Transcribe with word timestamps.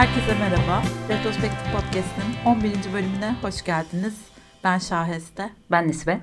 Herkese 0.00 0.34
merhaba. 0.38 0.82
Retrospektif 1.08 1.72
Podcast'in 1.72 2.50
11. 2.50 2.92
bölümüne 2.92 3.36
hoş 3.42 3.64
geldiniz. 3.64 4.14
Ben 4.64 4.78
Şaheste. 4.78 5.50
Ben 5.70 5.88
Nesibe. 5.88 6.20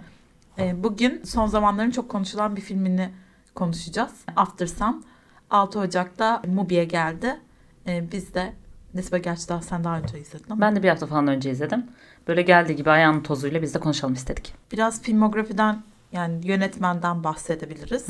Ee, 0.60 0.84
Bugün 0.84 1.24
son 1.24 1.48
zamanların 1.48 1.92
çok 1.92 2.10
konuşulan 2.10 2.56
bir 2.56 2.62
filmini 2.62 3.10
konuşacağız. 3.56 4.12
After 4.36 4.68
Sun. 4.68 5.06
6 5.50 5.80
Ocak'ta 5.80 6.42
Mubi'ye 6.48 6.86
geldi. 6.86 7.40
Ee, 7.88 8.12
Biz 8.12 8.34
de 8.34 8.54
Nesibe 8.94 9.20
gerçi 9.20 9.50
daha 9.50 9.62
sen 9.62 9.84
daha 9.84 10.00
önce 10.00 10.20
izledin 10.20 10.46
ama 10.50 10.62
Ben 10.62 10.76
de 10.76 10.84
bir 10.84 10.90
hafta 10.90 11.06
falan 11.08 11.28
önce 11.28 11.52
izledim. 11.52 11.86
Böyle 12.28 12.42
geldiği 12.42 12.76
gibi 12.76 12.90
ayağının 12.92 13.22
tozuyla 13.22 13.62
biz 13.62 13.74
de 13.74 13.80
konuşalım 13.80 14.14
istedik. 14.14 14.54
biraz 14.72 15.02
filmografiden 15.02 15.84
yani 16.12 16.48
yönetmenden 16.48 17.24
bahsedebiliriz. 17.24 18.08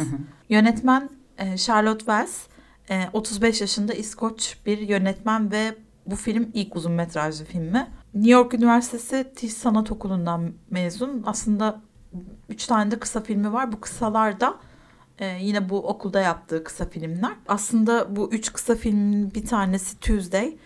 Yönetmen 0.50 1.10
e, 1.38 1.58
Charlotte 1.58 2.00
Wells. 2.00 2.48
E, 2.90 3.10
35 3.14 3.62
yaşında 3.62 3.94
İskoç 3.94 4.58
bir 4.66 4.78
yönetmen 4.78 5.52
ve 5.52 5.76
bu 6.06 6.16
film 6.16 6.52
ilk 6.54 6.76
uzun 6.76 6.92
metrajlı 6.92 7.46
filmi. 7.46 7.88
New 8.14 8.32
York 8.32 8.54
Üniversitesi 8.54 9.32
Tisch 9.36 9.54
Sanat 9.56 9.92
Okulu'ndan 9.92 10.54
mezun. 10.70 11.24
Aslında 11.26 11.82
3 12.50 12.66
tane 12.66 12.92
de 12.92 13.00
kısa 13.00 13.22
filmi 13.22 13.54
var. 13.54 13.72
Bu 13.72 13.82
kısalar 13.82 14.40
da 14.40 14.56
e, 15.20 15.26
yine 15.42 15.70
bu 15.70 15.88
okulda 15.88 16.20
yaptığı 16.20 16.64
kısa 16.64 16.86
filmler. 16.90 17.32
Aslında 17.48 18.16
bu 18.16 18.30
üç 18.32 18.54
kısa 18.54 18.76
filmin 18.76 19.34
bir 19.34 19.46
tanesi 19.46 20.00
Tuesday. 20.00 20.58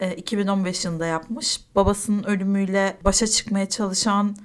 e, 0.00 0.14
2015 0.16 0.84
yılında 0.84 1.06
yapmış. 1.06 1.60
Babasının 1.74 2.22
ölümüyle 2.24 2.96
başa 3.04 3.26
çıkmaya 3.26 3.68
çalışan 3.68 4.36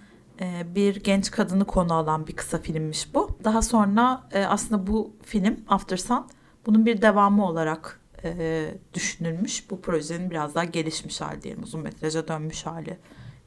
e, 0.42 0.76
bir 0.76 0.96
genç 0.96 1.32
kadını 1.32 1.66
konu 1.66 1.94
alan 1.94 2.28
bir 2.28 2.36
kısa 2.36 2.58
filmmiş 2.58 3.14
bu. 3.14 3.38
Daha 3.44 3.62
sonra 3.62 4.24
e, 4.32 4.46
aslında 4.46 4.88
bu 4.88 5.14
film 5.24 5.58
After 5.68 5.98
Sun 5.98 6.26
bunun 6.70 6.86
bir 6.86 7.02
devamı 7.02 7.46
olarak 7.46 8.00
e, 8.24 8.66
düşünülmüş. 8.94 9.70
Bu 9.70 9.82
projenin 9.82 10.32
biraz 10.32 10.56
daha 10.56 10.64
gelişmiş 10.64 11.22
hali 11.22 11.42
diyelim. 11.42 11.64
Uzun 11.64 11.82
metraja 11.82 12.28
dönmüş 12.28 12.66
hali 12.66 12.98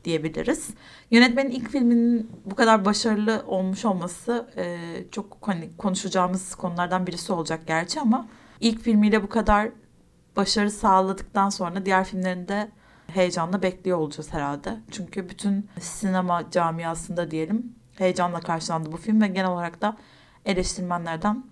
diyebiliriz. 0.05 0.71
Yönetmenin 1.11 1.51
ilk 1.51 1.71
filminin 1.71 2.31
bu 2.45 2.55
kadar 2.55 2.85
başarılı 2.85 3.43
olmuş 3.47 3.85
olması 3.85 4.49
e, 4.57 4.79
çok 5.11 5.37
hani 5.41 5.71
konuşacağımız 5.79 6.55
konulardan 6.55 7.07
birisi 7.07 7.33
olacak 7.33 7.61
gerçi 7.67 8.01
ama 8.01 8.29
ilk 8.61 8.81
filmiyle 8.81 9.23
bu 9.23 9.29
kadar 9.29 9.69
başarı 10.37 10.71
sağladıktan 10.71 11.49
sonra 11.49 11.87
diğer 11.87 12.05
filmlerinde 12.05 12.71
heyecanla 13.07 13.63
bekliyor 13.63 13.99
olacağız 13.99 14.33
herhalde. 14.33 14.77
Çünkü 14.91 15.29
bütün 15.29 15.69
sinema 15.81 16.51
camiasında 16.51 17.31
diyelim 17.31 17.75
heyecanla 17.99 18.41
karşılandı 18.41 18.93
bu 18.93 18.97
film 18.97 19.23
ve 19.23 19.27
genel 19.27 19.51
olarak 19.51 19.81
da 19.83 19.97
eleştirmenlerden 20.45 21.52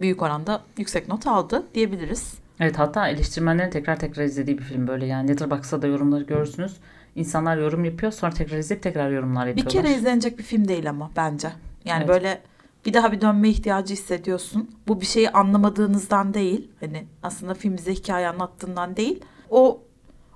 büyük 0.00 0.22
oranda 0.22 0.62
yüksek 0.78 1.08
not 1.08 1.26
aldı 1.26 1.62
diyebiliriz. 1.74 2.34
Evet 2.60 2.78
hatta 2.78 3.08
eleştirmenlerin 3.08 3.70
tekrar 3.70 3.98
tekrar 3.98 4.24
izlediği 4.24 4.58
bir 4.58 4.62
film 4.62 4.86
böyle 4.88 5.06
yani. 5.06 5.28
Letterboxd'da 5.28 5.82
da 5.82 5.86
yorumları 5.86 6.24
görürsünüz. 6.24 6.76
İnsanlar 7.16 7.56
yorum 7.56 7.84
yapıyor 7.84 8.12
sonra 8.12 8.32
tekrar 8.32 8.58
izleyip 8.58 8.82
tekrar 8.82 9.10
yorumlar 9.10 9.46
Bir 9.46 9.48
yapıyorlar. 9.62 9.82
kere 9.82 9.98
izlenecek 9.98 10.38
bir 10.38 10.42
film 10.42 10.68
değil 10.68 10.90
ama 10.90 11.10
bence. 11.16 11.48
Yani 11.84 11.98
Evet. 11.98 12.08
böyle 12.08 12.40
bir 12.86 12.94
daha 12.94 13.12
bir 13.12 13.20
dönme 13.20 13.48
ihtiyacı 13.48 13.92
hissediyorsun. 13.94 14.70
Bu 14.88 15.00
bir 15.00 15.06
şeyi 15.06 15.30
anlamadığınızdan 15.30 16.34
değil. 16.34 16.70
Hani 16.80 17.04
aslında 17.22 17.54
film 17.54 17.76
bize 17.76 17.94
hikaye 17.94 18.28
anlattığından 18.28 18.96
değil. 18.96 19.24
O 19.50 19.80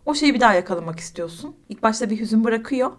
o 0.06 0.14
şeyi 0.14 0.34
bir 0.34 0.40
daha 0.40 0.54
yakalamak 0.54 0.98
istiyorsun. 1.00 1.54
İlk 1.68 1.82
başta 1.82 2.10
bir 2.10 2.20
hüzün 2.20 2.44
bırakıyor. 2.44 2.90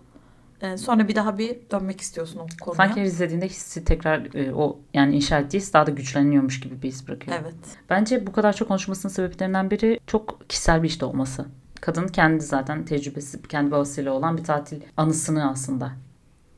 Ee, 0.63 0.77
sonra 0.77 1.07
bir 1.07 1.15
daha 1.15 1.37
bir 1.37 1.57
dönmek 1.71 2.01
istiyorsun 2.01 2.39
o 2.39 2.47
konuya. 2.61 2.77
Sanki 2.77 3.01
her 3.01 3.05
izlediğinde 3.05 3.47
hissi 3.47 3.85
tekrar 3.85 4.35
e, 4.35 4.53
o 4.53 4.79
yani 4.93 5.15
inşa 5.15 5.39
ettiği 5.39 5.57
his 5.57 5.73
daha 5.73 5.87
da 5.87 5.91
güçleniyormuş 5.91 6.59
gibi 6.59 6.81
bir 6.81 6.87
his 6.87 7.07
bırakıyor. 7.07 7.37
Evet. 7.41 7.55
Bence 7.89 8.27
bu 8.27 8.31
kadar 8.31 8.53
çok 8.53 8.67
konuşmasının 8.67 9.13
sebeplerinden 9.13 9.71
biri 9.71 9.99
çok 10.07 10.49
kişisel 10.49 10.83
bir 10.83 10.87
işte 10.87 11.05
olması. 11.05 11.45
Kadın 11.81 12.07
kendi 12.07 12.43
zaten 12.43 12.85
tecrübesi, 12.85 13.41
kendi 13.41 13.71
babasıyla 13.71 14.13
olan 14.13 14.37
bir 14.37 14.43
tatil 14.43 14.81
anısını 14.97 15.49
aslında 15.49 15.91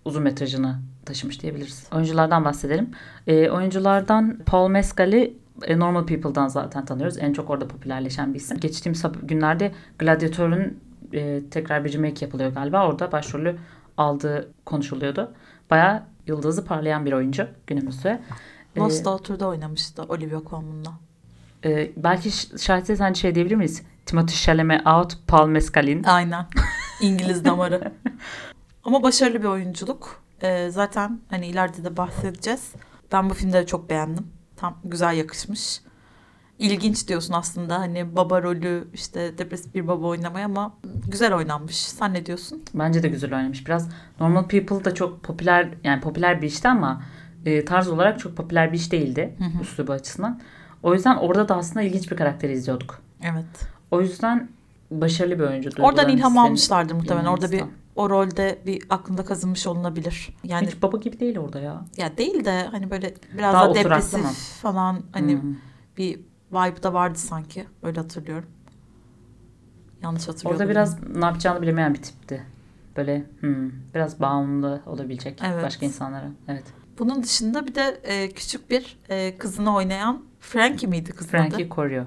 uzun 0.05 0.23
metrajını 0.23 0.75
taşımış 1.05 1.41
diyebiliriz. 1.41 1.87
Oyunculardan 1.93 2.45
bahsedelim. 2.45 2.89
Ee, 3.27 3.49
oyunculardan 3.49 4.39
Paul 4.45 4.69
Mescal'i 4.69 5.37
e, 5.63 5.79
Normal 5.79 6.05
People'dan 6.05 6.47
zaten 6.47 6.85
tanıyoruz. 6.85 7.17
En 7.17 7.33
çok 7.33 7.49
orada 7.49 7.67
popülerleşen 7.67 8.33
bir 8.33 8.39
isim. 8.39 8.57
Geçtiğimiz 8.57 9.03
günlerde 9.23 9.72
Gladiator'un 9.99 10.77
e, 11.13 11.41
tekrar 11.51 11.85
bir 11.85 11.93
remake 11.93 12.25
yapılıyor 12.25 12.53
galiba. 12.53 12.87
Orada 12.87 13.11
başrolü 13.11 13.55
aldığı 13.97 14.53
konuşuluyordu. 14.66 15.33
Bayağı 15.69 16.03
yıldızı 16.28 16.66
parlayan 16.66 17.06
bir 17.06 17.13
oyuncu 17.13 17.47
günümüzde. 17.67 18.22
Ee, 18.75 18.79
Lost 18.79 19.06
Daughter'da 19.06 19.47
oynamıştı 19.47 20.03
Olivia 20.03 20.41
Colman'la. 20.50 20.94
ee, 21.66 21.91
belki 21.97 22.31
ş- 22.31 22.57
şahit 22.57 22.97
sen 22.97 23.13
şey 23.13 23.35
diyebilir 23.35 23.55
miyiz? 23.55 23.84
Timothée 24.05 24.45
Chalamet 24.45 24.88
out, 24.88 25.17
Paul 25.28 25.47
Mescal'in. 25.47 26.03
Aynen. 26.03 26.45
İngiliz 27.01 27.45
damarı. 27.45 27.91
Ama 28.84 29.03
başarılı 29.03 29.39
bir 29.39 29.47
oyunculuk. 29.47 30.22
Ee, 30.41 30.69
zaten 30.69 31.19
hani 31.29 31.47
ileride 31.47 31.84
de 31.84 31.97
bahsedeceğiz. 31.97 32.72
Ben 33.11 33.29
bu 33.29 33.34
filmleri 33.34 33.66
çok 33.67 33.89
beğendim. 33.89 34.28
Tam 34.57 34.78
güzel 34.84 35.17
yakışmış. 35.17 35.81
İlginç 36.59 37.07
diyorsun 37.07 37.33
aslında 37.33 37.79
hani 37.79 38.16
baba 38.16 38.43
rolü 38.43 38.88
işte 38.93 39.38
depresif 39.38 39.75
bir 39.75 39.88
baba 39.88 40.07
oynamaya 40.07 40.45
ama 40.45 40.73
güzel 41.07 41.33
oynanmış. 41.33 41.75
Sen 41.77 42.13
ne 42.13 42.25
diyorsun? 42.25 42.63
Bence 42.73 43.03
de 43.03 43.07
güzel 43.07 43.35
oynamış. 43.35 43.67
Biraz 43.67 43.89
Normal 44.19 44.43
People 44.47 44.85
da 44.85 44.93
çok 44.93 45.23
popüler 45.23 45.69
yani 45.83 46.01
popüler 46.01 46.41
bir 46.41 46.47
işti 46.47 46.67
ama 46.67 47.01
e, 47.45 47.66
tarz 47.66 47.88
olarak 47.88 48.19
çok 48.19 48.38
popüler 48.38 48.71
bir 48.73 48.77
iş 48.77 48.91
değildi 48.91 49.35
Hı 49.38 49.43
hı. 49.43 49.61
üslubu 49.61 49.91
açısından. 49.91 50.41
O 50.83 50.93
yüzden 50.93 51.16
orada 51.16 51.49
da 51.49 51.55
aslında 51.55 51.81
ilginç 51.81 52.11
bir 52.11 52.17
karakteri 52.17 52.51
izliyorduk. 52.53 53.01
Evet. 53.23 53.45
O 53.91 54.01
yüzden 54.01 54.49
başarılı 54.91 55.39
bir 55.39 55.43
oyuncu. 55.43 55.69
Oradan 55.79 56.09
ilham 56.09 56.31
hislerini 56.31 56.39
almışlardır 56.47 56.95
muhtemelen. 56.95 57.25
Orada 57.25 57.51
bir 57.51 57.63
o 57.95 58.09
rolde 58.09 58.59
bir 58.66 58.83
aklında 58.89 59.25
kazınmış 59.25 59.67
olunabilir. 59.67 60.29
Yani 60.43 60.67
Hiç 60.67 60.81
baba 60.81 60.97
gibi 60.97 61.19
değil 61.19 61.37
orada 61.37 61.59
ya. 61.59 61.85
ya 61.97 62.17
değil 62.17 62.45
de 62.45 62.67
hani 62.72 62.91
böyle 62.91 63.13
biraz 63.37 63.53
Daha 63.53 63.66
da 63.66 63.69
oturaklı 63.69 63.89
depresif 63.89 64.23
mı? 64.23 64.29
falan 64.61 65.01
hani 65.11 65.33
Hı. 65.33 65.39
bir 65.97 66.19
vibe 66.51 66.83
da 66.83 66.94
vardı 66.94 67.17
sanki. 67.17 67.66
Öyle 67.83 68.00
hatırlıyorum. 68.00 68.50
Yanlış 70.03 70.28
hatırlıyorum. 70.28 70.61
Orada 70.61 70.69
biraz 70.72 71.03
ne 71.16 71.25
yapacağını 71.25 71.61
bilemeyen 71.61 71.94
bir 71.94 72.01
tipti. 72.01 72.44
Böyle 72.97 73.25
hmm, 73.39 73.72
biraz 73.95 74.19
bağımlı 74.19 74.81
olabilecek 74.85 75.41
Evet. 75.45 75.63
başka 75.63 75.85
insanlara. 75.85 76.31
Evet. 76.47 76.63
Bunun 77.00 77.23
dışında 77.23 77.67
bir 77.67 77.75
de 77.75 78.01
e, 78.03 78.29
küçük 78.31 78.69
bir 78.69 78.97
e, 79.09 79.38
kızını 79.38 79.75
oynayan 79.75 80.23
Frankie 80.39 80.89
miydi 80.89 81.11
kızın 81.11 81.31
Frankie 81.31 81.66
adı? 81.66 81.75
Corio. 81.75 82.03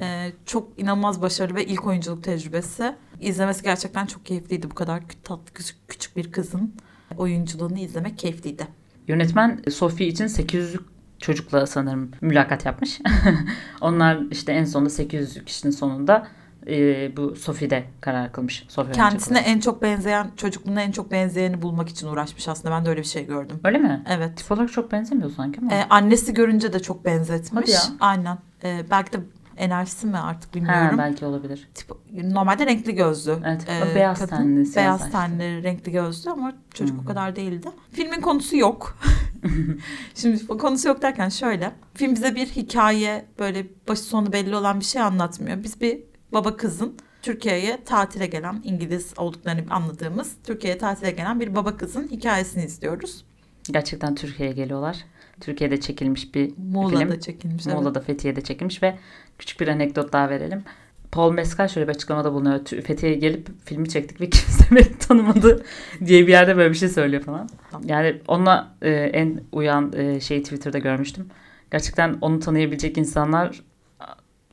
E, 0.00 0.32
çok 0.46 0.68
inanılmaz 0.80 1.22
başarılı 1.22 1.54
ve 1.54 1.64
ilk 1.64 1.86
oyunculuk 1.86 2.24
tecrübesi. 2.24 2.94
İzlemesi 3.20 3.62
gerçekten 3.62 4.06
çok 4.06 4.26
keyifliydi. 4.26 4.70
Bu 4.70 4.74
kadar 4.74 5.02
tatlı 5.24 5.52
küçük, 5.54 5.88
küçük 5.88 6.16
bir 6.16 6.32
kızın 6.32 6.74
oyunculuğunu 7.18 7.78
izlemek 7.78 8.18
keyifliydi. 8.18 8.66
Yönetmen 9.08 9.62
Sophie 9.70 10.06
için 10.06 10.26
800 10.26 10.76
çocukla 11.22 11.66
sanırım 11.66 12.10
mülakat 12.20 12.66
yapmış. 12.66 13.00
Onlar 13.80 14.18
işte 14.30 14.52
en 14.52 14.64
sonunda 14.64 14.90
800 14.90 15.44
kişinin 15.44 15.72
sonunda 15.72 16.26
e, 16.66 16.76
bu 17.16 17.36
Sophie'de 17.36 17.84
karar 18.00 18.32
kılmış. 18.32 18.64
Sophie 18.68 18.92
Kendisine 18.92 19.38
en 19.38 19.60
çok 19.60 19.82
benzeyen, 19.82 20.30
çocukluğuna 20.36 20.82
en 20.82 20.92
çok 20.92 21.10
benzeyeni 21.10 21.62
bulmak 21.62 21.88
için 21.88 22.06
uğraşmış 22.06 22.48
aslında. 22.48 22.74
Ben 22.74 22.84
de 22.86 22.90
öyle 22.90 23.00
bir 23.00 23.06
şey 23.06 23.26
gördüm. 23.26 23.60
Öyle 23.64 23.78
mi? 23.78 24.02
Evet. 24.08 24.36
Tip 24.36 24.52
olarak 24.52 24.72
çok 24.72 24.92
benzemiyor 24.92 25.30
sanki 25.30 25.60
ama. 25.60 25.72
E, 25.74 25.84
annesi 25.90 26.34
görünce 26.34 26.72
de 26.72 26.80
çok 26.80 27.04
benzetmiş. 27.04 27.62
Hadi 27.62 27.70
ya. 27.70 27.80
Aynen. 28.00 28.38
E, 28.64 28.82
belki 28.90 29.12
de 29.12 29.16
enerjisi 29.56 30.06
mi 30.06 30.18
artık 30.18 30.50
ha, 30.50 30.54
bilmiyorum. 30.54 30.98
belki 30.98 31.24
olabilir. 31.26 31.68
Tip, 31.74 31.90
normalde 32.22 32.66
renkli 32.66 32.94
gözlü. 32.94 33.36
Evet, 33.46 33.66
Ee, 33.68 33.94
beyaz 33.94 34.18
kadın. 34.18 34.36
tenli, 34.36 34.76
Beyaz 34.76 35.10
tenli, 35.10 35.62
renkli 35.62 35.92
gözlü 35.92 36.30
ama 36.30 36.52
çocuk 36.74 36.96
Hmm. 36.96 37.04
o 37.04 37.08
kadar 37.08 37.36
değildi. 37.36 37.68
Filmin 37.92 38.20
konusu 38.20 38.56
yok. 38.56 38.98
Şimdi 40.14 40.46
konusu 40.46 40.88
yok 40.88 41.02
derken 41.02 41.28
şöyle. 41.28 41.72
Film 41.94 42.14
bize 42.14 42.34
bir 42.34 42.46
hikaye 42.46 43.24
böyle 43.38 43.66
başı 43.88 44.02
sonu 44.02 44.32
belli 44.32 44.56
olan 44.56 44.80
bir 44.80 44.84
şey 44.84 45.02
anlatmıyor. 45.02 45.62
Biz 45.62 45.80
bir 45.80 45.98
baba 46.32 46.56
kızın 46.56 46.96
Türkiye'ye 47.22 47.84
tatile 47.84 48.26
gelen 48.26 48.60
İngiliz 48.64 49.14
olduklarını 49.16 49.64
anladığımız 49.70 50.32
Türkiye'ye 50.44 50.78
tatile 50.78 51.10
gelen 51.10 51.40
bir 51.40 51.54
baba 51.54 51.76
kızın 51.76 52.08
hikayesini 52.08 52.64
izliyoruz. 52.64 53.24
Gerçekten 53.70 54.14
Türkiye'ye 54.14 54.54
geliyorlar. 54.54 54.96
Türkiye'de 55.40 55.80
çekilmiş 55.80 56.34
bir 56.34 56.52
Muğla'da 56.58 56.98
film. 56.98 57.20
çekilmiş. 57.20 57.66
evet. 57.66 57.76
Muğla'da 57.76 58.00
Fethiye'de 58.00 58.40
çekilmiş 58.40 58.82
ve 58.82 58.98
küçük 59.38 59.60
bir 59.60 59.68
anekdot 59.68 60.12
daha 60.12 60.30
verelim. 60.30 60.64
Paul 61.12 61.32
Mescal 61.32 61.68
şöyle 61.68 61.88
bir 61.88 61.94
açıklamada 61.94 62.32
bulunuyor. 62.32 62.64
Fethiye'ye 62.64 63.18
gelip 63.18 63.48
filmi 63.64 63.88
çektik 63.88 64.20
ve 64.20 64.30
kimse 64.30 64.64
beni 64.70 64.98
tanımadı 64.98 65.64
diye 66.06 66.26
bir 66.26 66.32
yerde 66.32 66.56
böyle 66.56 66.70
bir 66.70 66.78
şey 66.78 66.88
söylüyor 66.88 67.22
falan. 67.22 67.48
Yani 67.84 68.20
onunla 68.28 68.74
e, 68.82 68.90
en 68.90 69.40
uyan 69.52 69.92
e, 69.96 70.20
şeyi 70.20 70.42
Twitter'da 70.42 70.78
görmüştüm. 70.78 71.26
Gerçekten 71.70 72.18
onu 72.20 72.40
tanıyabilecek 72.40 72.98
insanlar 72.98 73.62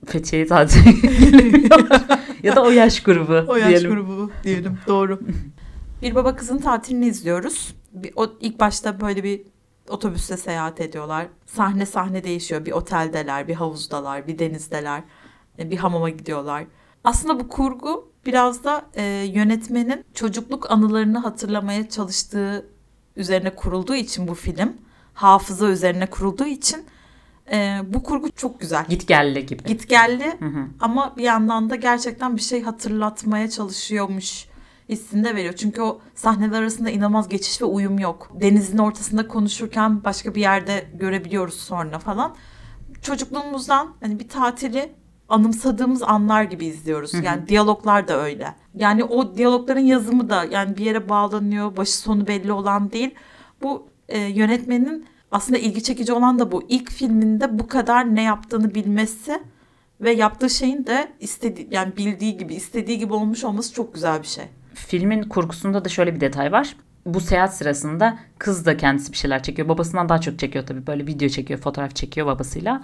Fethiye'ye 0.06 0.48
tatile 0.48 0.90
ya 2.44 2.56
da 2.56 2.64
o 2.64 2.70
yaş 2.70 3.04
grubu 3.04 3.52
O 3.52 3.56
yaş 3.56 3.70
diyelim. 3.70 3.92
grubu 3.92 4.32
diyelim. 4.44 4.78
Doğru. 4.88 5.20
bir 6.02 6.16
baba 6.16 6.36
kızın 6.36 6.58
tatilini 6.58 7.08
izliyoruz. 7.08 7.76
Bir, 7.94 8.14
o, 8.16 8.28
ilk 8.42 8.60
başta 8.60 9.02
böyle 9.02 9.24
bir 9.24 9.42
otobüste 9.90 10.38
seyahat 10.38 10.82
ediyorlar. 10.82 11.28
Sahne 11.46 11.86
sahne 11.86 12.24
değişiyor. 12.24 12.66
Bir 12.66 12.72
oteldeler, 12.72 13.48
bir 13.48 13.56
havuzdalar, 13.56 14.28
bir 14.28 14.40
denizdeler. 14.40 15.02
E, 15.60 15.72
Bir 15.72 15.78
hamama 15.78 16.10
gidiyorlar. 16.10 16.66
Aslında 17.04 17.40
bu 17.40 17.48
kurgu 17.48 18.12
biraz 18.26 18.64
da 18.64 18.86
e, 18.96 19.04
yönetmenin 19.34 20.06
çocukluk 20.14 20.72
anılarını 20.72 21.18
hatırlamaya 21.20 21.90
çalıştığı 21.90 22.66
üzerine 23.16 23.56
kurulduğu 23.56 23.96
için 23.96 24.28
bu 24.28 24.34
film. 24.34 24.74
Hafıza 25.14 25.68
üzerine 25.68 26.06
kurulduğu 26.06 26.46
için 26.46 26.86
e, 27.52 27.80
bu 27.88 28.04
kurgu 28.04 28.32
çok 28.32 28.60
güzel. 28.60 28.86
Git 28.90 29.08
gelli 29.08 29.46
gibi. 29.46 29.64
Git 29.64 29.90
geldi 29.90 30.26
Hı 30.40 30.46
hı. 30.46 30.66
ama 30.80 31.14
bir 31.18 31.24
yandan 31.24 31.70
da 31.70 31.76
gerçekten 31.76 32.36
bir 32.36 32.42
şey 32.42 32.62
hatırlatmaya 32.64 33.50
çalışıyormuş 33.50 34.50
hissinde 34.90 35.36
veriyor. 35.36 35.54
Çünkü 35.54 35.82
o 35.82 36.02
sahneler 36.16 36.62
arasında 36.62 36.90
inanılmaz 36.90 37.30
geçiş 37.30 37.62
ve 37.62 37.66
uyum 37.66 38.00
yok. 38.00 38.32
Denizin 38.42 38.78
ortasında 38.78 39.28
konuşurken 39.28 40.04
başka 40.04 40.36
bir 40.36 40.42
yerde 40.42 40.90
görebiliyoruz 40.94 41.60
sonra 41.60 42.00
falan. 42.00 42.36
Çocukluğumuzdan 43.02 43.96
hani 44.02 44.20
bir 44.20 44.30
tatili 44.30 44.92
anımsadığımız 45.30 46.04
anlar 46.04 46.44
gibi 46.44 46.66
izliyoruz. 46.66 47.14
Yani 47.14 47.48
diyaloglar 47.48 48.08
da 48.08 48.22
öyle. 48.22 48.56
Yani 48.76 49.04
o 49.04 49.36
diyalogların 49.36 49.82
yazımı 49.82 50.30
da 50.30 50.44
yani 50.44 50.78
bir 50.78 50.86
yere 50.86 51.10
bağlanıyor, 51.10 51.78
başı 51.78 51.98
sonu 51.98 52.28
belli 52.28 52.52
olan 52.52 52.92
değil. 52.92 53.16
Bu 53.62 53.88
e, 54.10 54.20
yönetmenin 54.20 55.06
aslında 55.32 55.58
ilgi 55.60 55.84
çekici 55.84 56.14
olan 56.14 56.40
da 56.40 56.52
bu. 56.52 56.64
İlk 56.70 56.92
filminde 56.92 57.60
bu 57.60 57.68
kadar 57.68 58.16
ne 58.16 58.24
yaptığını 58.24 58.76
bilmesi 58.76 59.44
ve 60.02 60.12
yaptığı 60.12 60.50
şeyin 60.50 60.86
de 60.86 61.12
istediği 61.20 61.68
yani 61.72 61.98
bildiği 61.98 62.38
gibi, 62.38 62.56
istediği 62.56 62.98
gibi 62.98 63.14
olmuş 63.14 63.44
olması 63.44 63.74
çok 63.74 63.94
güzel 63.94 64.22
bir 64.22 64.28
şey. 64.28 64.46
Filmin 64.74 65.24
kurgusunda 65.24 65.86
da 65.86 65.90
şöyle 65.90 66.16
bir 66.16 66.22
detay 66.22 66.52
var. 66.52 66.76
Bu 67.06 67.20
seyahat 67.20 67.56
sırasında 67.56 68.20
kız 68.38 68.66
da 68.66 68.78
kendisi 68.78 69.12
bir 69.12 69.18
şeyler 69.18 69.44
çekiyor. 69.44 69.70
Babasından 69.70 70.10
daha 70.10 70.22
çok 70.22 70.40
çekiyor 70.40 70.66
tabii. 70.66 70.88
Böyle 70.88 71.08
video 71.08 71.30
çekiyor, 71.30 71.60
fotoğraf 71.60 71.96
çekiyor 71.96 72.28
babasıyla. 72.28 72.82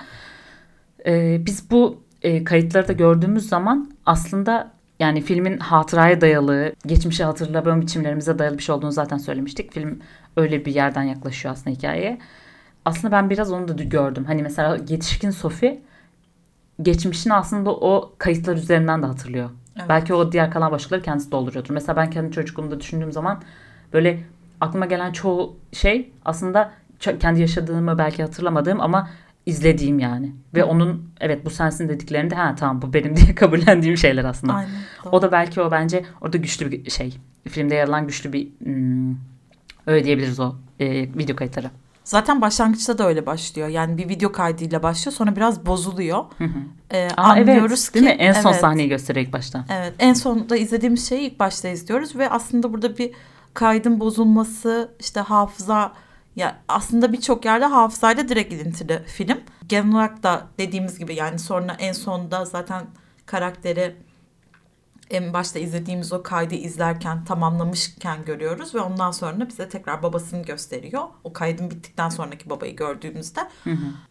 Ee, 1.06 1.46
biz 1.46 1.72
bu 1.72 2.05
e, 2.26 2.44
kayıtları 2.44 2.88
da 2.88 2.94
gördüğümüz 2.94 3.50
zaman 3.50 3.92
aslında 4.06 4.72
yani 5.00 5.22
filmin 5.22 5.58
hatıraya 5.58 6.22
dayalı, 6.22 6.74
geçmişi 6.86 7.24
hatırlama 7.24 7.82
biçimlerimize 7.82 8.40
dayalı 8.40 8.58
bir 8.58 8.64
şey 8.64 8.76
olduğunu 8.76 8.92
zaten 8.92 9.18
söylemiştik. 9.18 9.74
Film 9.74 10.00
öyle 10.38 10.66
bir 10.66 10.76
yerden 10.76 11.04
yaklaşıyor 11.04 11.54
aslında 11.54 11.76
hikayeye. 11.76 12.20
Aslında 12.86 13.12
ben 13.12 13.30
biraz 13.30 13.52
onu 13.52 13.68
da 13.68 13.84
gördüm. 13.84 14.26
Hani 14.26 14.44
mesela 14.44 14.78
yetişkin 14.88 15.30
Sophie 15.30 15.82
geçmişini 16.82 17.34
aslında 17.34 17.72
o 17.72 18.14
kayıtlar 18.18 18.56
üzerinden 18.56 19.02
de 19.02 19.06
hatırlıyor. 19.06 19.50
Evet. 19.78 19.90
Belki 19.90 20.14
o 20.14 20.32
diğer 20.32 20.52
kalan 20.52 20.72
boşlukları 20.72 21.02
kendisi 21.02 21.32
dolduruyordur. 21.32 21.74
Mesela 21.74 21.96
ben 21.96 22.10
kendi 22.10 22.32
çocukluğumda 22.32 22.80
düşündüğüm 22.80 23.12
zaman 23.12 23.42
böyle 23.94 24.24
aklıma 24.62 24.86
gelen 24.86 25.12
çoğu 25.12 25.56
şey 25.72 26.12
aslında 26.26 26.72
kendi 27.00 27.42
yaşadığımı 27.42 27.98
belki 27.98 28.24
hatırlamadığım 28.24 28.82
ama 28.82 29.10
izlediğim 29.46 30.00
yani. 30.00 30.32
Ve 30.56 30.64
onun 30.64 31.10
evet 31.20 31.46
bu 31.46 31.50
sensin 31.50 31.90
dediklerinde 31.90 32.36
ha 32.36 32.56
tamam 32.56 32.82
bu 32.82 32.94
benim 32.94 33.16
diye 33.18 33.36
kabullendiğim 33.36 33.98
şeyler 33.98 34.26
aslında. 34.26 34.54
Aynen. 34.54 34.72
O 35.12 35.22
da 35.22 35.32
belki 35.32 35.62
o 35.62 35.72
bence 35.72 36.06
orada 36.22 36.38
güçlü 36.38 36.72
bir 36.72 36.90
şey. 36.90 37.18
Filmde 37.50 37.76
yer 37.76 37.88
alan 37.88 38.08
güçlü 38.08 38.34
bir 38.34 38.48
hmm, 38.64 39.16
öyle 39.88 40.04
diyebiliriz 40.04 40.40
o 40.40 40.56
e, 40.80 40.88
video 41.02 41.36
kayıtları. 41.36 41.70
Zaten 42.04 42.42
başlangıçta 42.42 42.98
da 42.98 43.08
öyle 43.08 43.26
başlıyor. 43.26 43.68
Yani 43.68 43.98
bir 43.98 44.10
video 44.10 44.32
kaydıyla 44.32 44.84
başlıyor 44.84 45.14
sonra 45.14 45.36
biraz 45.36 45.66
bozuluyor. 45.66 46.26
Ee, 46.92 47.08
Aa, 47.18 47.24
anlıyoruz 47.24 47.80
evet, 47.84 47.88
ki 47.88 47.94
değil 47.94 48.06
mi? 48.06 48.24
En 48.24 48.34
son 48.34 48.52
evet, 48.52 48.62
sahneyi 48.62 48.90
gösteriyor 48.90 49.26
ilk 49.26 49.34
başta. 49.34 49.66
Evet, 49.70 49.94
en 50.00 50.14
sonda 50.14 50.58
izlediğimiz 50.58 51.10
şeyi 51.10 51.32
ilk 51.32 51.40
başta 51.40 51.68
izliyoruz 51.68 52.16
ve 52.16 52.30
aslında 52.30 52.74
burada 52.74 52.98
bir 52.98 53.12
kaydın 53.54 54.00
bozulması, 54.00 54.92
işte 55.00 55.20
hafıza 55.20 55.94
ya 56.36 56.62
aslında 56.68 57.14
birçok 57.14 57.46
yerde 57.46 57.66
hafızayla 57.66 58.30
direkt 58.30 58.54
ilintili 58.54 59.04
film. 59.06 59.40
Genel 59.68 59.94
olarak 59.94 60.24
da 60.24 60.48
dediğimiz 60.58 61.00
gibi 61.00 61.16
yani 61.16 61.40
sonra 61.40 61.76
en 61.80 61.94
sonda 61.94 62.46
zaten 62.46 62.86
karakteri 63.26 63.96
en 65.10 65.34
başta 65.34 65.60
izlediğimiz 65.60 66.14
o 66.14 66.24
kaydı 66.24 66.56
izlerken 66.56 67.26
tamamlamışken 67.26 68.26
görüyoruz 68.26 68.76
ve 68.76 68.80
ondan 68.80 69.12
sonra 69.12 69.48
bize 69.48 69.70
tekrar 69.70 70.04
babasını 70.04 70.44
gösteriyor. 70.44 71.04
O 71.24 71.34
kaydın 71.34 71.72
bittikten 71.72 72.10
sonraki 72.10 72.50
babayı 72.50 72.76
gördüğümüzde 72.76 73.50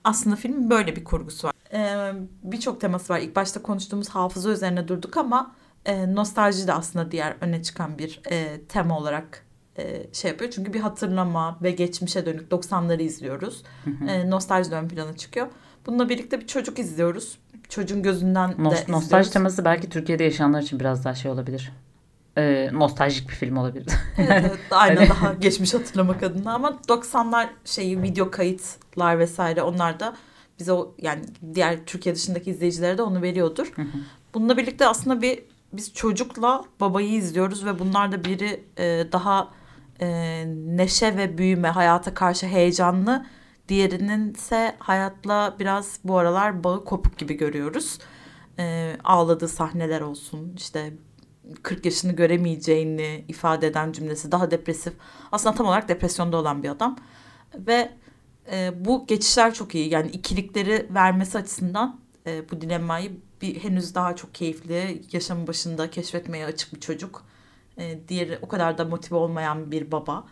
aslında 0.05 0.37
filmin 0.37 0.71
böyle 0.71 0.97
bir 0.97 1.05
kurgusu 1.05 1.47
var. 1.47 1.55
Ee, 1.73 2.13
Birçok 2.43 2.81
teması 2.81 3.13
var. 3.13 3.19
İlk 3.19 3.37
başta 3.37 3.63
konuştuğumuz 3.63 4.09
hafıza 4.09 4.51
üzerine 4.51 4.89
durduk 4.89 5.17
ama 5.17 5.55
e, 5.85 6.15
nostalji 6.15 6.67
de 6.67 6.73
aslında 6.73 7.11
diğer 7.11 7.37
öne 7.41 7.63
çıkan 7.63 7.99
bir 7.99 8.21
e, 8.31 8.61
tema 8.69 8.99
olarak 8.99 9.44
e, 9.79 10.07
şey 10.13 10.31
yapıyor. 10.31 10.51
Çünkü 10.51 10.73
bir 10.73 10.81
hatırlama 10.81 11.59
ve 11.63 11.71
geçmişe 11.71 12.27
dönük 12.27 12.53
90'ları 12.53 13.03
izliyoruz. 13.03 13.63
E, 14.09 14.31
nostalji 14.31 14.71
de 14.71 14.75
ön 14.75 14.89
plana 14.89 15.17
çıkıyor. 15.17 15.47
Bununla 15.87 16.09
birlikte 16.09 16.41
bir 16.41 16.47
çocuk 16.47 16.79
izliyoruz. 16.79 17.39
Çocuğun 17.69 18.03
gözünden 18.03 18.51
de 18.51 18.55
Nos- 18.55 18.65
nostalji 18.89 19.05
izliyoruz. 19.05 19.31
teması 19.31 19.65
belki 19.65 19.89
Türkiye'de 19.89 20.25
yaşayanlar 20.25 20.63
için 20.63 20.81
biraz 20.81 21.05
daha 21.05 21.15
şey 21.15 21.31
olabilir. 21.31 21.73
Ee, 22.39 22.71
nostaljik 22.73 23.29
bir 23.29 23.35
film 23.35 23.57
olabilir. 23.57 23.93
Evet, 24.19 24.29
evet. 24.31 24.59
Aynen 24.71 24.97
Hani- 24.97 25.09
daha 25.09 25.35
geçmiş 25.35 25.75
hatırlamak 25.75 26.23
adına 26.23 26.55
ama 26.55 26.79
90'lar 26.89 27.47
şeyi 27.65 28.03
video 28.03 28.31
kayıtlar 28.31 29.19
vesaire 29.19 29.63
onlar 29.63 30.01
da 30.01 30.17
bize 30.59 30.73
o 30.73 30.95
yani 31.03 31.23
diğer 31.55 31.85
Türkiye 31.87 32.15
dışındaki 32.15 32.51
izleyicilere 32.51 32.99
de 32.99 33.03
onu 33.03 33.23
veriyordur. 33.23 33.73
Bununla 34.35 34.57
birlikte 34.57 34.87
aslında 34.87 35.23
bir 35.23 35.43
biz 35.73 35.95
çocukla 35.95 36.65
babayı 36.81 37.09
izliyoruz 37.09 37.65
ve 37.67 37.79
bunlar 37.79 38.13
da 38.13 38.25
biri 38.25 38.65
e, 38.79 39.13
daha 39.13 39.49
e, 40.01 40.45
neşe 40.67 41.17
ve 41.17 41.39
büyüme, 41.39 41.69
hayata 41.69 42.15
karşı 42.15 42.47
heyecanlı. 42.47 43.27
Diğerinin 43.69 44.35
ise 44.35 44.77
hayatla 44.79 45.57
biraz 45.59 45.99
bu 46.05 46.19
aralar 46.19 46.65
bağı 46.65 46.85
kopuk 46.85 47.19
gibi 47.19 47.35
görüyoruz. 47.35 47.99
E, 48.59 48.97
ağladığı 49.05 49.49
sahneler 49.49 50.01
olsun 50.01 50.55
işte 50.57 50.93
40 51.63 51.85
yaşını 51.85 52.13
göremeyeceğini 52.13 53.25
ifade 53.29 53.67
eden 53.67 53.93
cümlesi 53.93 54.33
daha 54.33 54.51
depresif. 54.51 54.95
Aslında 55.33 55.55
tam 55.55 55.67
olarak 55.67 55.89
depresyonda 55.89 56.37
olan 56.37 56.63
bir 56.63 56.69
adam. 56.69 56.97
Ve 57.55 57.93
e, 58.53 58.85
bu 58.85 59.07
geçişler 59.07 59.55
çok 59.55 59.75
iyi. 59.75 59.89
Yani 59.89 60.11
ikilikleri 60.11 60.87
vermesi 60.91 61.39
açısından 61.39 62.01
e, 62.27 62.51
bu 62.51 62.61
dilemmayı 62.61 63.13
bir 63.43 63.57
henüz 63.57 63.95
daha 63.95 64.17
çok 64.17 64.35
keyifli, 64.35 65.03
yaşamın 65.13 65.47
başında 65.47 65.91
keşfetmeye 65.91 66.47
açık 66.47 66.75
bir 66.75 66.81
çocuk. 66.81 67.25
E, 67.79 68.09
diğeri 68.09 68.39
o 68.43 68.49
kadar 68.49 68.79
da 68.79 68.85
motive 68.85 69.17
olmayan 69.19 69.71
bir 69.71 69.93
baba. 69.93 70.25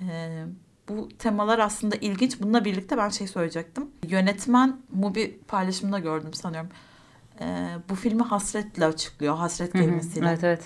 E, 0.00 0.44
bu 0.88 1.08
temalar 1.18 1.58
aslında 1.58 1.96
ilginç. 1.96 2.40
Bununla 2.40 2.64
birlikte 2.64 2.96
ben 2.96 3.08
şey 3.08 3.26
söyleyecektim. 3.26 3.90
Yönetmen 4.08 4.80
Mubi 4.92 5.40
paylaşımında 5.48 5.98
gördüm 5.98 6.34
sanıyorum. 6.34 6.70
E, 7.40 7.66
bu 7.88 7.94
filmi 7.94 8.22
hasretle 8.22 8.86
açıklıyor. 8.86 9.36
Hasret 9.36 9.72
kelimesiyle. 9.72 10.28
evet 10.28 10.44
evet. 10.44 10.62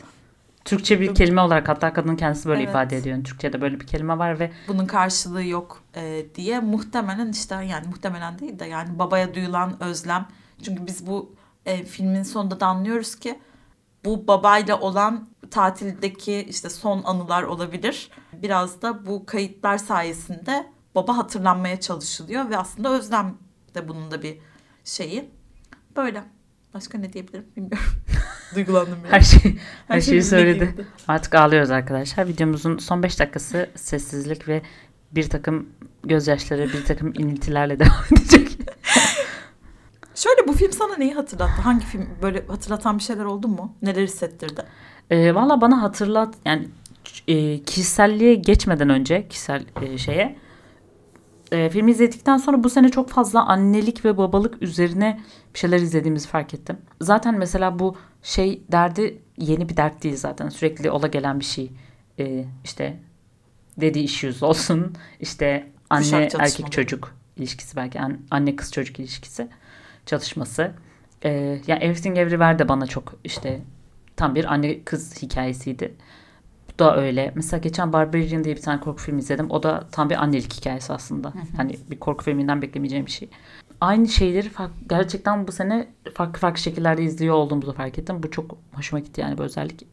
Türkçe 0.64 1.00
bir 1.00 1.14
kelime 1.14 1.41
olarak 1.41 1.69
hatta 1.69 1.93
kadın 1.93 2.17
kendisi 2.17 2.49
böyle 2.49 2.61
Evet. 2.61 2.71
ifade 2.71 2.97
ediyor. 2.97 3.25
Türkçe'de 3.25 3.61
böyle 3.61 3.81
bir 3.81 3.87
kelime 3.87 4.19
var 4.19 4.41
ve 4.41 4.52
bunun 4.69 4.87
karşılığı 4.87 5.45
yok 5.45 5.83
e, 5.97 6.26
diye 6.35 6.61
muhtemelen 6.61 7.33
işte 7.33 7.55
yani 7.55 7.87
muhtemelen 7.88 8.38
değil 8.38 8.59
de 8.59 8.64
yani 8.64 8.99
babaya 8.99 9.35
duyulan 9.35 9.83
özlem. 9.83 10.26
Çünkü 10.62 10.87
biz 10.87 11.07
bu 11.07 11.35
e, 11.67 11.85
filmin 11.85 12.23
sonunda 12.23 12.61
da 12.61 12.67
anlıyoruz 12.67 13.17
ki 13.17 13.38
bu 14.07 14.27
babayla 14.27 14.81
olan 14.81 15.29
tatildeki 15.51 16.47
işte 16.49 16.71
son 16.71 17.03
anılar 17.05 17.43
olabilir. 17.43 18.11
Biraz 18.33 18.83
da 18.83 19.07
bu 19.07 19.27
kayıtlar 19.27 19.79
sayesinde 19.79 20.67
baba 20.95 21.17
hatırlanmaya 21.17 21.81
çalışılıyor 21.81 22.51
ve 22.51 22.59
aslında 22.59 22.91
özlem 22.91 23.35
de 23.75 23.89
bunun 23.89 24.11
da 24.11 24.23
bir 24.23 24.39
şeyi. 24.85 25.31
Böyle. 25.97 26.25
Başka 26.75 26.99
ne 26.99 27.13
diyebilirim 27.13 27.47
bilmiyorum. 27.57 27.89
Duygulandım 28.55 28.99
biraz. 29.05 29.13
her 29.13 29.21
şey 29.21 29.59
her, 29.89 30.01
şeyi 30.01 30.15
şey 30.15 30.23
söyledi. 30.23 30.73
gibi. 30.73 30.87
Artık 31.09 31.35
ağlıyoruz 31.35 31.71
arkadaşlar. 31.71 32.29
Videomuzun 32.29 32.79
son 32.79 33.03
5 33.03 33.21
dakikası 33.21 33.71
sessizlik 33.75 34.49
ve 34.49 34.63
bir 35.13 35.31
takım 35.31 35.69
gözyaşları, 36.05 36.73
bir 36.73 36.85
takım 36.85 37.13
iniltilerle 37.19 37.79
devam 37.79 38.05
edecek. 38.13 38.59
Şöyle 40.17 40.49
bu 40.49 40.53
film 40.53 40.73
sana 40.73 40.97
neyi 40.97 41.15
hatırlattı? 41.15 41.63
Hangi 41.63 41.85
film 41.87 42.09
böyle 42.23 42.47
hatırlatan 42.47 42.99
bir 42.99 43.03
şeyler 43.03 43.25
oldu 43.25 43.49
mu? 43.49 43.75
Neler 43.83 44.03
hissettirdi? 44.03 44.63
Ee, 45.11 45.35
Valla 45.35 45.61
bana 45.61 45.83
hatırlat 45.83 46.35
yani 46.45 46.69
e, 47.29 47.63
kişiselliğe 47.63 48.35
geçmeden 48.35 48.89
önce 48.89 49.29
kişisel 49.29 49.65
e, 49.83 49.99
şeye 49.99 50.37
e, 51.53 51.71
filmi 51.71 51.91
izledikten 51.91 52.37
sonra 52.37 52.65
bu 52.65 52.71
sene 52.71 52.89
çok 52.89 53.09
fazla 53.11 53.47
annelik 53.47 54.05
ve 54.05 54.19
babalık 54.19 54.63
üzerine 54.63 55.21
bir 55.55 55.59
şeyler 55.59 55.79
izlediğimizi 55.81 56.29
fark 56.29 56.55
ettim. 56.55 56.77
Zaten 57.01 57.35
mesela 57.39 57.79
bu 57.79 57.97
şey 58.23 58.63
derdi 58.73 59.23
yeni 59.39 59.69
bir 59.69 59.77
dert 59.77 60.03
değil 60.03 60.17
zaten 60.17 60.49
sürekli 60.49 60.91
ola 60.91 61.07
gelen 61.07 61.41
bir 61.41 61.45
şey. 61.45 61.71
E, 62.19 62.45
işte 62.65 63.01
dediği 63.81 64.05
issues 64.05 64.43
olsun 64.43 64.95
işte 65.21 65.69
anne 65.91 66.29
erkek 66.39 66.73
çocuk 66.73 67.15
ilişkisi 67.37 67.77
belki 67.77 68.01
an- 68.01 68.19
anne 68.31 68.57
kız 68.57 68.73
çocuk 68.73 68.99
ilişkisi 69.01 69.49
çatışması. 70.07 70.73
E, 71.25 71.31
yani 71.67 71.85
Everything 71.85 72.19
Everywhere 72.19 72.59
de 72.59 72.69
bana 72.69 72.87
çok 72.87 73.15
işte 73.25 73.63
tam 74.17 74.35
bir 74.35 74.53
anne 74.53 74.85
kız 74.85 75.23
hikayesiydi. 75.23 75.95
Bu 76.75 76.79
da 76.79 76.97
öyle. 76.97 77.33
Mesela 77.35 77.61
geçen 77.61 77.93
Barbarian 77.93 78.45
diye 78.45 78.57
bir 78.57 78.63
tane 78.63 78.81
korku 78.81 79.03
filmi 79.03 79.21
izledim. 79.21 79.51
O 79.51 79.63
da 79.63 79.89
tam 79.93 80.11
bir 80.11 80.23
annelik 80.23 80.55
hikayesi 80.55 80.93
aslında. 80.93 81.33
Hani 81.57 81.77
bir 81.91 82.01
korku 82.01 82.25
filminden 82.25 82.63
beklemeyeceğim 82.63 83.07
bir 83.07 83.11
şey. 83.11 83.29
aynı 83.81 84.09
şeyleri 84.09 84.51
gerçekten 84.89 85.49
bu 85.49 85.53
sene 85.53 85.89
farklı 86.15 86.41
farklı 86.41 86.61
şekillerde 86.61 87.03
izliyor 87.03 87.35
olduğumuzu 87.35 87.73
fark 87.73 87.99
ettim. 87.99 88.23
Bu 88.23 88.31
çok 88.31 88.59
hoşuma 88.73 89.01
gitti 89.01 89.21
yani 89.21 89.39
bu 89.39 89.43
özellik. 89.43 89.87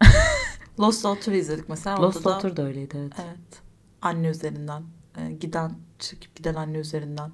Lost 0.80 1.04
Daughter'ı 1.04 1.36
izledik 1.36 1.68
mesela. 1.68 2.02
Lost 2.02 2.24
Daughter 2.24 2.56
da 2.56 2.62
öyleydi 2.62 2.96
evet. 3.00 3.12
Evet. 3.18 3.62
Anne 4.02 4.28
üzerinden. 4.28 4.82
e, 5.18 5.32
giden, 5.32 5.72
çıkıp 5.98 6.36
giden 6.36 6.54
anne 6.54 6.78
üzerinden 6.78 7.30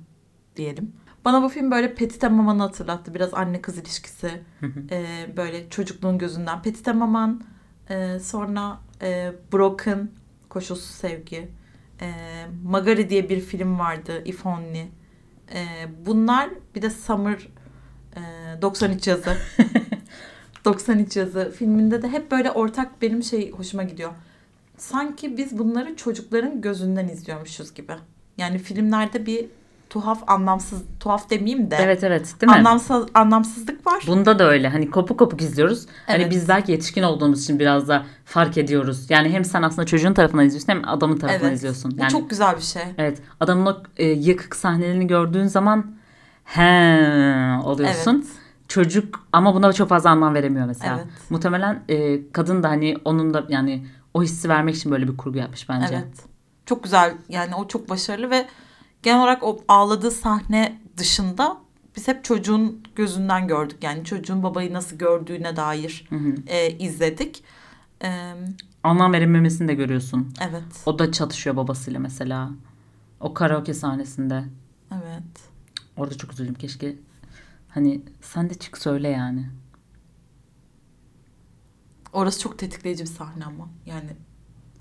diyelim. 0.56 0.92
Bana 1.26 1.42
bu 1.42 1.48
film 1.48 1.70
böyle 1.70 1.94
Petite 1.94 2.28
Maman'ı 2.28 2.62
hatırlattı. 2.62 3.14
Biraz 3.14 3.34
anne 3.34 3.62
kız 3.62 3.78
ilişkisi. 3.78 4.42
e, 4.90 5.06
böyle 5.36 5.70
çocukluğun 5.70 6.18
gözünden. 6.18 6.62
Petite 6.62 6.92
Maman, 6.92 7.42
e, 7.90 8.18
sonra 8.18 8.80
e, 9.02 9.32
Broken, 9.52 10.08
Koşulsuz 10.48 10.90
Sevgi. 10.90 11.48
E, 12.00 12.10
Magari 12.64 13.10
diye 13.10 13.28
bir 13.28 13.40
film 13.40 13.78
vardı. 13.78 14.22
If 14.24 14.46
Only. 14.46 14.80
E, 15.54 15.66
bunlar 16.06 16.50
bir 16.74 16.82
de 16.82 16.90
Summer 16.90 17.48
e, 18.16 18.62
93 18.62 19.06
yazı. 19.06 19.36
93 20.64 21.16
yazı 21.16 21.52
filminde 21.58 22.02
de 22.02 22.08
hep 22.08 22.30
böyle 22.30 22.50
ortak 22.50 23.02
benim 23.02 23.22
şey 23.22 23.50
hoşuma 23.50 23.82
gidiyor. 23.82 24.12
Sanki 24.76 25.36
biz 25.36 25.58
bunları 25.58 25.96
çocukların 25.96 26.60
gözünden 26.60 27.08
izliyormuşuz 27.08 27.74
gibi. 27.74 27.92
Yani 28.38 28.58
filmlerde 28.58 29.26
bir 29.26 29.46
tuhaf 29.90 30.22
anlamsız 30.26 30.82
tuhaf 31.00 31.30
demeyeyim 31.30 31.70
de 31.70 31.76
Evet 31.80 32.04
evet 32.04 32.40
değil 32.40 32.52
mi? 32.52 32.58
anlamsız 32.58 33.06
anlamsızlık 33.14 33.86
var. 33.86 34.04
Bunda 34.06 34.38
da 34.38 34.48
öyle. 34.50 34.68
Hani 34.68 34.90
kopuk 34.90 35.18
kopuk 35.18 35.40
izliyoruz. 35.42 35.86
Hani 36.06 36.22
Evet. 36.22 36.30
biz 36.30 36.48
belki 36.48 36.72
yetişkin 36.72 37.02
olduğumuz 37.02 37.42
için 37.42 37.58
biraz 37.58 37.88
da 37.88 38.04
fark 38.24 38.58
ediyoruz. 38.58 39.06
Yani 39.10 39.28
hem 39.28 39.44
sen 39.44 39.62
aslında 39.62 39.86
çocuğun 39.86 40.14
tarafından 40.14 40.46
izliyorsun 40.46 40.68
hem 40.72 40.88
adamın 40.88 41.16
tarafından 41.16 41.48
Evet. 41.48 41.56
izliyorsun. 41.56 41.90
Bu 41.98 42.00
Yani 42.00 42.10
çok 42.10 42.30
güzel 42.30 42.56
bir 42.56 42.62
şey. 42.62 42.82
evet 42.98 43.18
adamın 43.40 43.66
o 43.66 43.76
e, 43.96 44.06
yıkık 44.06 44.56
sahnelerini 44.56 45.06
gördüğün 45.06 45.46
zaman 45.46 45.96
he 46.44 47.58
oluyorsun. 47.64 48.14
Evet. 48.16 48.26
Çocuk 48.68 49.26
ama 49.32 49.54
buna 49.54 49.72
çok 49.72 49.88
fazla 49.88 50.10
anlam 50.10 50.34
veremiyor 50.34 50.66
mesela. 50.66 50.96
Evet. 50.96 51.06
Muhtemelen 51.30 51.82
e, 51.88 52.18
kadın 52.32 52.62
da 52.62 52.68
hani 52.68 52.96
onun 53.04 53.34
da 53.34 53.44
yani 53.48 53.86
o 54.14 54.22
hissi 54.22 54.48
vermek 54.48 54.74
için 54.76 54.92
böyle 54.92 55.08
bir 55.08 55.16
kurgu 55.16 55.38
yapmış 55.38 55.68
bence. 55.68 55.86
Evet. 55.94 56.24
Çok 56.66 56.82
güzel. 56.84 57.14
Yani 57.28 57.54
o 57.54 57.68
çok 57.68 57.90
başarılı 57.90 58.30
ve 58.30 58.46
genel 59.02 59.20
olarak 59.22 59.42
o 59.42 59.64
ağladığı 59.68 60.10
sahne 60.10 60.80
dışında 60.96 61.58
biz 61.96 62.08
hep 62.08 62.24
çocuğun 62.24 62.82
gözünden 62.94 63.48
gördük. 63.48 63.78
Yani 63.82 64.04
çocuğun 64.04 64.42
babayı 64.42 64.72
nasıl 64.72 64.96
gördüğüne 64.96 65.56
dair 65.56 66.06
Hı 66.08 66.16
hı. 66.16 66.34
e, 66.46 66.70
izledik. 66.78 67.44
E, 68.04 68.32
Anlam 68.82 69.12
verememesini 69.12 69.68
de 69.68 69.74
görüyorsun. 69.74 70.34
evet. 70.40 70.62
O 70.86 70.98
da 70.98 71.12
çatışıyor 71.12 71.56
babasıyla 71.56 72.00
mesela. 72.00 72.50
O 73.20 73.34
karaoke 73.34 73.74
sahnesinde. 73.74 74.44
Evet. 74.92 75.22
Orada 75.96 76.16
çok 76.16 76.32
üzüldüm. 76.32 76.54
Keşke 76.54 76.96
hani 77.68 78.00
sen 78.22 78.50
de 78.50 78.54
çık 78.54 78.78
söyle 78.78 79.08
yani. 79.08 79.46
Orası 82.12 82.40
çok 82.40 82.58
tetikleyici 82.58 83.04
bir 83.04 83.08
sahne 83.08 83.44
ama. 83.44 83.68
Yani 83.86 84.10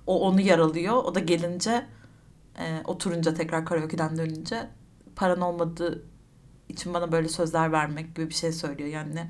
o 0.08 0.28
onu 0.28 0.42
yaralıyor. 0.42 0.94
O 0.94 1.16
da 1.16 1.20
gelince 1.20 1.86
e, 2.60 2.82
oturunca 2.86 3.34
tekrar 3.34 3.66
karaoke'den 3.66 4.18
dönünce 4.18 4.68
paran 5.16 5.42
olmadığı 5.42 6.04
için 6.70 6.94
bana 6.94 7.12
böyle 7.12 7.28
sözler 7.30 7.72
vermek 7.72 8.16
gibi 8.16 8.30
bir 8.30 8.34
şey 8.34 8.52
söylüyor. 8.52 8.90
Yani 8.90 9.30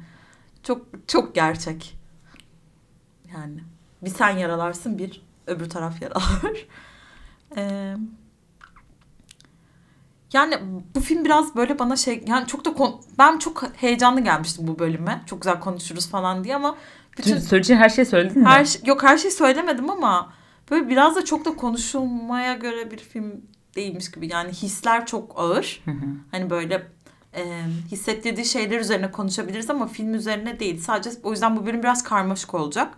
çok 0.63 0.87
çok 1.07 1.35
gerçek. 1.35 1.97
Yani 3.33 3.63
bir 4.01 4.09
sen 4.09 4.29
yaralarsın 4.37 4.97
bir 4.97 5.25
öbür 5.47 5.69
taraf 5.69 6.01
yaralar. 6.01 6.67
E, 7.57 7.95
yani 10.33 10.59
bu 10.95 10.99
film 10.99 11.25
biraz 11.25 11.55
böyle 11.55 11.79
bana 11.79 11.95
şey 11.95 12.23
yani 12.27 12.47
çok 12.47 12.65
da 12.65 12.73
kon- 12.73 13.01
ben 13.17 13.37
çok 13.37 13.63
heyecanlı 13.75 14.21
gelmiştim 14.21 14.67
bu 14.67 14.79
bölüme. 14.79 15.21
Çok 15.25 15.41
güzel 15.41 15.59
konuşuruz 15.59 16.09
falan 16.09 16.43
diye 16.43 16.55
ama 16.55 16.75
bütün 17.17 17.39
söyleyeceğin 17.39 17.79
her 17.79 17.89
şeyi 17.89 18.05
söyledin 18.05 18.41
mi? 18.41 18.47
her 18.47 18.65
şey, 18.65 18.81
yok 18.85 19.03
her 19.03 19.17
şey 19.17 19.31
söylemedim 19.31 19.89
ama 19.89 20.33
böyle 20.71 20.89
biraz 20.89 21.15
da 21.15 21.25
çok 21.25 21.45
da 21.45 21.55
konuşulmaya 21.55 22.53
göre 22.53 22.91
bir 22.91 22.97
film 22.97 23.41
değilmiş 23.75 24.11
gibi. 24.11 24.27
Yani 24.31 24.51
hisler 24.51 25.05
çok 25.05 25.39
ağır. 25.39 25.81
Hı 25.85 25.91
hı. 25.91 26.05
Hani 26.31 26.49
böyle 26.49 26.87
e, 27.35 27.61
hissettirdiği 27.91 28.45
şeyler 28.45 28.79
üzerine 28.79 29.11
konuşabiliriz 29.11 29.69
ama 29.69 29.87
film 29.87 30.13
üzerine 30.13 30.59
değil. 30.59 30.79
Sadece 30.81 31.09
o 31.23 31.31
yüzden 31.31 31.57
bu 31.57 31.65
bölüm 31.65 31.83
biraz 31.83 32.03
karmaşık 32.03 32.53
olacak. 32.53 32.93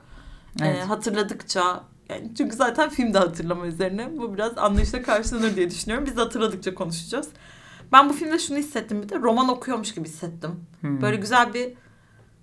E, 0.61 0.65
Evet. 0.65 0.83
hatırladıkça 0.83 1.83
yani 2.09 2.31
çünkü 2.37 2.55
zaten 2.55 2.89
film 2.89 3.13
de 3.13 3.17
hatırlama 3.17 3.67
üzerine. 3.67 4.17
Bu 4.17 4.33
biraz 4.33 4.57
anlayışla 4.57 5.01
karşılanır 5.01 5.55
diye 5.55 5.69
düşünüyorum. 5.69 6.05
Biz 6.05 6.17
de 6.17 6.21
hatırladıkça 6.21 6.75
konuşacağız. 6.75 7.29
Ben 7.91 8.09
bu 8.09 8.13
filmde 8.13 8.39
şunu 8.39 8.57
hissettim 8.57 9.03
bir 9.03 9.09
de 9.09 9.15
roman 9.19 9.49
okuyormuş 9.49 9.93
gibi 9.93 10.07
hissettim. 10.07 10.51
Hı. 10.81 11.01
Böyle 11.01 11.17
güzel 11.17 11.53
bir 11.53 11.73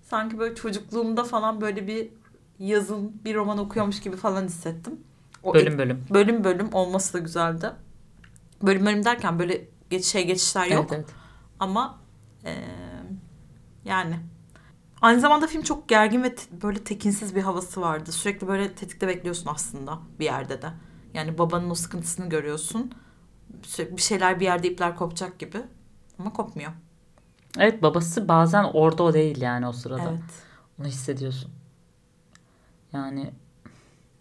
sanki 0.03 0.39
böyle 0.39 0.55
çocukluğumda 0.55 1.25
falan 1.25 1.61
böyle 1.61 1.87
bir 1.87 2.09
yazın 2.59 3.13
bir 3.25 3.35
roman 3.35 3.59
okuyormuş 3.59 4.01
gibi 4.01 4.17
falan 4.17 4.45
hissettim. 4.45 5.01
O 5.45 5.55
Bölüm 5.55 5.79
bölüm. 5.79 6.05
bölüm 6.11 6.45
bölüm 6.45 6.73
olması 6.75 7.15
da 7.15 7.19
güzeldi. 7.19 7.73
Bölüm 8.63 8.87
bölüm 8.87 9.05
derken 9.05 9.39
böyle 9.39 9.69
geç, 9.91 10.05
şey 10.05 10.27
geçişler 10.27 10.67
yok. 10.67 10.87
Evet, 10.89 10.93
evet. 10.93 11.15
Ama 11.61 11.99
eee, 12.45 12.65
yani 13.85 14.21
aynı 15.01 15.21
zamanda 15.21 15.47
film 15.47 15.63
çok 15.63 15.89
gergin 15.89 16.23
ve 16.23 16.35
te- 16.35 16.63
böyle 16.63 16.85
tekinsiz 16.85 17.35
bir 17.35 17.43
havası 17.43 17.81
vardı. 17.81 18.13
Sürekli 18.13 18.49
böyle 18.49 18.73
tetikte 18.75 19.09
bekliyorsun 19.09 19.51
aslında 19.55 19.99
bir 20.21 20.25
yerde 20.25 20.63
de. 20.63 20.69
Yani 21.15 21.39
babanın 21.39 21.71
o 21.71 21.75
sıkıntısını 21.75 22.29
görüyorsun. 22.29 22.93
Sü- 23.63 23.97
Bir 23.97 24.03
şeyler 24.03 24.41
bir 24.41 24.45
yerde 24.45 24.69
ipler 24.69 24.97
kopacak 24.97 25.39
gibi. 25.39 25.63
Ama 26.19 26.33
kopmuyor. 26.33 26.73
Evet 27.59 27.83
babası 27.83 28.29
bazen 28.29 28.65
orada 28.65 29.03
o 29.03 29.13
değil 29.15 29.41
yani 29.41 29.67
o 29.67 29.73
sırada. 29.73 30.03
Evet. 30.03 30.23
Onu 30.81 30.87
hissediyorsun. 30.87 31.51
Yani 32.93 33.33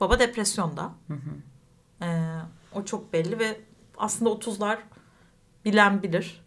Baba 0.03 0.19
depresyonda. 0.19 0.83
hı 1.07 1.13
hı. 1.13 2.05
Ee, 2.05 2.39
o 2.75 2.85
çok 2.85 3.13
belli 3.13 3.39
ve 3.39 3.59
aslında 3.97 4.29
30'lar 4.29 4.77
bilen 5.65 6.03
bilir. 6.03 6.45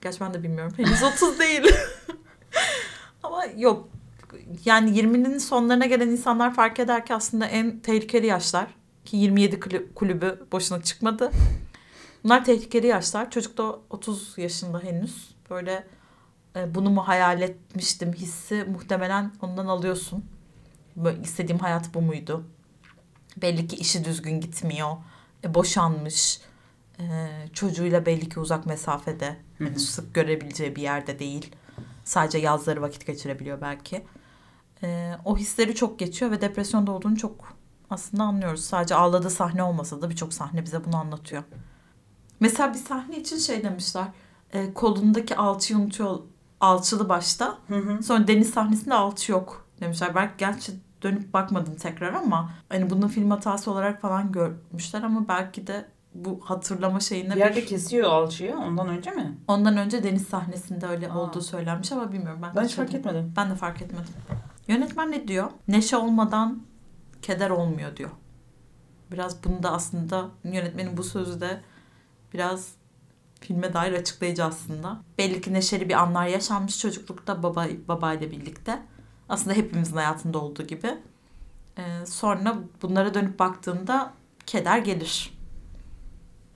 Gerçi 0.00 0.20
ben 0.20 0.34
de 0.34 0.42
bilmiyorum. 0.42 0.72
Henüz 0.76 1.02
30 1.02 1.38
değil. 1.38 1.62
Ama 3.22 3.44
yok. 3.56 3.88
Yani 4.64 4.90
20'nin 5.00 5.38
sonlarına 5.38 5.86
gelen 5.86 6.08
insanlar 6.08 6.54
fark 6.54 6.80
eder 6.80 7.06
ki 7.06 7.14
aslında 7.14 7.46
en 7.46 7.80
tehlikeli 7.80 8.26
yaşlar. 8.26 8.66
Ki 9.04 9.16
27 9.16 9.56
kulü- 9.60 9.94
kulübü 9.94 10.46
boşuna 10.52 10.82
çıkmadı. 10.82 11.30
Bunlar 12.24 12.44
tehlikeli 12.44 12.86
yaşlar. 12.86 13.30
Çocuk 13.30 13.58
da 13.58 13.78
30 13.90 14.38
yaşında 14.38 14.80
henüz. 14.80 15.34
Böyle 15.50 15.86
e, 16.56 16.74
bunu 16.74 16.90
mu 16.90 17.08
hayal 17.08 17.42
etmiştim 17.42 18.12
hissi 18.12 18.64
muhtemelen 18.64 19.32
ondan 19.42 19.66
alıyorsun. 19.66 20.24
Böyle 20.96 21.20
istediğim 21.22 21.58
hayat 21.58 21.94
bu 21.94 22.02
muydu? 22.02 22.44
Belli 23.36 23.66
ki 23.66 23.76
işi 23.76 24.04
düzgün 24.04 24.40
gitmiyor. 24.40 24.96
E, 25.44 25.54
boşanmış. 25.54 26.40
E, 26.98 27.28
çocuğuyla 27.52 28.06
belli 28.06 28.28
ki 28.28 28.40
uzak 28.40 28.66
mesafede. 28.66 29.36
Yani 29.60 29.78
sık 29.78 30.14
görebileceği 30.14 30.76
bir 30.76 30.82
yerde 30.82 31.18
değil. 31.18 31.56
Sadece 32.04 32.38
yazları 32.38 32.82
vakit 32.82 33.06
geçirebiliyor 33.06 33.60
belki. 33.60 34.04
E, 34.82 35.12
o 35.24 35.36
hisleri 35.36 35.74
çok 35.74 35.98
geçiyor 35.98 36.30
ve 36.30 36.40
depresyonda 36.40 36.92
olduğunu 36.92 37.16
çok 37.16 37.56
aslında 37.90 38.22
anlıyoruz. 38.22 38.64
Sadece 38.64 38.94
ağladığı 38.94 39.30
sahne 39.30 39.62
olmasa 39.62 40.02
da 40.02 40.10
birçok 40.10 40.34
sahne 40.34 40.64
bize 40.64 40.84
bunu 40.84 40.96
anlatıyor. 40.96 41.42
Mesela 42.40 42.74
bir 42.74 42.78
sahne 42.78 43.18
için 43.18 43.38
şey 43.38 43.64
demişler. 43.64 44.06
E, 44.52 44.74
kolundaki 44.74 45.36
alçıyı 45.36 45.78
unutuyor. 45.78 46.18
Alçılı 46.60 47.08
başta. 47.08 47.58
Sonra 48.02 48.28
deniz 48.28 48.50
sahnesinde 48.50 48.94
alçı 48.94 49.32
yok 49.32 49.66
demişler. 49.80 50.14
Belki 50.14 50.34
gerçi 50.38 50.72
dönüp 51.02 51.32
bakmadım 51.34 51.74
tekrar 51.76 52.12
ama 52.12 52.50
hani 52.68 52.90
bunu 52.90 53.08
film 53.08 53.30
hatası 53.30 53.70
olarak 53.70 54.00
falan 54.00 54.32
görmüşler 54.32 55.02
ama 55.02 55.28
belki 55.28 55.66
de 55.66 55.86
bu 56.14 56.40
hatırlama 56.44 57.00
şeyinde 57.00 57.34
Bir 57.34 57.40
yerde 57.40 57.56
bir... 57.56 57.66
kesiyor 57.66 58.10
alçıyı 58.10 58.56
ondan 58.56 58.88
önce 58.88 59.10
mi? 59.10 59.38
Ondan 59.48 59.76
önce 59.76 60.02
deniz 60.02 60.26
sahnesinde 60.26 60.86
öyle 60.86 61.10
Aa. 61.10 61.18
olduğu 61.18 61.40
söylenmiş 61.40 61.92
ama 61.92 62.12
bilmiyorum 62.12 62.40
ben. 62.42 62.56
Ben 62.56 62.64
hiç 62.64 62.74
fark 62.74 62.94
etmedim. 62.94 63.32
Ben 63.36 63.50
de 63.50 63.54
fark 63.54 63.82
etmedim. 63.82 64.14
Yönetmen 64.68 65.10
ne 65.10 65.28
diyor? 65.28 65.50
Neşe 65.68 65.96
olmadan 65.96 66.62
keder 67.22 67.50
olmuyor 67.50 67.96
diyor. 67.96 68.10
Biraz 69.12 69.44
bunu 69.44 69.62
da 69.62 69.72
aslında 69.72 70.28
yönetmenin 70.44 70.96
bu 70.96 71.02
sözü 71.04 71.40
de 71.40 71.60
biraz 72.34 72.68
filme 73.40 73.74
dair 73.74 73.92
açıklayıcı 73.92 74.44
aslında. 74.44 75.00
Belli 75.18 75.40
ki 75.40 75.52
neşeli 75.52 75.88
bir 75.88 75.94
anlar 75.94 76.26
yaşanmış 76.26 76.78
çocuklukta 76.78 77.42
baba 77.42 77.66
babayla 77.88 78.30
birlikte. 78.30 78.82
Aslında 79.28 79.56
hepimizin 79.56 79.96
hayatında 79.96 80.38
olduğu 80.38 80.62
gibi. 80.62 80.94
Ee, 81.78 82.06
sonra 82.06 82.56
bunlara 82.82 83.14
dönüp 83.14 83.38
baktığında 83.38 84.12
keder 84.46 84.78
gelir. 84.78 85.38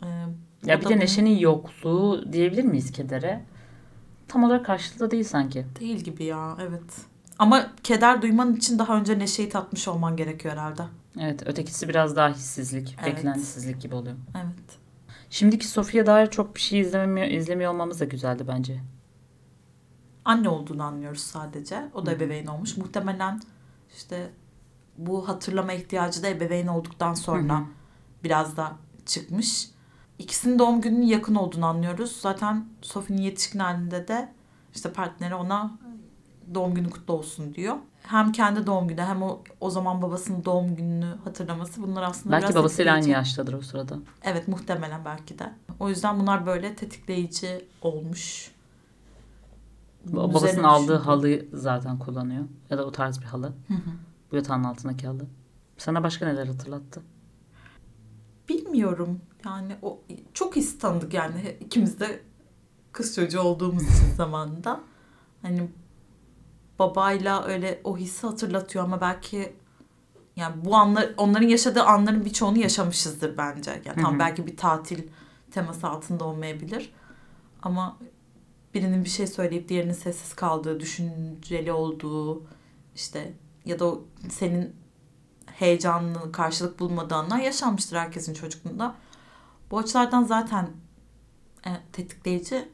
Ee, 0.03 0.07
Ya 0.67 0.81
bir 0.81 0.89
de 0.89 0.99
neşenin 0.99 1.39
yokluğu 1.39 2.33
diyebilir 2.33 2.65
miyiz 2.65 2.93
kedere? 2.93 3.45
Tam 4.29 4.45
olarak 4.45 4.67
karşılığı 4.67 5.01
da 5.01 5.11
değil 5.11 5.25
sanki. 5.25 5.67
Değil 5.81 5.97
gibi 6.01 6.25
ya 6.25 6.57
evet. 6.61 6.97
Ama 7.39 7.67
keder 7.83 8.23
duyman 8.23 8.55
için 8.55 8.79
daha 8.79 8.97
önce 8.97 9.19
neşeyi 9.19 9.49
tatmış 9.49 9.89
olman 9.89 10.17
gerekiyor 10.17 10.55
herhalde. 10.55 10.83
Evet 11.21 11.43
ötekisi 11.47 11.89
biraz 11.89 12.17
daha 12.17 12.29
hissizlik, 12.29 12.97
Evet. 13.03 13.17
beklentisizlik 13.17 13.81
gibi 13.81 13.95
oluyor. 13.95 14.17
Evet. 14.37 14.79
Şimdiki 15.31 15.69
Sofia 15.69 16.07
dair 16.07 16.27
çok 16.27 16.55
bir 16.55 16.61
şey 16.61 16.81
izlemiyor, 16.81 17.27
izlemiyor 17.27 17.73
olmamız 17.73 18.01
da 18.01 18.05
güzeldi 18.05 18.45
bence. 18.49 18.81
Anne 20.25 20.49
olduğunu 20.49 20.83
anlıyoruz 20.83 21.21
sadece. 21.21 21.89
O 21.95 22.07
da 22.07 22.13
ebeveyn 22.13 22.47
olmuş. 22.47 22.77
Muhtemelen 22.77 23.41
işte 23.97 24.31
bu 24.99 25.29
hatırlama 25.29 25.73
ihtiyacı 25.73 26.23
da 26.23 26.29
ebeveyn 26.29 26.67
olduktan 26.67 27.15
sonra 27.15 27.65
biraz 28.25 28.57
da 28.57 28.73
çıkmış. 29.07 29.71
İkisinin 30.19 30.59
doğum 30.59 30.81
gününün 30.81 31.07
yakın 31.07 31.35
olduğunu 31.35 31.67
anlıyoruz. 31.67 32.17
Zaten 32.21 32.65
Sophie'nin 32.83 33.23
yetişkin 33.23 33.59
halinde 33.59 34.09
de 34.09 34.33
işte 34.75 34.93
partneri 34.93 35.35
ona 35.35 35.79
doğum 36.55 36.75
günü 36.75 36.91
kutlu 36.91 37.15
olsun 37.15 37.55
diyor. 37.55 37.77
Hem 38.03 38.33
kendi 38.33 38.67
doğum 38.67 38.89
günü 38.89 39.01
hem 39.01 39.23
o, 39.23 39.41
o 39.61 39.71
zaman 39.71 40.03
babasının 40.03 40.45
doğum 40.45 40.77
gününü 40.77 41.15
hatırlaması 41.25 41.83
bunlar 41.83 42.03
aslında 42.03 42.33
Belki 42.33 42.45
biraz 42.45 42.55
babasıyla 42.55 42.95
aynı 42.95 43.09
yaştadır 43.09 43.53
o 43.53 43.63
sırada. 43.63 43.97
Evet 44.23 44.49
muhtemelen 44.49 45.05
belki 45.05 45.39
de. 45.39 45.53
O 45.81 45.89
yüzden 45.89 46.21
bunlar 46.21 46.47
böyle 46.47 46.75
tetikleyici 46.75 47.65
olmuş. 47.83 48.51
Babasının 50.05 50.65
aldığı 50.65 50.97
halıyı 50.97 51.49
zaten 51.53 51.99
kullanıyor. 51.99 52.45
Ya 52.71 52.79
da 52.79 52.85
o 52.85 52.93
tarz 52.93 53.21
bir 53.21 53.27
halı. 53.27 53.47
Hı 53.47 53.75
hı. 53.75 53.91
Bu 54.33 54.37
yatağın 54.37 54.65
altındaki 54.65 55.07
halı. 55.07 55.27
Sana 55.79 56.03
başka 56.03 56.27
neler 56.27 56.47
hatırlattı? 56.47 57.03
Bilmiyorum. 58.49 59.21
Yani 59.45 59.77
o 59.83 60.01
çok 60.35 60.57
his 60.57 60.79
tanıdık 60.79 61.15
yani 61.15 61.57
ikimiz 61.61 62.01
de 62.01 62.21
kız 62.93 63.15
çocuğu 63.15 63.41
olduğumuz 63.41 63.83
için 63.83 64.15
zamanında. 64.17 64.81
Hani 65.43 65.69
babayla 66.79 67.45
öyle 67.45 67.81
o 67.85 67.97
hissi 67.97 68.27
hatırlatıyor 68.27 68.85
ama 68.85 69.01
belki 69.01 69.53
yani 70.37 70.65
bu 70.65 70.77
anlar 70.77 71.11
onların 71.17 71.49
yaşadığı 71.49 71.83
anların 71.83 72.25
birçoğunu 72.25 72.59
yaşamışızdır 72.59 73.37
bence. 73.37 73.83
Yani 73.85 73.97
Hı 73.97 74.03
tam 74.03 74.15
hı. 74.15 74.19
belki 74.19 74.47
bir 74.47 74.57
tatil 74.57 75.03
teması 75.51 75.89
altında 75.89 76.25
olmayabilir. 76.25 76.93
Ama 77.63 77.97
birinin 78.75 79.05
bir 79.05 79.09
şey 79.09 79.27
söyleyip 79.27 79.69
diğerinin 79.69 79.93
sessiz 79.93 80.35
kaldığı, 80.35 80.81
düşünceli 80.81 81.73
olduğu 81.73 82.43
işte 82.95 83.33
ya 83.65 83.79
da 83.79 83.95
senin 84.29 84.73
heyecanlı 85.47 86.33
karşılık 86.33 86.81
bulmadığı 86.81 87.15
anlar 87.15 87.39
yaşanmıştır 87.39 87.97
herkesin 87.97 88.35
çocukluğunda. 88.35 88.95
Bu 89.71 89.79
açılardan 89.79 90.25
zaten 90.25 90.69
e, 91.67 91.71
tetikleyici. 91.93 92.69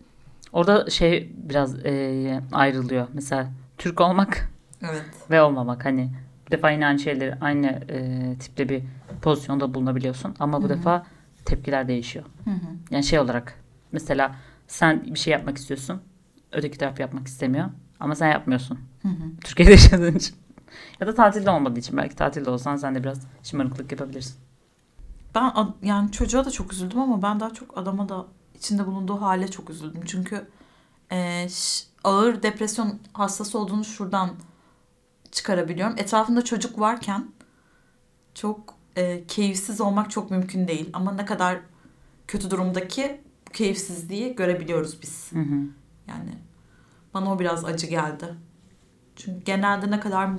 Orada 0.52 0.90
şey 0.90 1.32
biraz 1.36 1.86
e, 1.86 2.40
ayrılıyor. 2.52 3.08
Mesela 3.12 3.50
Türk 3.78 4.00
olmak 4.00 4.50
Evet. 4.82 5.04
ve 5.30 5.42
olmamak. 5.42 5.84
Hani 5.84 6.10
bir 6.46 6.50
defa 6.50 6.70
yine 6.70 6.86
aynı 6.86 6.98
şeyleri 6.98 7.34
aynı 7.40 7.66
e, 7.66 8.34
tipte 8.38 8.68
bir 8.68 8.82
pozisyonda 9.22 9.74
bulunabiliyorsun. 9.74 10.34
Ama 10.38 10.62
bu 10.62 10.68
Hı 10.68 10.72
hı. 10.72 10.78
defa 10.78 11.06
tepkiler 11.44 11.88
değişiyor. 11.88 12.24
Hı 12.44 12.50
hı. 12.50 12.66
Yani 12.90 13.04
şey 13.04 13.18
olarak 13.18 13.54
mesela 13.92 14.36
sen 14.68 15.04
bir 15.04 15.18
şey 15.18 15.32
yapmak 15.32 15.58
istiyorsun. 15.58 16.02
Öteki 16.52 16.78
taraf 16.78 17.00
yapmak 17.00 17.26
istemiyor. 17.26 17.70
Ama 18.00 18.14
sen 18.14 18.30
yapmıyorsun. 18.30 18.78
Hı 19.02 19.08
hı. 19.08 19.36
Türkiye'de 19.44 19.70
yaşadığın 19.72 20.14
için. 20.14 20.36
Ya 21.00 21.06
da 21.06 21.14
tatilde 21.14 21.50
olmadığı 21.50 21.78
için. 21.78 21.96
Belki 21.96 22.16
tatilde 22.16 22.50
olsan 22.50 22.76
sen 22.76 22.94
de 22.94 23.04
biraz 23.04 23.20
şımarıklık 23.42 23.92
yapabilirsin. 23.92 24.36
Ben 25.34 25.52
yani 25.82 26.12
çocuğa 26.12 26.44
da 26.44 26.50
çok 26.50 26.72
üzüldüm 26.72 27.00
ama 27.00 27.22
ben 27.22 27.40
daha 27.40 27.54
çok 27.54 27.78
adama 27.78 28.08
da 28.08 28.26
içinde 28.54 28.86
bulunduğu 28.86 29.20
hale 29.20 29.50
çok 29.50 29.70
üzüldüm. 29.70 30.02
Çünkü 30.06 30.48
e, 31.12 31.46
ağır 32.04 32.42
depresyon 32.42 32.98
hastası 33.12 33.58
olduğunu 33.58 33.84
şuradan 33.84 34.30
çıkarabiliyorum. 35.32 35.98
Etrafında 35.98 36.44
çocuk 36.44 36.80
varken 36.80 37.26
çok 38.34 38.74
e, 38.96 39.26
keyifsiz 39.26 39.80
olmak 39.80 40.10
çok 40.10 40.30
mümkün 40.30 40.68
değil. 40.68 40.90
Ama 40.92 41.12
ne 41.12 41.24
kadar 41.24 41.58
kötü 42.28 42.50
durumdaki 42.50 43.20
keyifsizliği 43.52 44.36
görebiliyoruz 44.36 45.02
biz. 45.02 45.32
Hı 45.32 45.38
hı. 45.38 45.54
Yani 46.08 46.38
bana 47.14 47.32
o 47.32 47.38
biraz 47.38 47.64
acı 47.64 47.86
geldi. 47.86 48.34
Çünkü 49.16 49.44
genelde 49.44 49.90
ne 49.90 50.00
kadar 50.00 50.30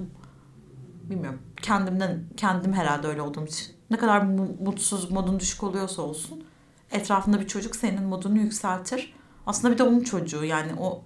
bilmiyorum 1.09 1.39
kendimden 1.61 2.23
kendim 2.37 2.73
herhalde 2.73 3.07
öyle 3.07 3.21
olduğum 3.21 3.45
için 3.45 3.67
ne 3.89 3.97
kadar 3.97 4.21
mu- 4.21 4.55
mutsuz 4.61 5.11
modun 5.11 5.39
düşük 5.39 5.63
oluyorsa 5.63 6.01
olsun 6.01 6.43
etrafında 6.91 7.39
bir 7.39 7.47
çocuk 7.47 7.75
senin 7.75 8.03
modunu 8.03 8.37
yükseltir. 8.37 9.13
Aslında 9.45 9.73
bir 9.73 9.77
de 9.77 9.83
onun 9.83 9.99
çocuğu 9.99 10.43
yani 10.45 10.71
o 10.79 11.01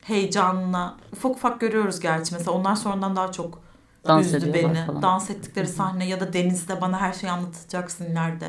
heyecanla 0.00 0.96
ufak 1.12 1.36
ufak 1.36 1.60
görüyoruz 1.60 2.00
gerçi 2.00 2.34
mesela 2.34 2.52
onlar 2.52 2.76
sonradan 2.76 3.16
daha 3.16 3.32
çok 3.32 3.62
Dans 4.08 4.26
üzdü 4.26 4.52
beni. 4.54 4.86
falan. 4.86 5.02
Dans 5.02 5.30
ettikleri 5.30 5.68
sahne 5.68 6.08
ya 6.08 6.20
da 6.20 6.32
denizde 6.32 6.80
bana 6.80 7.00
her 7.00 7.12
şeyi 7.12 7.30
anlatacaksın 7.30 8.04
ileride 8.04 8.48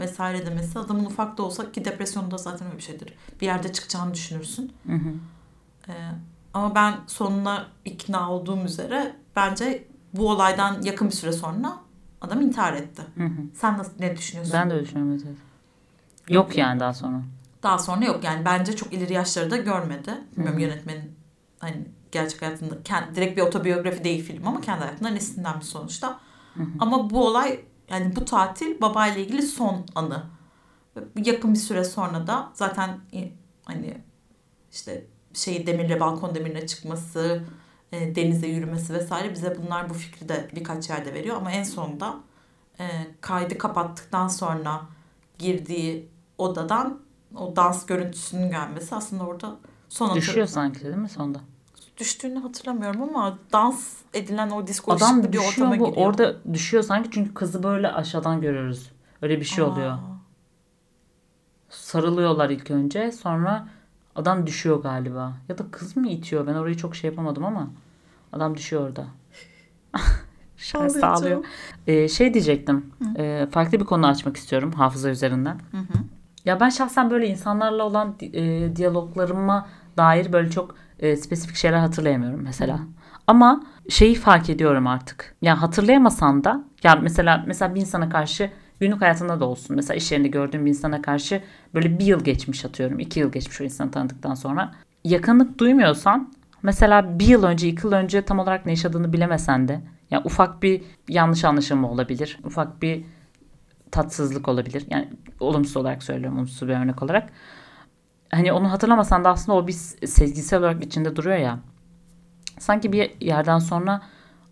vesaire 0.00 0.46
demesi 0.46 0.78
adamın 0.78 1.04
ufak 1.04 1.38
da 1.38 1.42
olsa 1.42 1.72
ki 1.72 1.84
depresyonda 1.84 2.38
zaten 2.38 2.66
öyle 2.66 2.76
bir 2.76 2.82
şeydir. 2.82 3.14
Bir 3.40 3.46
yerde 3.46 3.72
çıkacağını 3.72 4.14
düşünürsün. 4.14 4.72
Hı 4.86 4.92
hı. 4.92 5.12
Ee, 5.88 5.92
ama 6.54 6.74
ben 6.74 6.94
sonuna 7.06 7.66
ikna 7.84 8.32
olduğum 8.32 8.64
üzere 8.64 9.16
bence 9.36 9.84
bu 10.12 10.30
olaydan 10.30 10.82
yakın 10.82 11.08
bir 11.08 11.14
süre 11.14 11.32
sonra 11.32 11.76
adam 12.20 12.40
intihar 12.40 12.72
etti. 12.72 13.02
Hı 13.16 13.24
hı. 13.24 13.40
Sen 13.54 13.78
nasıl 13.78 13.92
ne 13.98 14.16
düşünüyorsun? 14.16 14.54
Ben 14.54 14.70
de 14.70 14.74
öyle 14.74 14.84
düşünüyorum. 14.84 15.12
evet, 15.12 15.22
evet. 15.26 15.38
Yok 16.28 16.58
yani 16.58 16.80
daha 16.80 16.94
sonra. 16.94 17.22
Daha 17.62 17.78
sonra 17.78 18.04
yok 18.04 18.24
yani 18.24 18.44
bence 18.44 18.76
çok 18.76 18.92
ileri 18.92 19.12
yaşları 19.12 19.50
da 19.50 19.56
görmedi. 19.56 20.14
Bilmiyorum 20.32 20.60
Hı 20.60 20.64
hı. 20.64 20.70
yönetmenin 20.70 21.16
hani 21.58 21.86
gerçek 22.12 22.42
hayatında 22.42 22.82
kendi, 22.82 23.14
direkt 23.14 23.36
bir 23.36 23.42
otobiyografi 23.42 24.04
değil 24.04 24.24
film 24.24 24.46
ama 24.46 24.60
kendi 24.60 24.84
hayatından 24.84 25.16
esinlenmiş 25.16 25.66
sonuçta. 25.66 26.20
Hı 26.54 26.62
hı. 26.62 26.68
Ama 26.78 27.10
bu 27.10 27.26
olay 27.26 27.60
yani 27.90 28.16
bu 28.16 28.24
tatil 28.24 28.80
babayla 28.80 29.20
ilgili 29.20 29.42
son 29.42 29.86
anı. 29.94 30.22
Yakın 31.24 31.54
bir 31.54 31.58
süre 31.58 31.84
sonra 31.84 32.26
da 32.26 32.50
zaten 32.54 33.00
e, 33.12 33.32
hani 33.64 33.98
işte 34.72 35.06
şey 35.34 35.66
demirle 35.66 36.00
balkon 36.00 36.34
demirine 36.34 36.66
çıkması, 36.66 37.42
e, 37.92 38.14
denize 38.14 38.46
yürümesi 38.46 38.94
vesaire 38.94 39.32
bize 39.32 39.58
bunlar 39.62 39.90
bu 39.90 39.94
fikri 39.94 40.28
de 40.28 40.50
birkaç 40.54 40.90
yerde 40.90 41.14
veriyor 41.14 41.36
ama 41.36 41.50
en 41.50 41.62
sonunda 41.62 42.16
e, 42.80 42.84
kaydı 43.20 43.58
kapattıktan 43.58 44.28
sonra 44.28 44.82
girdiği 45.38 46.08
odadan 46.38 47.00
o 47.36 47.56
dans 47.56 47.86
görüntüsünün 47.86 48.50
gelmesi 48.50 48.94
aslında 48.94 49.26
orada 49.26 49.56
son 49.88 50.16
Düşüyor 50.16 50.46
sanki 50.46 50.84
değil 50.84 50.96
mi 50.96 51.08
sonda? 51.08 51.40
Düştüğünü 51.98 52.38
hatırlamıyorum 52.38 53.02
ama 53.02 53.38
dans 53.52 53.96
edilen 54.14 54.50
o 54.50 54.66
disco 54.66 54.92
Adam 54.92 55.20
ışıklı 55.20 55.32
bir 55.32 55.38
düşüyor 55.38 55.68
ortama 55.68 55.70
bu. 55.70 55.90
giriyor. 55.90 56.06
Orada 56.06 56.36
düşüyor 56.52 56.82
sanki 56.82 57.10
çünkü 57.12 57.34
kızı 57.34 57.62
böyle 57.62 57.92
aşağıdan 57.92 58.40
görüyoruz. 58.40 58.92
Öyle 59.22 59.40
bir 59.40 59.44
şey 59.44 59.64
oluyor. 59.64 59.90
Aa. 59.90 60.00
Sarılıyorlar 61.68 62.50
ilk 62.50 62.70
önce 62.70 63.12
sonra 63.12 63.68
adam 64.16 64.46
düşüyor 64.46 64.82
galiba. 64.82 65.32
Ya 65.48 65.58
da 65.58 65.64
kız 65.70 65.96
mı 65.96 66.08
itiyor? 66.08 66.46
Ben 66.46 66.54
orayı 66.54 66.76
çok 66.76 66.96
şey 66.96 67.10
yapamadım 67.10 67.44
ama 67.44 67.70
adam 68.32 68.56
düşüyor 68.56 68.82
orada. 68.88 69.06
Sağlıyor. 71.00 71.44
Ee, 71.86 72.08
şey 72.08 72.34
diyecektim. 72.34 72.92
Ee, 73.16 73.46
farklı 73.50 73.80
bir 73.80 73.84
konu 73.84 74.06
açmak 74.06 74.36
istiyorum 74.36 74.72
hafıza 74.72 75.10
üzerinden. 75.10 75.60
Hı 75.70 75.76
hı. 75.76 75.98
Ya 76.44 76.60
ben 76.60 76.68
şahsen 76.68 77.10
böyle 77.10 77.28
insanlarla 77.28 77.84
olan 77.84 78.14
e, 78.20 78.76
diyaloglarıma 78.76 79.68
dair 79.96 80.32
böyle 80.32 80.50
çok 80.50 80.74
e, 81.00 81.16
spesifik 81.16 81.56
şeyler 81.56 81.78
hatırlayamıyorum 81.78 82.40
mesela. 82.42 82.80
Ama 83.26 83.62
şeyi 83.88 84.14
fark 84.14 84.50
ediyorum 84.50 84.86
artık. 84.86 85.34
Ya 85.42 85.62
hatırlayamasan 85.62 86.44
da 86.44 86.64
ya 86.82 86.96
mesela 86.96 87.44
mesela 87.46 87.74
bir 87.74 87.80
insana 87.80 88.08
karşı 88.08 88.50
günlük 88.80 89.02
hayatında 89.02 89.40
da 89.40 89.44
olsun. 89.44 89.76
Mesela 89.76 89.96
iş 89.96 90.12
yerinde 90.12 90.28
gördüğüm 90.28 90.64
bir 90.64 90.70
insana 90.70 91.02
karşı 91.02 91.42
böyle 91.74 91.98
bir 91.98 92.04
yıl 92.04 92.24
geçmiş 92.24 92.64
atıyorum. 92.64 92.98
iki 92.98 93.20
yıl 93.20 93.32
geçmiş 93.32 93.60
o 93.60 93.64
insanı 93.64 93.90
tanıdıktan 93.90 94.34
sonra. 94.34 94.74
Yakınlık 95.04 95.58
duymuyorsan 95.58 96.32
mesela 96.62 97.18
bir 97.18 97.26
yıl 97.26 97.42
önce 97.42 97.68
iki 97.68 97.86
yıl 97.86 97.92
önce 97.92 98.22
tam 98.22 98.38
olarak 98.38 98.66
ne 98.66 98.72
yaşadığını 98.72 99.12
bilemesen 99.12 99.68
de 99.68 99.80
ya 100.10 100.22
ufak 100.24 100.62
bir 100.62 100.82
yanlış 101.08 101.44
anlaşılma 101.44 101.90
olabilir. 101.90 102.38
Ufak 102.44 102.82
bir 102.82 103.04
tatsızlık 103.90 104.48
olabilir. 104.48 104.84
Yani 104.90 105.08
olumsuz 105.40 105.76
olarak 105.76 106.02
söylüyorum, 106.02 106.38
olumsuz 106.38 106.68
bir 106.68 106.74
örnek 106.74 107.02
olarak. 107.02 107.28
Hani 108.36 108.52
onu 108.52 108.72
hatırlamasan 108.72 109.24
da 109.24 109.30
aslında 109.30 109.58
o 109.58 109.66
bir 109.66 109.72
sezgisel 110.06 110.58
olarak 110.58 110.84
içinde 110.84 111.16
duruyor 111.16 111.36
ya. 111.36 111.58
Sanki 112.58 112.92
bir 112.92 113.20
yerden 113.20 113.58
sonra 113.58 114.02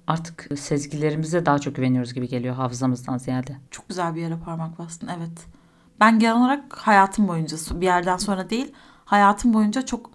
artık 0.07 0.49
sezgilerimize 0.59 1.47
daha 1.47 1.59
çok 1.59 1.75
güveniyoruz 1.75 2.14
gibi 2.14 2.29
geliyor 2.29 2.55
hafızamızdan 2.55 3.18
ziyade. 3.18 3.57
Çok 3.70 3.88
güzel 3.88 4.14
bir 4.14 4.20
yere 4.20 4.37
parmak 4.44 4.79
bastın 4.79 5.09
evet. 5.18 5.47
Ben 6.01 6.18
genel 6.18 6.37
olarak 6.37 6.79
hayatım 6.79 7.29
boyunca 7.29 7.57
bir 7.70 7.87
yerden 7.87 8.16
sonra 8.16 8.51
değil 8.51 8.73
hayatım 9.05 9.55
boyunca 9.55 9.83
çok 9.83 10.11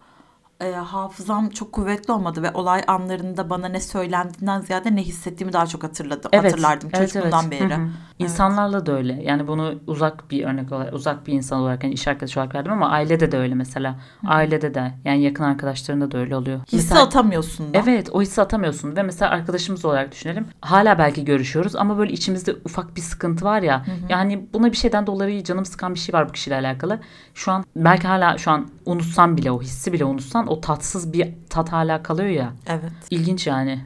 e, 0.62 0.72
hafızam 0.72 1.50
çok 1.50 1.72
kuvvetli 1.72 2.14
olmadı 2.14 2.44
ve 2.44 2.52
olay 2.52 2.84
anlarında 2.88 3.50
bana 3.50 3.68
ne 3.68 3.82
söylendiğinden 3.82 4.62
ziyade 4.62 4.96
ne 4.96 5.04
hissettiğimi 5.04 5.54
daha 5.54 5.68
çok 5.68 5.84
hatırladım. 5.84 6.32
Hatırlardım 6.36 6.90
çocukluğumdan 6.90 7.52
beri. 7.52 7.76
Hı 7.76 7.82
hı. 7.82 7.90
İnsanlarla 8.20 8.86
da 8.86 8.92
öyle. 8.92 9.22
Yani 9.24 9.48
bunu 9.48 9.74
uzak 9.88 10.32
bir 10.32 10.46
örnek 10.46 10.72
olarak, 10.72 10.94
uzak 10.94 11.28
bir 11.28 11.34
insan 11.34 11.60
olarak 11.60 11.84
yani 11.84 11.94
iş 11.94 12.08
arkadaşı 12.08 12.40
olarak 12.40 12.56
verdim 12.56 12.72
ama 12.72 12.90
ailede 12.90 13.32
de 13.32 13.38
öyle 13.38 13.56
mesela. 13.56 13.96
Hı. 14.22 14.28
Ailede 14.28 14.74
de 14.74 14.94
yani 15.06 15.22
yakın 15.22 15.44
arkadaşlarında 15.44 16.12
da 16.12 16.18
öyle 16.18 16.36
oluyor. 16.36 16.60
Hissi 16.60 16.76
mesela, 16.76 17.04
atamıyorsun 17.04 17.74
da. 17.74 17.78
Evet 17.78 18.10
o 18.12 18.22
hissi 18.22 18.42
atamıyorsun 18.42 18.96
ve 18.96 19.04
mesela 19.04 19.32
arkadaşımız 19.32 19.86
olarak 19.86 20.12
düşünelim. 20.12 20.46
Hala 20.62 20.98
belki 20.98 21.26
görüşüyoruz 21.26 21.76
ama 21.76 21.98
böyle 21.98 22.14
içimizde 22.14 22.56
ufak 22.66 22.96
bir 22.96 23.02
sıkıntı 23.02 23.46
var 23.46 23.62
ya. 23.62 23.88
Hı 23.88 23.92
hı. 23.92 23.96
Yani 24.10 24.48
buna 24.54 24.72
bir 24.72 24.78
şeyden 24.78 25.08
dolayı 25.08 25.44
canım 25.44 25.66
sıkan 25.66 25.94
bir 25.94 26.00
şey 26.00 26.14
var 26.14 26.30
bu 26.30 26.32
kişiyle 26.32 26.56
alakalı. 26.56 27.00
Şu 27.34 27.52
an 27.52 27.66
belki 27.76 28.08
hala 28.08 28.38
şu 28.38 28.52
an 28.52 28.68
unutsam 28.86 29.38
bile 29.38 29.52
o 29.52 29.62
hissi 29.62 29.94
bile 29.94 30.06
unutsan 30.06 30.48
o 30.48 30.62
tatsız 30.62 31.14
bir 31.14 31.34
tat 31.50 31.72
hala 31.72 32.04
kalıyor 32.04 32.30
ya. 32.30 32.54
Evet. 32.68 32.92
İlginç 33.10 33.48
yani. 33.48 33.80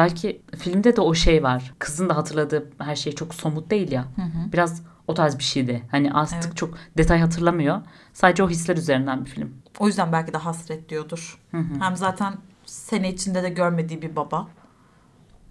Belki 0.00 0.42
filmde 0.58 0.96
de 0.96 1.00
o 1.00 1.14
şey 1.14 1.42
var. 1.42 1.74
Kızın 1.78 2.08
da 2.08 2.16
hatırladığı 2.16 2.70
her 2.78 2.96
şey 2.96 3.12
çok 3.14 3.34
somut 3.34 3.70
değil 3.70 3.92
ya. 3.92 4.02
Hı 4.02 4.22
hı. 4.22 4.52
Biraz 4.52 4.82
o 5.06 5.14
tarz 5.14 5.38
bir 5.38 5.44
şeydi. 5.44 5.82
Hani 5.90 6.12
artık 6.12 6.38
evet. 6.44 6.56
çok 6.56 6.74
detay 6.98 7.20
hatırlamıyor. 7.20 7.80
Sadece 8.12 8.42
o 8.42 8.48
hisler 8.48 8.76
üzerinden 8.76 9.24
bir 9.24 9.30
film. 9.30 9.54
O 9.78 9.86
yüzden 9.86 10.12
belki 10.12 10.32
de 10.32 10.38
hasret 10.38 10.88
diyordur. 10.88 11.38
Hı 11.50 11.56
hı. 11.56 11.80
Hem 11.80 11.96
zaten 11.96 12.34
sene 12.66 13.12
içinde 13.12 13.42
de 13.42 13.48
görmediği 13.48 14.02
bir 14.02 14.16
baba. 14.16 14.48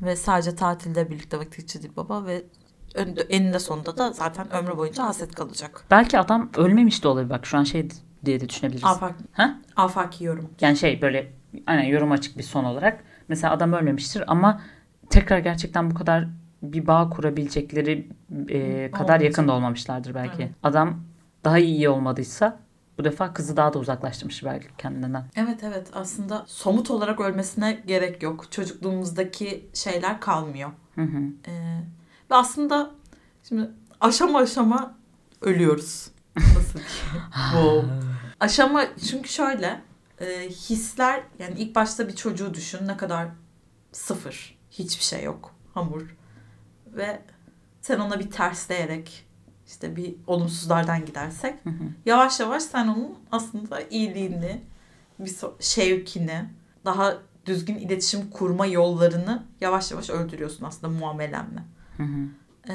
Ve 0.02 0.16
sadece 0.16 0.56
tatilde 0.56 1.10
birlikte 1.10 1.38
vakit 1.38 1.58
geçirdiği 1.58 1.96
baba 1.96 2.26
ve 2.26 2.44
eninde 3.30 3.60
sonunda 3.60 3.98
da 3.98 4.12
zaten 4.12 4.54
ömrü 4.54 4.78
boyunca 4.78 5.04
hasret 5.04 5.36
kalacak. 5.36 5.86
Belki 5.92 6.20
adam 6.20 6.50
ölmemiş 6.58 7.04
de 7.04 7.08
olabilir 7.08 7.30
bak 7.30 7.46
şu 7.46 7.58
an 7.58 7.64
şey 7.64 7.90
diye 8.26 8.40
de 8.40 8.50
düşünebiliriz. 8.50 8.86
Afaki. 8.86 9.24
Ha? 9.32 9.58
Afaki 9.76 10.24
yorum. 10.24 10.50
Yani 10.62 10.78
şey 10.78 11.02
böyle 11.02 11.34
aynen 11.68 11.84
yorum 11.84 12.12
açık 12.12 12.38
bir 12.38 12.44
son 12.44 12.64
olarak. 12.64 13.04
Mesela 13.30 13.54
adam 13.54 13.74
ölmemiştir 13.74 14.24
ama 14.28 14.62
tekrar 15.10 15.40
gerçekten 15.40 15.92
bu 15.92 15.96
kadar 15.96 16.28
bir 16.62 16.88
bağ 16.88 17.10
kurabilecekleri 17.10 18.08
e, 18.50 18.92
kadar 18.92 19.04
Olmayacak. 19.04 19.24
yakın 19.24 19.48
da 19.48 19.54
olmamışlardır 19.54 20.16
belki. 20.16 20.44
Evet. 20.44 20.52
Adam 20.64 21.00
daha 21.44 21.60
iyi 21.60 21.90
olmadıysa 21.90 22.60
bu 22.98 23.04
defa 23.04 23.34
kızı 23.34 23.58
daha 23.58 23.74
da 23.74 23.80
uzaklaştırmış 23.80 24.44
belki 24.44 24.68
kendinden. 24.78 25.26
Evet 25.36 25.64
evet 25.64 25.88
aslında 25.94 26.44
somut 26.48 26.92
olarak 26.92 27.20
ölmesine 27.20 27.84
gerek 27.88 28.24
yok. 28.24 28.52
Çocukluğumuzdaki 28.52 29.70
şeyler 29.74 30.20
kalmıyor. 30.20 30.70
Hı 30.96 31.02
hı. 31.02 31.22
Ee, 31.48 31.80
ve 32.32 32.36
aslında 32.36 32.92
şimdi 33.44 33.70
aşama 34.02 34.40
aşama 34.40 34.96
ölüyoruz. 35.42 36.12
Nasıl 36.38 36.80
wow. 37.54 37.90
Aşama 38.40 38.84
çünkü 39.10 39.30
şöyle 39.30 39.82
e, 40.20 40.50
hisler 40.50 41.24
yani 41.40 41.54
ilk 41.58 41.76
başta 41.76 42.08
bir 42.08 42.16
çocuğu 42.16 42.54
düşün 42.54 42.88
ne 42.88 42.98
kadar 42.98 43.28
sıfır 43.92 44.60
hiçbir 44.72 45.04
şey 45.04 45.24
yok 45.24 45.56
hamur 45.74 46.16
ve 46.88 47.22
sen 47.82 48.00
ona 48.00 48.20
bir 48.20 48.32
tersleyerek 48.32 49.28
işte 49.68 49.96
bir 49.96 50.16
olumsuzlardan 50.28 51.06
gidersek 51.06 51.66
hı 51.66 51.70
hı. 51.70 51.84
yavaş 52.06 52.40
yavaş 52.40 52.64
sen 52.64 52.88
onun 52.88 53.18
aslında 53.32 53.82
iyiliğini 53.82 54.62
bir 55.20 55.36
şevkini 55.60 56.46
daha 56.86 57.18
düzgün 57.46 57.76
iletişim 57.76 58.30
kurma 58.30 58.66
yollarını 58.66 59.44
yavaş 59.62 59.92
yavaş 59.92 60.10
öldürüyorsun 60.10 60.66
aslında 60.66 61.00
muamelenle. 61.00 61.64
Hı 61.98 62.04
hı. 62.04 62.28
Ee, 62.70 62.74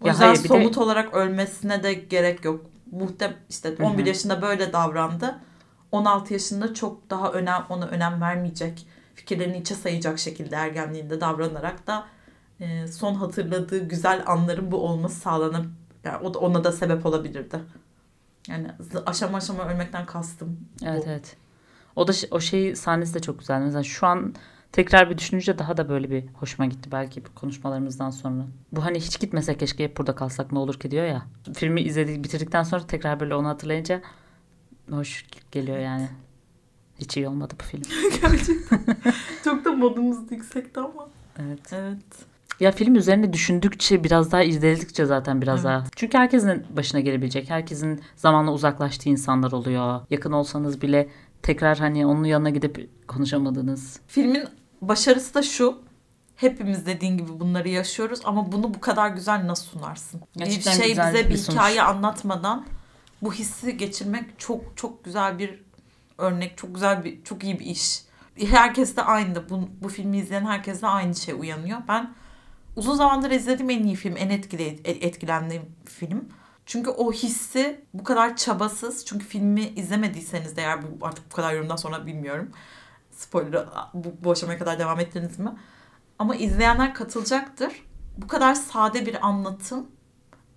o 0.00 0.06
ya 0.06 0.12
yüzden 0.12 0.26
hayır, 0.26 0.36
somut 0.36 0.76
de... 0.76 0.80
olarak 0.80 1.14
ölmesine 1.14 1.82
de 1.82 1.94
gerek 1.94 2.44
yok. 2.44 2.66
Muhtem 2.90 3.36
işte 3.50 3.76
11 3.80 3.98
hı 3.98 4.02
hı. 4.02 4.08
yaşında 4.08 4.42
böyle 4.42 4.72
davrandı. 4.72 5.40
16 5.94 6.32
yaşında 6.32 6.74
çok 6.74 7.10
daha 7.10 7.32
önem 7.32 7.64
ona 7.68 7.86
önem 7.86 8.20
vermeyecek, 8.20 8.86
fikirlerini 9.14 9.58
içe 9.58 9.74
sayacak 9.74 10.18
şekilde 10.18 10.56
ergenliğinde 10.56 11.20
davranarak 11.20 11.86
da 11.86 12.06
e, 12.60 12.86
son 12.86 13.14
hatırladığı 13.14 13.88
güzel 13.88 14.22
anların 14.26 14.72
bu 14.72 14.76
olması 14.76 15.20
sağlanıp 15.20 15.66
yani 16.04 16.16
o 16.26 16.34
da 16.34 16.38
ona 16.38 16.64
da 16.64 16.72
sebep 16.72 17.06
olabilirdi. 17.06 17.60
Yani 18.48 18.70
aşama 19.06 19.38
aşama 19.38 19.68
ölmekten 19.68 20.06
kastım. 20.06 20.60
Evet 20.82 21.02
bu. 21.06 21.10
evet. 21.10 21.36
O 21.96 22.08
da 22.08 22.12
o 22.30 22.40
şey 22.40 22.76
sahnesi 22.76 23.14
de 23.14 23.20
çok 23.20 23.38
güzel. 23.38 23.60
Mesela 23.60 23.82
şu 23.82 24.06
an 24.06 24.34
tekrar 24.72 25.10
bir 25.10 25.18
düşününce 25.18 25.58
daha 25.58 25.76
da 25.76 25.88
böyle 25.88 26.10
bir 26.10 26.24
hoşuma 26.34 26.66
gitti 26.66 26.92
belki 26.92 27.24
bu 27.24 27.34
konuşmalarımızdan 27.34 28.10
sonra. 28.10 28.46
Bu 28.72 28.84
hani 28.84 29.00
hiç 29.00 29.20
gitmesek 29.20 29.60
keşke 29.60 29.84
hep 29.84 29.96
burada 29.96 30.14
kalsak 30.14 30.52
ne 30.52 30.58
olur 30.58 30.80
ki 30.80 30.90
diyor 30.90 31.06
ya. 31.06 31.22
Filmi 31.54 31.80
izledik 31.80 32.24
bitirdikten 32.24 32.62
sonra 32.62 32.86
tekrar 32.86 33.20
böyle 33.20 33.34
onu 33.34 33.48
hatırlayınca 33.48 34.02
hoş 34.90 35.26
geliyor 35.52 35.78
yani. 35.78 36.08
Hiç 36.98 37.16
iyi 37.16 37.28
olmadı 37.28 37.54
bu 37.60 37.64
film. 37.64 37.82
Gerçekten. 38.22 38.80
Çok 39.44 39.64
da 39.64 39.72
modumuz 39.72 40.18
yüksekti 40.30 40.80
ama. 40.80 41.08
Evet. 41.38 41.72
Evet. 41.72 42.26
Ya 42.60 42.72
film 42.72 42.94
üzerine 42.94 43.32
düşündükçe 43.32 44.04
biraz 44.04 44.32
daha 44.32 44.42
izledikçe 44.42 45.04
zaten 45.04 45.42
biraz 45.42 45.54
evet. 45.54 45.64
daha. 45.64 45.84
Çünkü 45.96 46.18
herkesin 46.18 46.64
başına 46.76 47.00
gelebilecek. 47.00 47.50
Herkesin 47.50 48.00
zamanla 48.16 48.52
uzaklaştığı 48.52 49.08
insanlar 49.08 49.52
oluyor. 49.52 50.00
Yakın 50.10 50.32
olsanız 50.32 50.82
bile 50.82 51.08
tekrar 51.42 51.78
hani 51.78 52.06
onun 52.06 52.24
yanına 52.24 52.50
gidip 52.50 52.90
konuşamadınız. 53.08 54.00
Filmin 54.06 54.44
başarısı 54.80 55.34
da 55.34 55.42
şu. 55.42 55.78
Hepimiz 56.36 56.86
dediğin 56.86 57.18
gibi 57.18 57.40
bunları 57.40 57.68
yaşıyoruz 57.68 58.20
ama 58.24 58.52
bunu 58.52 58.74
bu 58.74 58.80
kadar 58.80 59.08
güzel 59.08 59.46
nasıl 59.46 59.66
sunarsın? 59.66 60.20
Gerçekten 60.36 60.78
bir 60.78 60.82
şey 60.82 60.90
bize 60.90 61.24
bir, 61.24 61.30
bir 61.30 61.36
hikaye 61.36 61.82
anlatmadan 61.82 62.64
bu 63.24 63.32
hissi 63.32 63.76
geçirmek 63.76 64.38
çok 64.38 64.76
çok 64.76 65.04
güzel 65.04 65.38
bir 65.38 65.62
örnek, 66.18 66.58
çok 66.58 66.74
güzel 66.74 67.04
bir 67.04 67.24
çok 67.24 67.44
iyi 67.44 67.58
bir 67.58 67.66
iş. 67.66 68.02
Herkes 68.36 68.96
de 68.96 69.02
aynı. 69.02 69.48
Bu, 69.50 69.68
bu 69.82 69.88
filmi 69.88 70.18
izleyen 70.18 70.46
herkes 70.46 70.82
de 70.82 70.86
aynı 70.86 71.14
şey 71.14 71.34
uyanıyor. 71.34 71.78
Ben 71.88 72.14
uzun 72.76 72.94
zamandır 72.94 73.30
izlediğim 73.30 73.70
en 73.70 73.84
iyi 73.84 73.96
film, 73.96 74.16
en 74.16 74.30
etkili, 74.30 74.80
etkilendiğim 74.84 75.62
film. 75.84 76.28
Çünkü 76.66 76.90
o 76.90 77.12
hissi 77.12 77.84
bu 77.94 78.04
kadar 78.04 78.36
çabasız. 78.36 79.04
Çünkü 79.04 79.26
filmi 79.26 79.62
izlemediyseniz 79.62 80.56
de 80.56 80.62
eğer 80.62 80.82
bu, 80.82 81.06
artık 81.06 81.30
bu 81.30 81.34
kadar 81.34 81.52
yorumdan 81.54 81.76
sonra 81.76 82.06
bilmiyorum. 82.06 82.50
Spoiler 83.10 83.64
bu, 83.94 84.14
bu 84.24 84.30
aşamaya 84.30 84.58
kadar 84.58 84.78
devam 84.78 85.00
ettiniz 85.00 85.38
mi? 85.38 85.52
Ama 86.18 86.36
izleyenler 86.36 86.94
katılacaktır. 86.94 87.72
Bu 88.18 88.26
kadar 88.26 88.54
sade 88.54 89.06
bir 89.06 89.26
anlatım 89.26 89.86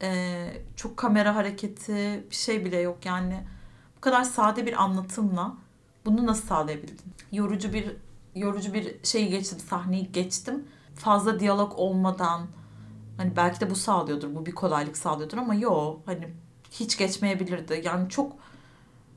e, 0.01 0.47
çok 0.75 0.97
kamera 0.97 1.35
hareketi 1.35 2.23
bir 2.29 2.35
şey 2.35 2.65
bile 2.65 2.77
yok 2.77 3.05
yani 3.05 3.43
bu 3.97 4.01
kadar 4.01 4.23
sade 4.23 4.65
bir 4.65 4.83
anlatımla 4.83 5.55
bunu 6.05 6.25
nasıl 6.25 6.47
sağlayabildin? 6.47 7.13
Yorucu 7.31 7.73
bir 7.73 7.95
yorucu 8.35 8.73
bir 8.73 8.95
şey 9.03 9.29
geçtim 9.29 9.59
sahneyi 9.59 10.11
geçtim 10.11 10.65
fazla 10.95 11.39
diyalog 11.39 11.73
olmadan 11.75 12.41
hani 13.17 13.35
belki 13.35 13.61
de 13.61 13.69
bu 13.69 13.75
sağlıyordur 13.75 14.35
bu 14.35 14.45
bir 14.45 14.51
kolaylık 14.51 14.97
sağlıyordur 14.97 15.37
ama 15.37 15.55
yo 15.55 15.97
hani 16.05 16.27
hiç 16.71 16.97
geçmeyebilirdi 16.97 17.81
yani 17.85 18.09
çok 18.09 18.33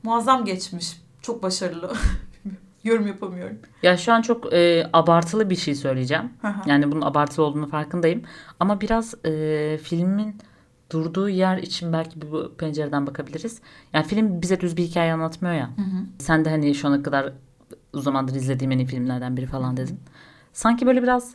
muazzam 0.03 0.45
geçmiş 0.45 1.01
çok 1.21 1.43
başarılı 1.43 1.93
yorum 2.83 3.07
yapamıyorum. 3.07 3.57
Ya 3.83 3.97
şu 3.97 4.13
an 4.13 4.21
çok 4.21 4.53
e, 4.53 4.89
abartılı 4.93 5.49
bir 5.49 5.55
şey 5.55 5.75
söyleyeceğim. 5.75 6.33
yani 6.65 6.91
bunun 6.91 7.01
abartılı 7.01 7.45
olduğunu 7.45 7.67
farkındayım. 7.67 8.23
Ama 8.59 8.81
biraz 8.81 9.25
e, 9.25 9.79
filmin 9.83 10.35
durduğu 10.91 11.29
yer 11.29 11.57
için 11.57 11.93
belki 11.93 12.21
bu 12.21 12.53
pencereden 12.57 13.07
bakabiliriz. 13.07 13.61
Yani 13.93 14.07
film 14.07 14.41
bize 14.41 14.59
düz 14.59 14.77
bir 14.77 14.83
hikaye 14.83 15.13
anlatmıyor 15.13 15.55
ya. 15.55 15.67
Hı 15.67 15.81
hı. 15.81 16.05
Sen 16.19 16.45
de 16.45 16.49
hani 16.49 16.75
şu 16.75 16.87
ana 16.87 17.03
kadar 17.03 17.33
o 17.93 18.01
zamandır 18.01 18.35
izlediğim 18.35 18.71
en 18.71 18.77
iyi 18.77 18.87
filmlerden 18.87 19.37
biri 19.37 19.45
falan 19.45 19.77
dedin. 19.77 19.99
Sanki 20.53 20.85
böyle 20.85 21.03
biraz 21.03 21.31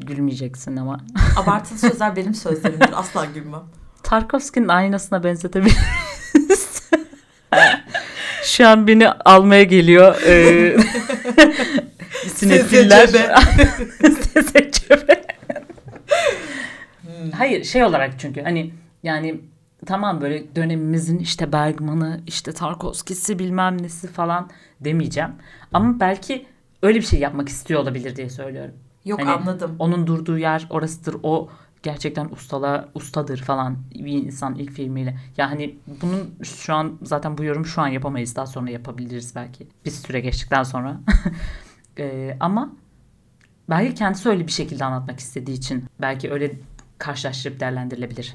gülmeyeceksin 0.00 0.76
ama. 0.76 1.00
Abartılı 1.36 1.78
sözler 1.78 2.16
benim 2.16 2.34
sözlerimdir. 2.34 2.90
Asla 2.98 3.24
gülmem. 3.24 3.62
Tarkovski'nin 4.02 4.68
aynasına 4.68 5.24
benzetebiliriz. 5.24 6.82
şu 8.44 8.68
an 8.68 8.86
beni 8.86 9.08
almaya 9.08 9.62
geliyor. 9.62 10.22
Ee, 10.26 10.76
sinefiller. 12.34 13.06
Sese 14.32 14.70
cebe. 14.72 15.13
Hmm. 17.24 17.30
Hayır 17.30 17.64
şey 17.64 17.84
olarak 17.84 18.14
çünkü 18.18 18.42
hani 18.42 18.74
yani 19.02 19.40
tamam 19.86 20.20
böyle 20.20 20.56
dönemimizin 20.56 21.18
işte 21.18 21.52
Bergman'ı 21.52 22.20
işte 22.26 22.52
Tarkovski'si 22.52 23.38
bilmem 23.38 23.82
nesi 23.82 24.08
falan 24.08 24.50
demeyeceğim. 24.80 25.30
Ama 25.72 26.00
belki 26.00 26.46
öyle 26.82 26.98
bir 26.98 27.04
şey 27.04 27.20
yapmak 27.20 27.48
istiyor 27.48 27.80
olabilir 27.80 28.16
diye 28.16 28.30
söylüyorum. 28.30 28.74
Yok 29.04 29.20
hani 29.20 29.30
anladım. 29.30 29.76
Onun 29.78 30.06
durduğu 30.06 30.38
yer 30.38 30.66
orasıdır. 30.70 31.16
O 31.22 31.48
gerçekten 31.82 32.24
ustala 32.24 32.88
ustadır 32.94 33.38
falan 33.38 33.76
bir 33.94 34.12
insan 34.12 34.54
ilk 34.54 34.70
filmiyle. 34.70 35.18
Yani 35.36 35.78
bunun 36.02 36.34
şu 36.42 36.74
an 36.74 36.98
zaten 37.02 37.38
bu 37.38 37.44
yorum 37.44 37.66
şu 37.66 37.80
an 37.82 37.88
yapamayız. 37.88 38.36
Daha 38.36 38.46
sonra 38.46 38.70
yapabiliriz 38.70 39.34
belki. 39.34 39.66
Bir 39.84 39.90
süre 39.90 40.20
geçtikten 40.20 40.62
sonra. 40.62 41.00
ee, 41.98 42.36
ama 42.40 42.72
belki 43.70 43.94
kendisi 43.94 44.28
öyle 44.28 44.46
bir 44.46 44.52
şekilde 44.52 44.84
anlatmak 44.84 45.20
istediği 45.20 45.56
için 45.56 45.84
belki 46.00 46.30
öyle 46.30 46.52
karşılaştırıp 46.98 47.60
değerlendirilebilir. 47.60 48.34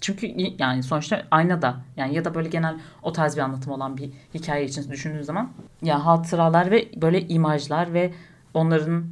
Çünkü 0.00 0.34
yani 0.58 0.82
sonuçta 0.82 1.22
aynada 1.30 1.76
yani 1.96 2.14
ya 2.14 2.24
da 2.24 2.34
böyle 2.34 2.48
genel 2.48 2.76
o 3.02 3.12
tarz 3.12 3.36
bir 3.36 3.40
anlatım 3.40 3.72
olan 3.72 3.96
bir 3.96 4.10
hikaye 4.34 4.64
için 4.64 4.90
düşündüğün 4.90 5.22
zaman 5.22 5.52
ya 5.82 6.06
hatıralar 6.06 6.70
ve 6.70 6.88
böyle 6.96 7.28
imajlar 7.28 7.92
ve 7.94 8.14
onların 8.54 9.04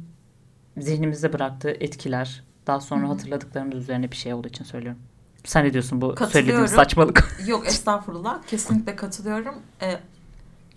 zihnimizde 0.77 1.33
bıraktığı 1.33 1.69
etkiler 1.69 2.43
daha 2.67 2.79
sonra 2.79 3.09
hatırladıklarımız 3.09 3.75
üzerine 3.75 4.11
bir 4.11 4.15
şey 4.15 4.33
olduğu 4.33 4.47
için 4.47 4.63
söylüyorum. 4.63 5.01
Sen 5.43 5.65
ne 5.65 5.73
diyorsun 5.73 6.01
bu 6.01 6.15
söylediğim 6.29 6.67
saçmalık? 6.67 7.37
Yok 7.47 7.67
estağfurullah. 7.67 8.43
Kesinlikle 8.47 8.95
katılıyorum. 8.95 9.55
Ee, 9.81 9.99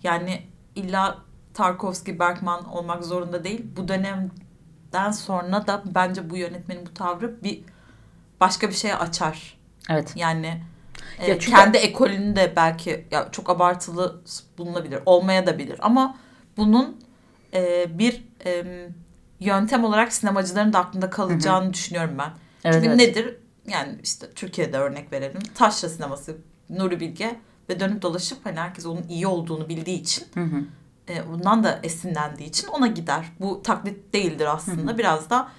yani 0.03 0.41
illa 0.75 1.17
Tarkovski, 1.53 2.19
Bergman 2.19 2.65
olmak 2.65 3.05
zorunda 3.05 3.43
değil. 3.43 3.65
Bu 3.77 3.87
dönemden 3.87 5.11
sonra 5.11 5.67
da 5.67 5.83
bence 5.95 6.29
bu 6.29 6.37
yönetmenin 6.37 6.85
bu 6.85 6.93
tavrı 6.93 7.43
bir 7.43 7.63
başka 8.41 8.69
bir 8.69 8.73
şeye 8.73 8.95
açar. 8.95 9.57
evet. 9.89 10.13
Yani 10.15 10.61
e, 11.19 11.29
Ya 11.29 11.39
çünkü- 11.39 11.51
kendi 11.57 11.77
ekolünü 11.77 12.35
de 12.35 12.53
belki 12.55 13.07
ya 13.11 13.29
çok 13.31 13.49
abartılı 13.49 14.21
bulunabilir. 14.57 14.99
Olmaya 15.05 15.45
da 15.47 15.57
bilir. 15.59 15.79
Ama 15.81 16.17
bunun 16.57 16.99
e, 17.53 17.85
bir 17.99 18.23
e, 18.45 18.63
yöntem 19.39 19.83
olarak 19.83 20.13
sinemacıların 20.13 20.73
da 20.73 20.79
aklında 20.79 21.09
kalacağını 21.09 21.73
düşünüyorum 21.73 22.15
ben. 22.17 22.29
Evet, 22.63 22.73
Çünkü 22.75 22.87
evet. 22.87 22.97
nedir? 22.97 23.37
Yani 23.67 23.95
işte 24.03 24.31
Türkiye'de 24.35 24.77
örnek 24.77 25.13
verelim. 25.13 25.41
Taşra 25.55 25.89
sineması, 25.89 26.37
Nuri 26.69 26.99
Bilge 26.99 27.35
ve 27.69 27.79
dönüp 27.79 28.01
dolaşıp 28.01 28.45
hani 28.45 28.59
herkes 28.59 28.85
onun 28.85 29.03
iyi 29.09 29.27
olduğunu 29.27 29.69
bildiği 29.69 30.01
için 30.01 30.25
Hı 30.33 30.39
hı. 30.43 30.61
e, 31.09 31.27
bundan 31.29 31.63
da 31.63 31.79
esinlendiği 31.83 32.49
için 32.49 32.67
ona 32.67 32.87
gider. 32.87 33.25
Bu 33.39 33.61
taklit 33.63 34.13
değildir 34.13 34.45
aslında. 34.53 34.97
Biraz 34.97 35.29
da 35.29 35.49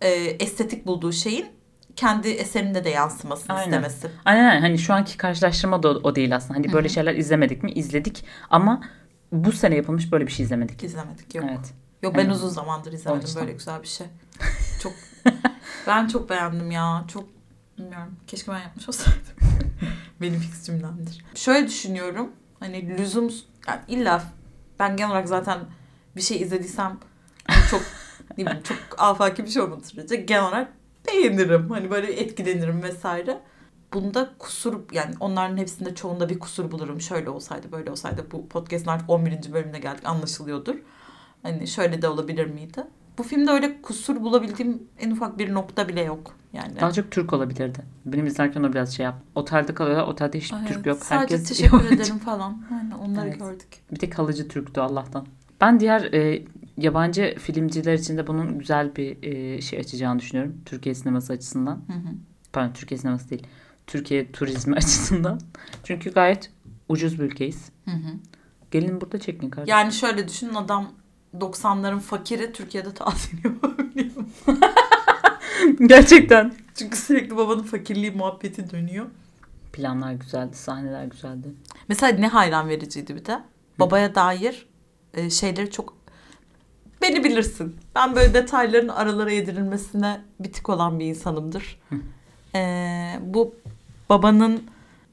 e, 0.00 0.08
e, 0.08 0.24
estetik 0.30 0.86
bulduğu 0.86 1.12
şeyin 1.12 1.46
kendi 1.98 2.28
eserinde 2.28 2.84
de 2.84 2.90
yansımasını 2.90 3.56
Aynen. 3.56 3.66
istemesi. 3.66 4.10
Aynen 4.24 4.60
hani 4.60 4.78
şu 4.78 4.94
anki 4.94 5.16
karşılaştırma 5.16 5.82
da 5.82 5.88
o, 5.88 6.00
o 6.02 6.14
değil 6.14 6.36
aslında. 6.36 6.54
Hani 6.54 6.72
böyle 6.72 6.88
şeyler 6.88 7.14
izlemedik 7.14 7.62
mi? 7.62 7.72
İzledik 7.72 8.24
ama 8.50 8.82
bu 9.32 9.52
sene 9.52 9.74
yapılmış 9.76 10.12
böyle 10.12 10.26
bir 10.26 10.32
şey 10.32 10.44
izlemedik. 10.44 10.84
İzlemedik 10.84 11.34
yok. 11.34 11.44
Evet. 11.48 11.74
Yok 12.02 12.14
ben 12.14 12.24
Evet. 12.24 12.34
uzun 12.34 12.48
zamandır 12.48 12.92
izlemedim 12.92 13.28
böyle 13.40 13.52
güzel 13.52 13.82
bir 13.82 13.88
şey. 13.88 14.06
Çok 14.82 14.92
ben 15.86 16.06
çok 16.06 16.30
beğendim 16.30 16.70
ya. 16.70 17.04
Çok 17.08 17.24
bilmiyorum. 17.78 18.16
Keşke 18.26 18.52
ben 18.52 18.58
yapmış 18.58 18.88
olsaydım. 18.88 19.22
Benim 20.20 20.40
fikrimdendir. 20.40 21.24
Şöyle 21.34 21.66
düşünüyorum. 21.66 22.32
Hani 22.60 22.98
lüzum 22.98 23.30
yani 23.68 23.80
illa 23.88 24.22
ben 24.78 24.96
genel 24.96 25.10
olarak 25.10 25.28
zaten 25.28 25.58
bir 26.16 26.22
şey 26.22 26.42
izlediysem 26.42 26.98
hani 27.48 27.66
çok 27.70 27.82
ne 28.38 28.46
bileyim 28.46 28.62
çok 28.62 28.78
afaki 28.98 29.44
bir 29.44 29.50
şey 29.50 29.62
olmadığı 29.62 29.84
sürece 29.86 30.16
genel 30.16 30.42
olarak 30.42 30.77
beğenirim. 31.08 31.70
Hani 31.70 31.90
böyle 31.90 32.12
etkilenirim 32.12 32.82
vesaire. 32.82 33.40
Bunda 33.92 34.30
kusur 34.38 34.80
yani 34.92 35.14
onların 35.20 35.56
hepsinde 35.56 35.94
çoğunda 35.94 36.28
bir 36.28 36.38
kusur 36.38 36.70
bulurum. 36.70 37.00
Şöyle 37.00 37.30
olsaydı 37.30 37.72
böyle 37.72 37.90
olsaydı 37.90 38.26
bu 38.32 38.48
podcast'ın 38.48 38.90
artık 38.90 39.10
11. 39.10 39.52
bölümüne 39.52 39.78
geldik 39.78 40.06
anlaşılıyordur. 40.06 40.74
Hani 41.42 41.68
şöyle 41.68 42.02
de 42.02 42.08
olabilir 42.08 42.46
miydi? 42.46 42.84
Bu 43.18 43.22
filmde 43.22 43.50
öyle 43.50 43.82
kusur 43.82 44.20
bulabildiğim 44.20 44.82
en 44.98 45.10
ufak 45.10 45.38
bir 45.38 45.54
nokta 45.54 45.88
bile 45.88 46.00
yok. 46.02 46.34
Yani. 46.52 46.80
Daha 46.80 46.92
çok 46.92 47.10
Türk 47.10 47.32
olabilirdi. 47.32 47.78
Benim 48.06 48.26
izlerken 48.26 48.62
o 48.62 48.72
biraz 48.72 48.96
şey 48.96 49.04
yap. 49.04 49.14
Otelde 49.34 49.74
kalıyorlar. 49.74 50.06
Otelde 50.06 50.38
hiç 50.40 50.52
Ay, 50.52 50.66
Türk 50.66 50.76
evet. 50.76 50.86
yok. 50.86 50.98
Sadece 50.98 51.34
Herkes 51.36 51.48
teşekkür 51.48 51.90
ederim 51.90 52.18
falan. 52.18 52.62
Aynen 52.72 52.90
onları 52.90 53.28
Evet. 53.28 53.40
gördük. 53.40 53.68
Bir 53.90 53.96
tek 53.96 54.12
kalıcı 54.12 54.48
Türktü 54.48 54.80
Allah'tan. 54.80 55.26
Ben 55.60 55.80
diğer 55.80 56.12
e, 56.12 56.42
yabancı 56.78 57.34
filmciler 57.38 57.94
için 57.94 58.18
de 58.18 58.26
bunun 58.26 58.58
güzel 58.58 58.96
bir 58.96 59.22
e, 59.22 59.60
şey 59.60 59.78
açacağını 59.78 60.18
düşünüyorum. 60.18 60.60
Türkiye 60.64 60.94
sineması 60.94 61.32
açısından. 61.32 61.74
Hı 61.74 61.92
hı. 61.92 62.14
Pardon 62.52 62.72
Türkiye 62.72 62.98
sineması 62.98 63.30
değil. 63.30 63.46
Türkiye 63.86 64.32
turizmi 64.32 64.74
açısından. 64.76 65.40
Çünkü 65.84 66.12
gayet 66.12 66.50
ucuz 66.88 67.18
bir 67.18 67.24
ülkeyiz. 67.24 67.70
Hı 67.84 67.90
hı. 67.90 68.10
Gelin 68.70 69.00
burada 69.00 69.20
çekin 69.20 69.50
kardeşim. 69.50 69.70
Yani 69.78 69.92
şöyle 69.92 70.28
düşünün 70.28 70.54
adam 70.54 70.92
90'ların 71.38 72.00
fakiri 72.00 72.52
Türkiye'de 72.52 72.94
tatil 72.94 73.38
yapabiliyor. 73.44 74.24
Gerçekten. 75.86 76.54
Çünkü 76.74 76.96
sürekli 76.96 77.36
babanın 77.36 77.62
fakirliği 77.62 78.10
muhabbeti 78.10 78.70
dönüyor. 78.70 79.06
Planlar 79.72 80.12
güzeldi, 80.12 80.56
sahneler 80.56 81.04
güzeldi. 81.04 81.48
Mesela 81.88 82.18
ne 82.18 82.28
hayran 82.28 82.68
vericiydi 82.68 83.16
bir 83.16 83.24
de. 83.24 83.40
Babaya 83.78 84.14
dair 84.14 84.66
e, 85.14 85.30
şeyleri 85.30 85.70
çok 85.70 85.97
beni 87.02 87.24
bilirsin. 87.24 87.76
Ben 87.94 88.16
böyle 88.16 88.34
detayların 88.34 88.88
aralara 88.88 89.30
yedirilmesine 89.30 90.20
bitik 90.40 90.68
olan 90.68 90.98
bir 90.98 91.04
insanımdır. 91.06 91.80
E, 92.54 92.60
bu 93.20 93.54
babanın 94.08 94.62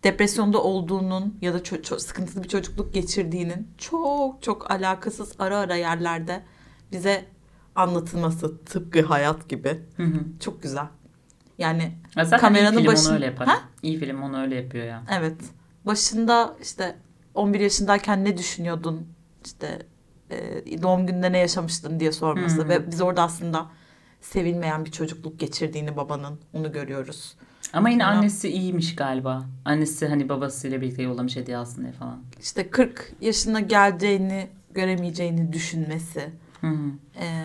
depresyonda 0.04 0.64
olduğunun 0.64 1.38
ya 1.42 1.54
da 1.54 1.58
ço- 1.58 1.82
ço- 1.82 2.00
sıkıntılı 2.00 2.44
bir 2.44 2.48
çocukluk 2.50 2.94
geçirdiğinin 2.94 3.68
çok 3.78 4.42
çok 4.44 4.72
alakasız 4.72 5.34
ara 5.40 5.58
ara 5.58 5.76
yerlerde 5.76 6.44
bize 6.92 7.26
anlatılması 7.76 8.58
tıpkı 8.66 9.02
hayat 9.02 9.50
gibi 9.50 9.82
Hı 9.98 10.04
hı. 10.04 10.20
çok 10.40 10.64
güzel. 10.64 10.86
Yani 11.58 11.92
Ya 12.16 12.26
Zaten 12.26 12.40
Kameranın 12.40 12.78
iyi 12.78 12.88
başın- 12.88 13.08
onu 13.10 13.16
öyle 13.16 13.26
yapar. 13.26 13.48
Ha? 13.48 13.60
İyi 13.84 14.00
film 14.00 14.22
onu 14.24 14.42
öyle 14.42 14.56
yapıyor 14.56 14.86
ya. 14.86 15.04
Evet. 15.20 15.36
Başında 15.86 16.56
işte 16.62 16.96
11 17.34 17.60
yaşındayken 17.60 18.26
ne 18.26 18.38
düşünüyordun? 18.38 19.08
İşte 19.46 19.86
e, 20.30 20.84
doğum 20.84 21.08
gününde 21.08 21.32
ne 21.32 21.38
yaşamıştın 21.38 22.00
diye 22.00 22.12
sorması 22.12 22.62
Hmm. 22.62 22.70
ve 22.70 22.92
biz 22.92 23.02
orada 23.02 23.24
aslında 23.24 23.66
sevilmeyen 24.22 24.86
bir 24.86 24.92
çocukluk 24.92 25.40
geçirdiğini 25.40 25.98
babanın 25.98 26.40
onu 26.54 26.72
görüyoruz. 26.72 27.36
Ama 27.74 27.90
yine 27.90 28.04
Sonra- 28.04 28.16
annesi 28.18 28.50
iyiymiş 28.50 28.96
galiba. 28.96 29.46
Annesi 29.66 30.08
hani 30.08 30.30
babasıyla 30.30 30.82
birlikte 30.82 31.04
yollamış 31.04 31.36
hediye 31.36 31.58
diye 31.58 31.92
falan. 31.92 32.24
İşte 32.42 32.70
40 32.70 33.12
yaşına 33.22 33.60
geleceğini 33.60 34.48
göremeyeceğini 34.74 35.54
düşünmesi. 35.54 36.30
Hı 36.62 36.68
hı. 36.68 36.88
e, 37.20 37.44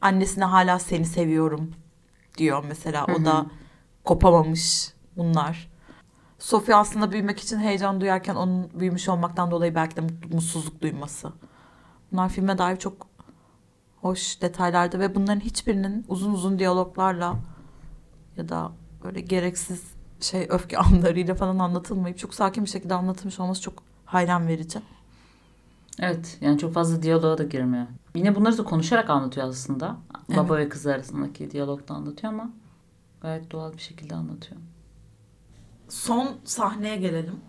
annesine 0.00 0.44
hala 0.44 0.78
seni 0.78 1.04
seviyorum 1.04 1.70
diyor 2.38 2.64
mesela. 2.68 3.08
Hı 3.08 3.12
O 3.12 3.18
hı. 3.20 3.24
da 3.24 3.46
kopamamış 4.04 4.92
bunlar. 5.16 5.70
Sofya 6.38 6.76
aslında 6.76 7.12
büyümek 7.12 7.40
için 7.40 7.58
heyecan 7.58 8.00
duyarken 8.00 8.34
onun 8.34 8.70
büyümüş 8.80 9.08
olmaktan 9.08 9.50
dolayı 9.50 9.74
belki 9.74 9.96
de 9.96 10.00
mut- 10.00 10.34
mutsuzluk 10.34 10.82
duyması. 10.82 11.32
Bunlar 12.12 12.28
filme 12.28 12.58
dair 12.58 12.76
çok 12.76 13.06
hoş 14.00 14.42
detaylardı 14.42 14.98
ve 14.98 15.14
bunların 15.14 15.40
hiçbirinin 15.40 16.04
uzun 16.08 16.32
uzun 16.32 16.58
diyaloglarla 16.58 17.36
ya 18.36 18.48
da 18.48 18.72
böyle 19.04 19.20
gereksiz 19.20 19.82
şey 20.20 20.46
öfke 20.50 20.78
anlarıyla 20.78 21.34
falan 21.34 21.58
anlatılmayıp 21.58 22.18
çok 22.18 22.34
sakin 22.34 22.64
bir 22.64 22.70
şekilde 22.70 22.94
anlatılmış 22.94 23.40
olması 23.40 23.62
çok 23.62 23.82
hayran 24.04 24.48
verici. 24.48 24.78
Evet 25.98 26.38
yani 26.40 26.58
çok 26.58 26.74
fazla 26.74 27.02
diyaloğa 27.02 27.38
da 27.38 27.44
girmiyor. 27.44 27.86
Yine 28.14 28.34
bunları 28.34 28.58
da 28.58 28.64
konuşarak 28.64 29.10
anlatıyor 29.10 29.48
aslında. 29.48 29.96
Baba 30.36 30.56
ve 30.56 30.68
kız 30.68 30.86
arasındaki 30.86 31.50
diyalogda 31.50 31.94
anlatıyor 31.94 32.32
ama 32.32 32.50
gayet 33.20 33.50
doğal 33.50 33.72
bir 33.72 33.80
şekilde 33.80 34.14
anlatıyor. 34.14 34.60
son 35.88 36.28
sahneye 36.44 36.96
gelelim. 36.96 37.40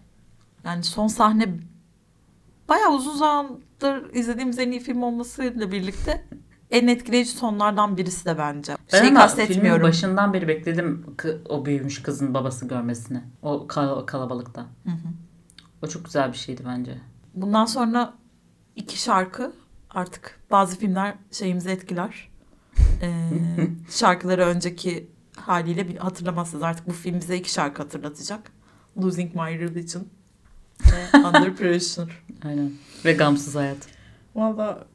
Yani 0.65 0.83
son 0.83 1.07
sahne 1.07 1.59
bayağı 2.69 2.91
uzun 2.93 3.15
zamandır 3.17 4.13
izlediğimiz 4.13 4.59
en 4.59 4.71
iyi 4.71 4.79
film 4.79 5.03
olmasıyla 5.03 5.71
birlikte 5.71 6.25
en 6.71 6.87
etkileyici 6.87 7.31
sonlardan 7.31 7.97
birisi 7.97 8.25
de 8.25 8.37
bence. 8.37 8.75
Ben 8.93 9.01
şey 9.01 9.13
kastetmiyorum. 9.13 9.63
filmin 9.63 9.83
başından 9.83 10.33
beri 10.33 10.47
bekledim 10.47 11.05
o 11.49 11.65
büyümüş 11.65 12.01
kızın 12.01 12.33
babası 12.33 12.67
görmesini. 12.67 13.21
O 13.41 13.67
kal- 13.67 14.05
kalabalıkta. 14.05 14.61
Hı 14.61 14.89
hı. 14.91 15.07
O 15.81 15.87
çok 15.87 16.05
güzel 16.05 16.31
bir 16.31 16.37
şeydi 16.37 16.61
bence. 16.67 16.97
Bundan 17.33 17.65
sonra 17.65 18.13
iki 18.75 19.01
şarkı 19.01 19.53
artık 19.89 20.39
bazı 20.51 20.79
filmler 20.79 21.15
şeyimizi 21.31 21.69
etkiler. 21.69 22.29
Ee, 23.01 23.29
şarkıları 23.89 24.45
önceki 24.45 25.07
haliyle 25.35 25.97
hatırlamazsınız. 25.97 26.63
Artık 26.63 26.87
bu 26.87 26.91
film 26.91 27.19
bize 27.19 27.37
iki 27.37 27.51
şarkı 27.51 27.81
hatırlatacak. 27.81 28.51
Losing 29.01 29.35
My 29.35 29.59
Religion 29.59 30.07
ve 30.85 31.17
Under 31.27 31.55
Pressure. 31.55 32.11
Aynen. 32.45 32.71
Ve 33.05 33.13
gamsız 33.13 33.55
hayat. 33.55 33.77
Valla 34.35 34.85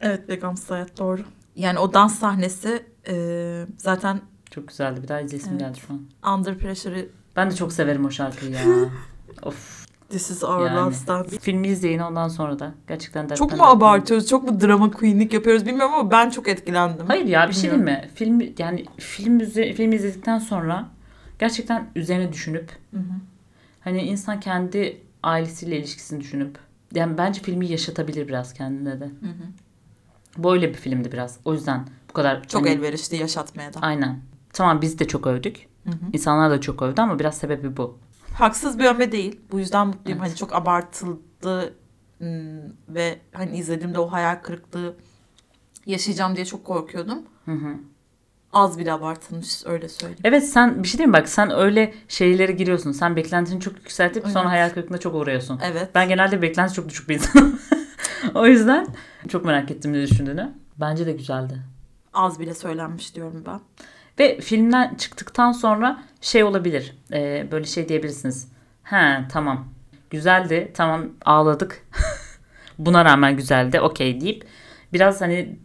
evet 0.00 0.28
Begamsız 0.28 0.70
Hayat 0.70 0.98
doğru. 0.98 1.22
Yani 1.56 1.78
o 1.78 1.94
dans 1.94 2.18
sahnesi 2.18 2.82
e, 3.08 3.66
zaten 3.78 4.20
Çok 4.50 4.68
güzeldi. 4.68 5.02
Bir 5.02 5.08
daha 5.08 5.20
izleyesim 5.20 5.50
Evet. 5.52 5.60
geldi 5.60 5.78
şu 5.86 5.92
an. 5.92 6.34
Under 6.38 6.58
Pressure'ı 6.58 7.08
Ben 7.36 7.50
de 7.50 7.54
çok 7.54 7.72
severim 7.72 8.04
o 8.04 8.10
şarkıyı 8.10 8.52
ya. 8.52 8.60
of. 9.42 9.82
This 10.10 10.30
is 10.30 10.44
our 10.44 10.66
Yani. 10.66 10.76
last 10.76 11.08
dance. 11.08 11.38
Filmi 11.38 11.68
izleyin 11.68 11.98
ondan 11.98 12.28
sonra 12.28 12.58
da. 12.58 12.74
Gerçekten 12.88 13.22
dertten 13.24 13.36
Çok 13.36 13.56
mu 13.56 13.64
abartıyoruz? 13.64 14.28
Çok 14.28 14.50
mu 14.50 14.60
drama 14.60 14.90
queenlik 14.90 15.32
yapıyoruz 15.32 15.66
bilmiyorum 15.66 15.94
ama 15.94 16.10
ben 16.10 16.30
çok 16.30 16.48
etkilendim. 16.48 17.06
Hayır 17.06 17.24
ya 17.26 17.48
bir 17.48 17.54
şey 17.54 17.70
Bilmiyorum. 17.72 18.04
mi? 18.04 18.10
Film 18.14 18.40
yani 18.58 18.84
film 18.98 19.38
film 19.74 19.92
izledikten 19.92 20.38
sonra 20.38 20.88
gerçekten 21.38 21.86
üzerine 21.96 22.32
düşünüp 22.32 22.70
Hı 22.94 22.98
hı. 23.00 23.02
hani 23.80 24.02
insan 24.02 24.40
kendi 24.40 25.00
ailesiyle 25.22 25.78
ilişkisini 25.78 26.20
düşünüp 26.20 26.58
yani 26.94 27.18
bence 27.18 27.40
filmi 27.42 27.66
yaşatabilir 27.68 28.28
biraz 28.28 28.54
kendine 28.54 29.00
de. 29.00 29.04
Hı 29.04 29.26
hı. 29.26 30.42
Böyle 30.42 30.68
bir 30.68 30.74
filmdi 30.74 31.12
biraz. 31.12 31.38
O 31.44 31.54
yüzden 31.54 31.86
bu 32.08 32.12
kadar 32.12 32.48
Çok 32.48 32.60
hani- 32.62 32.70
elverişli 32.70 33.16
yaşatmaya 33.16 33.74
da. 33.74 33.80
Aynen. 33.80 34.20
Tamam 34.52 34.80
biz 34.82 34.98
de 34.98 35.08
çok 35.08 35.26
övdük. 35.26 35.68
İnsanlar 36.12 36.50
da 36.50 36.60
çok 36.60 36.82
övdü 36.82 37.00
ama 37.00 37.18
biraz 37.18 37.38
sebebi 37.38 37.76
bu. 37.76 37.98
Haksız 38.34 38.78
bir 38.78 38.84
övme 38.84 39.12
değil. 39.12 39.40
Bu 39.52 39.58
yüzden 39.58 39.86
mutluyum. 39.86 40.18
Hani 40.20 40.36
çok 40.36 40.54
abartıldı 40.54 41.74
ve 42.88 43.18
hani 43.32 43.58
izlediğimde 43.58 43.98
o 43.98 44.12
hayal 44.12 44.36
kırıklığı 44.42 44.96
yaşayacağım 45.86 46.36
diye 46.36 46.44
çok 46.46 46.64
korkuyordum. 46.64 47.18
Az 48.52 48.78
bile 48.78 48.92
abartılmış 48.92 49.62
öyle 49.66 49.88
söyleyeyim. 49.88 50.20
Evet 50.24 50.44
sen 50.48 50.82
bir 50.82 50.88
şey 50.88 50.98
diyeyim 50.98 51.12
bak 51.12 51.28
sen 51.28 51.50
öyle 51.50 51.94
şeylere 52.08 52.52
giriyorsun. 52.52 52.92
Sen 52.92 53.16
beklentini 53.16 53.60
çok 53.60 53.76
yükseltip 53.78 54.22
sonra 54.26 54.40
Evet. 54.40 54.50
hayal 54.50 54.70
kırıklığına 54.70 54.98
çok 54.98 55.14
uğruyorsun. 55.14 55.60
Evet. 55.64 55.88
Ben 55.94 56.08
genelde 56.08 56.42
beklenti 56.42 56.74
çok 56.74 56.88
düşük 56.88 57.08
bir 57.08 57.14
insanım. 57.14 57.60
o 58.34 58.46
yüzden 58.46 58.86
çok 59.28 59.44
merak 59.44 59.70
ettim 59.70 59.92
ne 59.92 60.02
düşündüğünü. 60.02 60.52
Bence 60.80 61.06
de 61.06 61.12
güzeldi. 61.12 61.58
Az 62.14 62.40
bile 62.40 62.54
söylenmiş 62.54 63.14
diyorum 63.14 63.44
ben. 63.46 63.60
Ve 64.18 64.40
filmden 64.40 64.94
çıktıktan 64.94 65.52
sonra 65.52 66.02
şey 66.20 66.44
olabilir. 66.44 66.96
e, 67.12 67.48
böyle 67.52 67.64
şey 67.64 67.88
diyebilirsiniz. 67.88 68.48
He 68.82 69.18
tamam. 69.32 69.68
Güzeldi. 70.10 70.72
Tamam 70.74 71.08
ağladık. 71.24 71.86
Buna 72.78 73.04
rağmen 73.04 73.36
güzeldi. 73.36 73.80
Okey 73.80 74.20
deyip 74.20 74.44
biraz 74.92 75.20
hani 75.20 75.58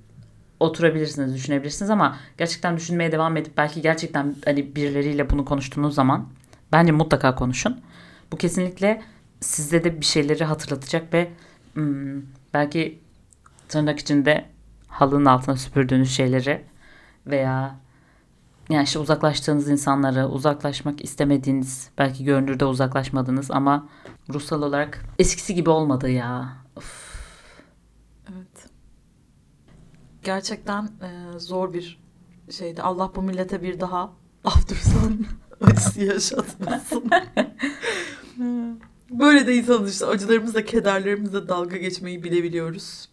oturabilirsiniz, 0.60 1.36
düşünebilirsiniz 1.36 1.92
ama 1.92 2.18
gerçekten 2.38 2.78
düşünmeye 2.78 3.12
devam 3.12 3.38
edip 3.38 3.58
belki 3.58 3.82
gerçekten 3.82 4.36
hani 4.46 4.76
birileriyle 4.76 5.30
bunu 5.30 5.46
konuştuğunuz 5.46 5.96
zaman 5.96 6.30
bence 6.72 6.92
mutlaka 6.92 7.36
konuşun. 7.36 7.82
Bu 8.32 8.38
kesinlikle 8.38 9.02
sizde 9.40 9.84
de 9.84 10.02
bir 10.02 10.06
şeyleri 10.06 10.44
hatırlatacak 10.44 11.14
ve 11.14 11.32
hmm, 11.74 12.22
belki 12.54 13.00
tırnak 13.70 14.00
içinde 14.00 14.46
halının 14.88 15.26
altına 15.26 15.56
süpürdüğünüz 15.56 16.12
şeyleri 16.12 16.66
veya 17.28 17.80
yani 18.70 18.84
işte 18.84 19.00
uzaklaştığınız 19.00 19.70
insanları, 19.70 20.28
uzaklaşmak 20.28 21.04
istemediğiniz, 21.04 21.90
belki 21.98 22.24
görünürde 22.24 22.66
uzaklaşmadınız 22.66 23.52
ama 23.52 23.90
ruhsal 24.34 24.62
olarak 24.62 25.06
eskisi 25.20 25.56
gibi 25.56 25.70
olmadı 25.70 26.10
ya. 26.10 26.58
Of. 26.76 27.08
Evet. 28.34 28.70
Gerçekten 30.24 30.84
e, 30.84 31.40
zor 31.40 31.74
bir 31.74 32.00
şeydi. 32.50 32.82
Allah 32.82 33.12
bu 33.16 33.22
millete 33.22 33.64
bir 33.64 33.80
daha 33.80 34.12
Aftersun 34.44 35.28
acısı 35.62 36.04
yaşatmasın. 36.04 37.04
Böyle 39.12 39.48
de 39.48 39.56
insanız 39.56 39.92
işte. 39.94 40.06
Acılarımızla, 40.06 40.66
kederlerimizle 40.66 41.48
dalga 41.48 41.78
geçmeyi 41.78 42.24
bilebiliyoruz. 42.24 43.10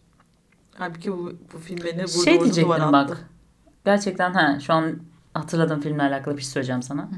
Halbuki 0.77 1.11
bu, 1.11 1.33
bu 1.53 1.57
film 1.57 1.77
beni 1.77 1.97
burada 1.97 2.07
Şey 2.07 2.39
diyecektim 2.41 2.69
bak. 2.69 2.93
attı. 2.93 3.17
Gerçekten 3.85 4.33
ha 4.33 4.59
şu 4.59 4.73
an 4.73 4.95
hatırladığım 5.33 5.81
filmle 5.81 6.01
alakalı 6.01 6.37
bir 6.37 6.41
şey 6.41 6.51
söyleyeceğim 6.51 6.83
sana. 6.83 7.09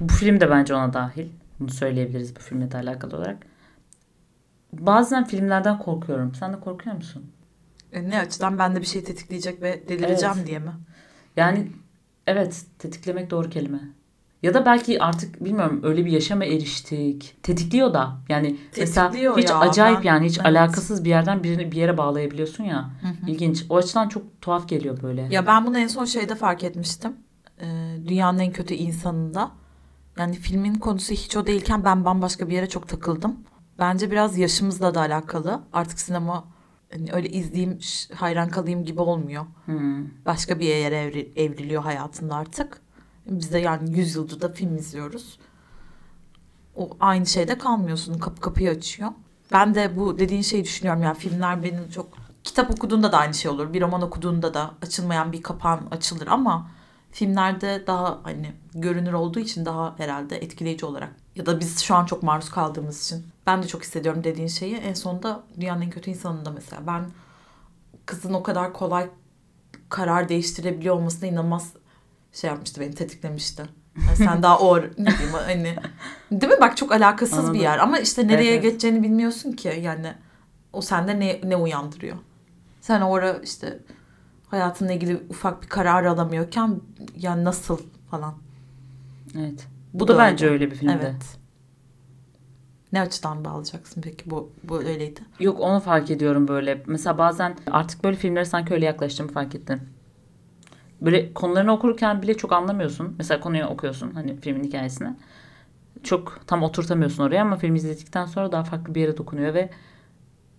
Bu 0.00 0.12
film 0.12 0.40
de 0.40 0.50
bence 0.50 0.74
ona 0.74 0.92
dahil. 0.92 1.28
Bunu 1.60 1.70
söyleyebiliriz 1.70 2.36
bu 2.36 2.40
filmle 2.40 2.70
de 2.70 2.76
alakalı 2.76 3.16
olarak. 3.16 3.46
Bazen 4.72 5.24
filmlerden 5.24 5.78
korkuyorum. 5.78 6.34
Sen 6.34 6.52
de 6.52 6.60
korkuyor 6.60 6.96
musun? 6.96 7.31
E, 7.92 8.10
ne 8.10 8.18
açıdan 8.20 8.58
bende 8.58 8.80
bir 8.80 8.86
şey 8.86 9.04
tetikleyecek 9.04 9.62
ve 9.62 9.88
delireceğim 9.88 10.34
Evet. 10.36 10.46
diye 10.46 10.58
mi? 10.58 10.72
Yani 11.36 11.66
evet 12.26 12.62
tetiklemek 12.78 13.30
doğru 13.30 13.50
kelime. 13.50 13.80
Ya 14.42 14.54
da 14.54 14.66
belki 14.66 15.02
artık 15.02 15.44
bilmiyorum 15.44 15.80
öyle 15.82 16.04
bir 16.04 16.10
yaşama 16.10 16.44
eriştik. 16.44 17.36
Tetikliyor 17.42 17.94
da. 17.94 18.18
Yani 18.28 18.56
mesela 18.78 19.08
Tetikliyor 19.10 19.38
hiç 19.38 19.50
ya, 19.50 19.58
acayip 19.58 19.98
ben- 19.98 20.04
yani 20.04 20.26
hiç 20.26 20.38
evet. 20.38 20.46
alakasız 20.46 21.04
bir 21.04 21.10
yerden 21.10 21.42
birini 21.42 21.72
bir 21.72 21.76
yere 21.76 21.98
bağlayabiliyorsun 21.98 22.64
ya. 22.64 22.90
İlginç. 23.26 23.64
O 23.68 23.76
açıdan 23.76 24.08
çok 24.08 24.40
tuhaf 24.40 24.68
geliyor 24.68 25.02
böyle. 25.02 25.28
Ya 25.30 25.46
ben 25.46 25.66
bunu 25.66 25.78
en 25.78 25.86
son 25.86 26.04
şeyde 26.04 26.34
fark 26.34 26.64
etmiştim. 26.64 27.12
Ee, 27.60 27.96
dünyanın 28.08 28.38
en 28.38 28.52
kötü 28.52 28.74
insanında. 28.74 29.50
Yani 30.18 30.34
filmin 30.34 30.74
konusu 30.74 31.14
hiç 31.14 31.36
o 31.36 31.46
değilken 31.46 31.84
ben 31.84 32.04
bambaşka 32.04 32.48
bir 32.48 32.54
yere 32.54 32.68
çok 32.68 32.88
takıldım. 32.88 33.36
Bence 33.78 34.10
biraz 34.10 34.38
yaşımızla 34.38 34.94
da 34.94 35.00
alakalı. 35.00 35.60
Artık 35.72 36.00
sinema 36.00 36.44
hani 36.92 37.12
öyle 37.12 37.28
izleyeyim, 37.28 37.78
hayran 38.14 38.48
kalayım 38.48 38.84
gibi 38.84 39.00
olmuyor. 39.00 39.46
Hmm. 39.64 40.24
Başka 40.26 40.60
bir 40.60 40.66
yere 40.66 40.96
evri- 40.96 41.32
evriliyor 41.36 41.82
hayatında 41.82 42.34
artık. 42.34 42.80
Biz 43.26 43.52
de 43.52 43.58
yani 43.58 43.98
100 43.98 44.14
yıldır 44.14 44.40
da 44.40 44.48
film 44.48 44.76
izliyoruz. 44.76 45.38
O 46.76 46.90
aynı 47.00 47.26
şeyde 47.26 47.58
kalmıyorsun. 47.58 48.18
Kapı 48.18 48.40
kapıyı 48.40 48.70
açıyor. 48.70 49.10
Ben 49.52 49.74
de 49.74 49.96
bu 49.96 50.18
dediğin 50.18 50.42
şeyi 50.42 50.64
düşünüyorum. 50.64 51.02
Yani 51.02 51.18
filmler 51.18 51.62
benim 51.62 51.90
çok... 51.90 52.08
Kitap 52.44 52.70
okuduğunda 52.70 53.12
da 53.12 53.18
aynı 53.18 53.34
şey 53.34 53.50
olur. 53.50 53.72
Bir 53.72 53.80
roman 53.80 54.02
okuduğunda 54.02 54.54
da 54.54 54.70
açılmayan 54.82 55.32
bir 55.32 55.42
kapağın 55.42 55.86
açılır 55.90 56.26
ama 56.26 56.70
filmlerde 57.12 57.84
daha 57.86 58.20
hani 58.22 58.52
görünür 58.74 59.12
olduğu 59.12 59.38
için 59.38 59.64
daha 59.64 59.94
herhalde 59.98 60.36
etkileyici 60.36 60.86
olarak 60.86 61.21
ya 61.36 61.46
da 61.46 61.60
biz 61.60 61.80
şu 61.80 61.94
an 61.94 62.06
çok 62.06 62.22
maruz 62.22 62.50
kaldığımız 62.50 63.04
için 63.04 63.26
ben 63.46 63.62
de 63.62 63.66
çok 63.66 63.82
hissediyorum 63.82 64.24
dediğin 64.24 64.48
şeyi. 64.48 64.74
En 64.76 64.94
sonunda 64.94 65.42
dünyanın 65.60 65.80
en 65.80 65.90
kötü 65.90 66.10
insanında 66.10 66.50
mesela 66.50 66.86
ben 66.86 67.10
kızın 68.06 68.34
o 68.34 68.42
kadar 68.42 68.72
kolay 68.72 69.08
karar 69.88 70.28
değiştirebiliyor 70.28 70.94
olmasına 70.94 71.28
inanılmaz 71.28 71.72
şey 72.32 72.50
yapmıştı 72.50 72.80
beni 72.80 72.94
tetiklemişti. 72.94 73.62
Yani 74.06 74.16
sen 74.16 74.42
daha 74.42 74.58
o 74.58 74.78
ne 74.80 74.86
diyeyim 74.96 75.32
hani 75.32 75.76
değil 76.30 76.52
mi 76.52 76.60
bak 76.60 76.76
çok 76.76 76.92
alakasız 76.92 77.38
Anladım. 77.38 77.54
bir 77.54 77.60
yer 77.60 77.78
ama 77.78 77.98
işte 77.98 78.28
nereye 78.28 78.52
Evet, 78.52 78.62
geçeceğini 78.62 79.02
bilmiyorsun 79.02 79.52
ki 79.52 79.80
yani 79.82 80.14
o 80.72 80.80
sende 80.80 81.20
ne 81.20 81.40
ne 81.44 81.56
uyandırıyor. 81.56 82.16
Sen 82.80 83.00
orada 83.00 83.38
işte 83.42 83.78
hayatınla 84.48 84.92
ilgili 84.92 85.22
ufak 85.30 85.62
bir 85.62 85.68
karar 85.68 86.04
alamıyorken 86.04 86.80
yani 87.16 87.44
nasıl 87.44 87.78
falan. 88.10 88.34
Evet. 89.38 89.66
Bu, 89.94 90.08
da, 90.08 90.14
da 90.14 90.18
bence 90.18 90.48
öyle. 90.48 90.70
bir 90.70 90.76
filmdi. 90.76 90.98
Evet. 91.02 91.38
Ne 92.92 93.00
açıdan 93.00 93.44
bağlayacaksın 93.44 94.00
peki 94.00 94.30
bu 94.30 94.52
bu 94.64 94.78
öyleydi. 94.82 95.20
Yok 95.40 95.60
onu 95.60 95.80
fark 95.80 96.10
ediyorum 96.10 96.48
böyle. 96.48 96.82
Mesela 96.86 97.18
bazen 97.18 97.56
artık 97.70 98.04
böyle 98.04 98.16
filmlere 98.16 98.44
sanki 98.44 98.74
öyle 98.74 98.84
yaklaştığımı 98.84 99.32
fark 99.32 99.54
ettim. 99.54 99.80
Böyle 101.00 101.34
konularını 101.34 101.72
okurken 101.72 102.22
bile 102.22 102.36
çok 102.36 102.52
anlamıyorsun. 102.52 103.14
Mesela 103.18 103.40
konuyu 103.40 103.64
okuyorsun 103.64 104.10
hani 104.10 104.36
filmin 104.36 104.64
hikayesini. 104.64 105.16
Çok 106.02 106.40
tam 106.46 106.62
oturtamıyorsun 106.62 107.22
oraya 107.22 107.42
ama 107.42 107.56
film 107.56 107.74
izledikten 107.74 108.26
sonra 108.26 108.52
daha 108.52 108.64
farklı 108.64 108.94
bir 108.94 109.00
yere 109.00 109.16
dokunuyor 109.16 109.54
ve 109.54 109.70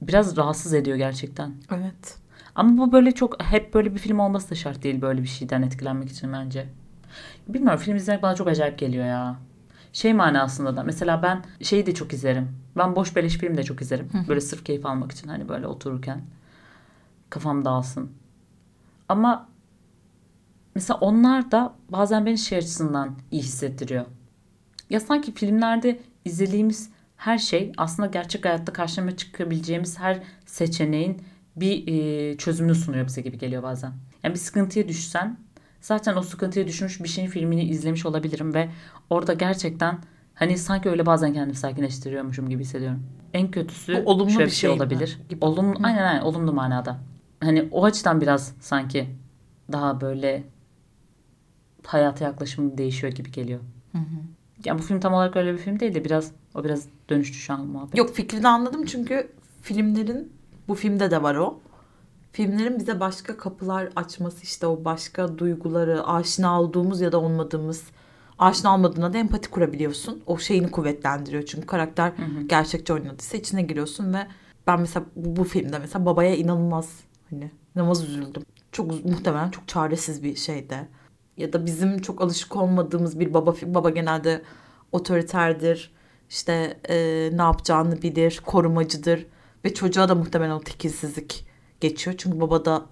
biraz 0.01 0.37
rahatsız 0.37 0.73
ediyor 0.73 0.97
gerçekten. 0.97 1.53
Evet. 1.71 2.17
Ama 2.55 2.77
bu 2.77 2.91
böyle 2.91 3.11
çok 3.11 3.43
hep 3.43 3.73
böyle 3.73 3.93
bir 3.93 3.99
film 3.99 4.19
olması 4.19 4.51
da 4.51 4.55
şart 4.55 4.83
değil 4.83 5.01
böyle 5.01 5.21
bir 5.21 5.27
şeyden 5.27 5.61
etkilenmek 5.61 6.09
için 6.09 6.33
bence. 6.33 6.65
Bilmiyorum 7.47 7.80
film 7.80 7.95
izlemek 7.95 8.23
bana 8.23 8.36
çok 8.36 8.47
acayip 8.47 8.78
geliyor 8.80 9.06
ya. 9.06 9.36
Şey 9.93 10.13
manasında 10.13 10.78
da 10.78 10.84
mesela 10.84 11.23
ben 11.23 11.43
şeyi 11.62 11.86
de 11.86 11.93
çok 11.93 12.13
izlerim. 12.13 12.49
Ben 12.78 12.95
boş 12.95 13.15
beleş 13.15 13.38
film 13.38 13.58
de 13.58 13.63
çok 13.63 13.82
izlerim. 13.82 14.10
Böyle 14.28 14.41
sırf 14.41 14.65
keyif 14.65 14.86
almak 14.86 15.12
için 15.12 15.28
hani 15.28 15.49
böyle 15.49 15.67
otururken 15.67 16.21
kafam 17.30 17.65
dağılsın. 17.65 18.12
Ama 19.10 19.49
mesela 20.76 20.97
onlar 20.99 21.52
da 21.52 21.73
bazen 21.89 22.26
beni 22.26 22.38
şey 22.38 22.58
açısından 22.58 23.15
iyi 23.32 23.41
hissettiriyor. 23.41 24.06
Ya 24.89 24.99
sanki 24.99 25.34
filmlerde 25.34 25.99
izlediğimiz 26.26 26.89
her 27.17 27.38
şey 27.38 27.71
aslında 27.78 28.08
gerçek 28.08 28.45
hayatta 28.45 28.73
karşıma 28.73 29.17
çıkabileceğimiz 29.17 29.99
her 29.99 30.23
seçeneğin 30.45 31.21
bir 31.56 31.88
e, 31.88 32.38
çözümünü 32.38 32.76
sunuyor 32.76 33.08
bize 33.08 33.21
gibi 33.21 33.38
geliyor 33.38 33.63
bazen. 33.63 33.93
Yani 34.23 34.34
bir 34.34 34.39
sıkıntıya 34.39 34.88
düşsen 34.88 35.38
zaten 35.83 36.15
o 36.15 36.21
sıkıntıya 36.21 36.67
düşmüş 36.67 37.03
bir 37.03 37.09
şeyin 37.09 37.27
filmini 37.27 37.63
izlemiş 37.63 38.05
olabilirim 38.05 38.53
ve 38.53 38.69
orada 39.09 39.33
gerçekten 39.33 39.99
hani 40.33 40.57
sanki 40.57 40.89
öyle 40.89 41.05
bazen 41.05 41.33
kendimi 41.33 41.55
sakinleştiriyormuşum 41.55 42.49
gibi 42.49 42.63
hissediyorum. 42.63 43.03
En 43.33 43.51
kötüsü 43.51 44.05
Bu 44.05 44.09
olumlu 44.09 44.31
şöyle 44.31 44.45
bir 44.45 44.51
şey 44.51 44.59
şey 44.59 44.69
olabilir. 44.69 45.19
Gibi. 45.29 45.45
Olumlu, 45.45 45.79
aynen 45.83 46.03
aynen 46.03 46.21
olumlu 46.21 46.53
manada. 46.53 46.99
Hani 47.39 47.67
o 47.71 47.85
açıdan 47.85 48.21
biraz 48.21 48.53
sanki 48.59 49.09
daha 49.71 50.01
böyle 50.01 50.43
hayata 51.85 52.25
yaklaşımım 52.25 52.77
değişiyor 52.77 53.13
gibi 53.13 53.31
geliyor. 53.31 53.59
Yani 54.65 54.79
bu 54.79 54.83
film 54.83 54.99
tam 54.99 55.13
olarak 55.13 55.35
öyle 55.35 55.53
bir 55.53 55.57
film 55.57 55.79
değil 55.79 55.93
de 55.93 56.05
biraz 56.05 56.31
o 56.55 56.63
biraz 56.63 56.87
dönüştü 57.09 57.37
şu 57.37 57.53
an 57.53 57.67
muhabbet. 57.67 57.97
Yok 57.97 58.15
fikrini 58.15 58.47
anladım 58.47 58.85
çünkü 58.85 59.31
filmlerin 59.61 60.33
bu 60.67 60.75
filmde 60.75 61.11
de 61.11 61.23
var 61.23 61.35
o. 61.35 61.59
Filmlerin 62.33 62.79
bize 62.79 62.99
başka 62.99 63.37
kapılar 63.37 63.89
açması 63.95 64.43
işte 64.43 64.67
o 64.67 64.85
başka 64.85 65.37
duyguları 65.37 66.07
aşina 66.07 66.61
olduğumuz 66.61 67.01
ya 67.01 67.11
da 67.11 67.17
olmadığımız 67.17 67.83
aşina 68.39 68.73
olmadığına 68.73 69.13
da 69.13 69.17
empati 69.17 69.49
kurabiliyorsun. 69.49 70.23
O 70.27 70.37
şeyini 70.37 70.71
kuvvetlendiriyor 70.71 71.43
çünkü 71.43 71.67
karakter 71.67 72.11
gerçekçi 72.47 72.93
oynadıysa 72.93 73.37
içine 73.37 73.61
giriyorsun 73.61 74.13
ve 74.13 74.27
ben 74.67 74.79
mesela 74.79 75.05
bu, 75.15 75.43
filmde 75.43 75.79
mesela 75.79 76.05
babaya 76.05 76.35
inanılmaz 76.35 76.89
hani 77.29 77.51
inanılmaz 77.75 78.03
üzüldüm. 78.03 78.43
Çok 78.71 79.05
muhtemelen 79.05 79.49
çok 79.49 79.67
çaresiz 79.67 80.23
bir 80.23 80.35
şeyde. 80.35 80.87
Ya 81.37 81.53
da 81.53 81.65
bizim 81.65 82.01
çok 82.01 82.21
alışık 82.21 82.55
olmadığımız 82.55 83.19
bir 83.19 83.34
baba 83.34 83.55
baba 83.65 83.89
genelde 83.89 84.41
otoriterdir. 84.91 85.91
İşte 86.29 86.79
e, 86.89 86.95
ne 87.34 87.41
yapacağını 87.41 88.01
bilir, 88.01 88.41
korumacıdır 88.45 89.25
ve 89.65 89.73
çocuğa 89.73 90.09
da 90.09 90.15
muhtemelen 90.15 90.51
o 90.51 90.59
tekilsizlik 90.59 91.53
geçiyor. 91.84 92.15
Çünkü 92.17 92.41
baba 92.41 92.65
da 92.65 92.86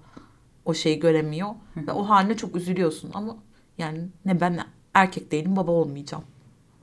o 0.65 0.73
şeyi 0.73 0.99
göremiyor 0.99 1.49
ve 1.77 1.91
o 1.91 2.09
haline 2.09 2.37
çok 2.37 2.55
üzülüyorsun 2.55 3.11
ama 3.13 3.37
yani 3.77 4.09
ne 4.25 4.41
ben 4.41 4.59
erkek 4.93 5.31
değilim 5.31 5.55
baba 5.55 5.71
olmayacağım. 5.71 6.23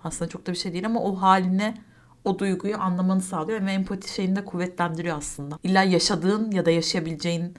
Aslında 0.04 0.28
çok 0.28 0.46
da 0.46 0.52
bir 0.52 0.56
şey 0.56 0.72
değil 0.72 0.86
ama 0.86 1.00
o 1.00 1.16
haline 1.16 1.74
o 2.24 2.38
duyguyu 2.38 2.78
anlamanı 2.78 3.20
sağlıyor 3.20 3.66
ve 3.66 3.72
empati 3.72 4.14
şeyini 4.14 4.36
de 4.36 4.44
kuvvetlendiriyor 4.44 5.16
aslında. 5.16 5.58
İlla 5.62 5.82
yaşadığın 5.82 6.50
ya 6.50 6.66
da 6.66 6.70
yaşayabileceğin 6.70 7.54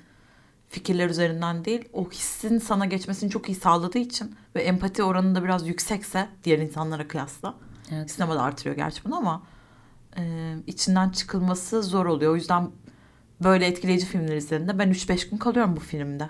fikirler 0.70 1.10
üzerinden 1.10 1.66
değil 1.66 1.90
o 1.94 2.10
hissin 2.10 2.60
sana 2.60 2.86
geçmesini 2.86 3.30
çok 3.30 3.50
iyi 3.50 3.56
sağladığı 3.56 3.98
için 3.98 4.36
ve 4.56 4.62
empati 4.62 5.04
oranı 5.04 5.36
da 5.36 5.44
biraz 5.44 5.68
yüksekse 5.68 6.30
diğer 6.44 6.60
insanlara 6.60 7.08
kıyasla. 7.08 7.56
Evet. 7.92 8.12
Sinema 8.12 8.36
da 8.36 8.42
artırıyor 8.42 8.76
gerçi 8.76 9.06
bunu 9.06 9.16
ama 9.16 9.44
e, 10.18 10.56
içinden 10.68 11.10
çıkılması 11.10 11.84
zor 11.84 12.06
oluyor. 12.06 12.32
O 12.32 12.36
yüzden 12.36 12.70
böyle 13.44 13.66
etkileyici 13.66 14.06
filmler 14.06 14.36
izlediğimde 14.36 14.80
ben 14.80 14.90
3-5 14.92 15.30
gün 15.30 15.38
kalıyorum 15.38 15.76
bu 15.76 15.80
filmde. 15.80 16.30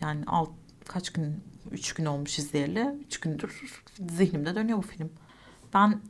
Yani 0.00 0.24
alt, 0.26 0.48
kaç 0.88 1.10
gün 1.10 1.40
3 1.70 1.92
gün 1.92 2.04
olmuş 2.04 2.38
izleyeli. 2.38 2.94
3 3.06 3.20
gündür 3.20 3.74
zihnimde 4.10 4.54
dönüyor 4.54 4.78
bu 4.78 4.82
film. 4.82 5.10
Ben 5.74 6.00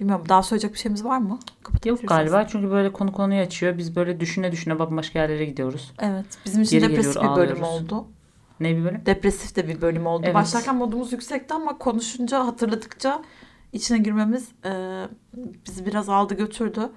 bilmiyorum 0.00 0.24
daha 0.28 0.42
söyleyecek 0.42 0.72
bir 0.72 0.78
şeyimiz 0.78 1.04
var 1.04 1.18
mı? 1.18 1.38
Yok 1.84 2.00
galiba 2.08 2.46
çünkü 2.46 2.70
böyle 2.70 2.92
konu 2.92 3.12
konuyu 3.12 3.40
açıyor. 3.40 3.78
Biz 3.78 3.96
böyle 3.96 4.20
düşüne 4.20 4.52
düşüne 4.52 4.78
bambaşka 4.78 5.18
yerlere 5.18 5.44
gidiyoruz. 5.44 5.92
Evet. 5.98 6.26
Bizim 6.46 6.62
için 6.62 6.80
Geri 6.80 6.90
depresif 6.90 7.14
geliyor, 7.14 7.32
bir 7.32 7.40
bölüm 7.40 7.64
ağlıyoruz. 7.64 7.92
oldu. 7.92 8.06
Ne 8.60 8.76
bir 8.76 8.84
bölüm? 8.84 9.02
Depresif 9.06 9.56
de 9.56 9.68
bir 9.68 9.80
bölüm 9.80 10.06
oldu. 10.06 10.22
Evet. 10.24 10.34
Başlarken 10.34 10.76
modumuz 10.76 11.12
yüksekti 11.12 11.54
ama 11.54 11.78
konuşunca, 11.78 12.46
hatırladıkça 12.46 13.22
içine 13.72 13.98
girmemiz 13.98 14.48
e, 14.64 15.04
bizi 15.66 15.86
biraz 15.86 16.08
aldı 16.08 16.34
götürdü. 16.34 16.90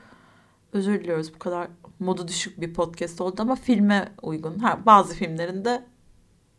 Özür 0.74 1.00
diliyoruz 1.00 1.34
bu 1.36 1.40
kadar 1.40 1.68
modu 2.00 2.28
düşük 2.28 2.62
bir 2.62 2.74
podcast 2.74 3.22
oldu 3.22 3.42
ama 3.42 3.56
filme 3.56 4.12
uygun. 4.22 4.60
Ha, 4.60 4.80
bazı 4.86 5.14
filmlerinde 5.16 5.84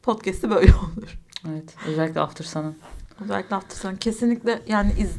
podcast'i 0.02 0.50
böyle 0.50 0.72
olur. 0.74 1.18
Evet. 1.48 1.74
Özellikle 1.86 2.20
After 2.20 2.44
Sun'ın. 2.44 2.76
Özellikle 3.20 3.54
hafta 3.54 3.76
sonu. 3.76 3.96
Kesinlikle 3.96 4.62
yani 4.66 4.92
iz, 4.98 5.10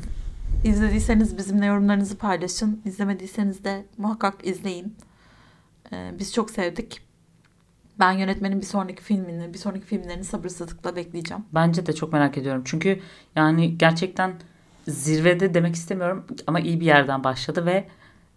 izlediyseniz 0.64 1.38
bizimle 1.38 1.66
yorumlarınızı 1.66 2.18
paylaşın. 2.18 2.82
İzlemediyseniz 2.86 3.64
de 3.64 3.86
muhakkak 3.98 4.48
izleyin. 4.48 4.96
Ee, 5.94 6.12
biz 6.20 6.34
çok 6.34 6.52
sevdik. 6.52 7.02
Ben 8.00 8.12
yönetmenin 8.12 8.62
bir 8.62 8.66
sonraki 8.66 9.04
filmini, 9.04 9.54
bir 9.54 9.58
sonraki 9.58 9.86
filmlerini 9.86 10.24
sabırsızlıkla 10.24 10.96
bekleyeceğim. 10.96 11.44
Bence 11.54 11.86
de 11.86 11.94
çok 11.94 12.14
merak 12.14 12.38
ediyorum. 12.38 12.62
Çünkü 12.66 13.00
yani 13.36 13.78
gerçekten 13.78 14.34
zirvede 14.88 15.54
demek 15.54 15.76
istemiyorum 15.76 16.26
ama 16.48 16.60
iyi 16.60 16.80
bir 16.80 16.86
yerden 16.86 17.24
başladı 17.24 17.66
ve 17.66 17.88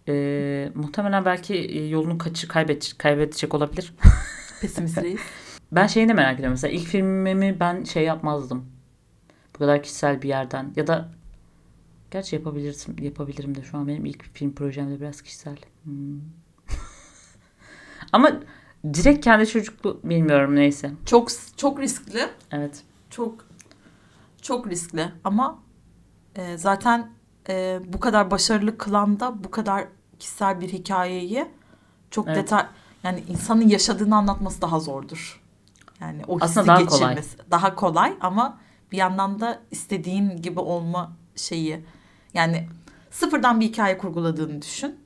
e, 0.07 0.71
muhtemelen 0.75 1.25
belki 1.25 1.55
e, 1.55 1.87
yolunu 1.87 2.17
kaçı 2.17 2.47
kaybedecek, 2.47 2.99
kaybedecek 2.99 3.53
olabilir. 3.53 3.93
Pesimist 4.61 4.97
reis. 4.97 5.21
Ben 5.71 5.87
şeyini 5.87 6.09
de 6.09 6.13
merak 6.13 6.33
ediyorum. 6.33 6.51
Mesela 6.51 6.73
ilk 6.73 6.87
filmimi 6.87 7.59
ben 7.59 7.83
şey 7.83 8.03
yapmazdım. 8.03 8.65
Bu 9.53 9.59
kadar 9.59 9.83
kişisel 9.83 10.21
bir 10.21 10.29
yerden 10.29 10.73
ya 10.75 10.87
da 10.87 11.09
gerçi 12.11 12.35
yapabilirim 12.35 13.03
yapabilirim 13.03 13.55
de 13.55 13.63
şu 13.63 13.77
an 13.77 13.87
benim 13.87 14.05
ilk 14.05 14.23
film 14.33 14.53
projem 14.53 14.91
de 14.91 15.01
biraz 15.01 15.21
kişisel. 15.21 15.57
Hmm. 15.83 16.19
Ama 18.11 18.39
direkt 18.93 19.23
kendi 19.23 19.47
çocuklu 19.47 19.99
bilmiyorum 20.03 20.55
neyse. 20.55 20.91
Çok 21.05 21.29
çok 21.57 21.79
riskli. 21.79 22.29
Evet. 22.51 22.83
Çok 23.09 23.45
çok 24.41 24.69
riskli 24.69 25.11
ama 25.23 25.63
e, 26.35 26.57
zaten 26.57 27.11
e, 27.49 27.79
bu 27.87 27.99
kadar 27.99 28.31
başarılı 28.31 28.77
kılan 28.77 29.19
da 29.19 29.43
bu 29.43 29.51
kadar 29.51 29.85
kişisel 30.19 30.61
bir 30.61 30.69
hikayeyi 30.69 31.47
çok 32.11 32.27
Evet. 32.27 32.37
detay 32.37 32.65
yani 33.03 33.23
insanın 33.29 33.67
yaşadığını 33.67 34.15
anlatması 34.15 34.61
daha 34.61 34.79
zordur. 34.79 35.41
Yani 36.01 36.21
o 36.27 36.37
Aslında 36.41 36.67
daha 36.67 36.85
kolay. 36.85 36.99
geçirmesi 36.99 37.37
daha 37.51 37.75
kolay 37.75 38.13
ama 38.21 38.57
bir 38.91 38.97
yandan 38.97 39.39
da 39.39 39.59
istediğin 39.71 40.37
gibi 40.41 40.59
olma 40.59 41.11
şeyi 41.35 41.85
yani 42.33 42.67
sıfırdan 43.11 43.59
bir 43.59 43.65
hikaye 43.65 43.97
kurguladığını 43.97 44.61
düşün. 44.61 44.99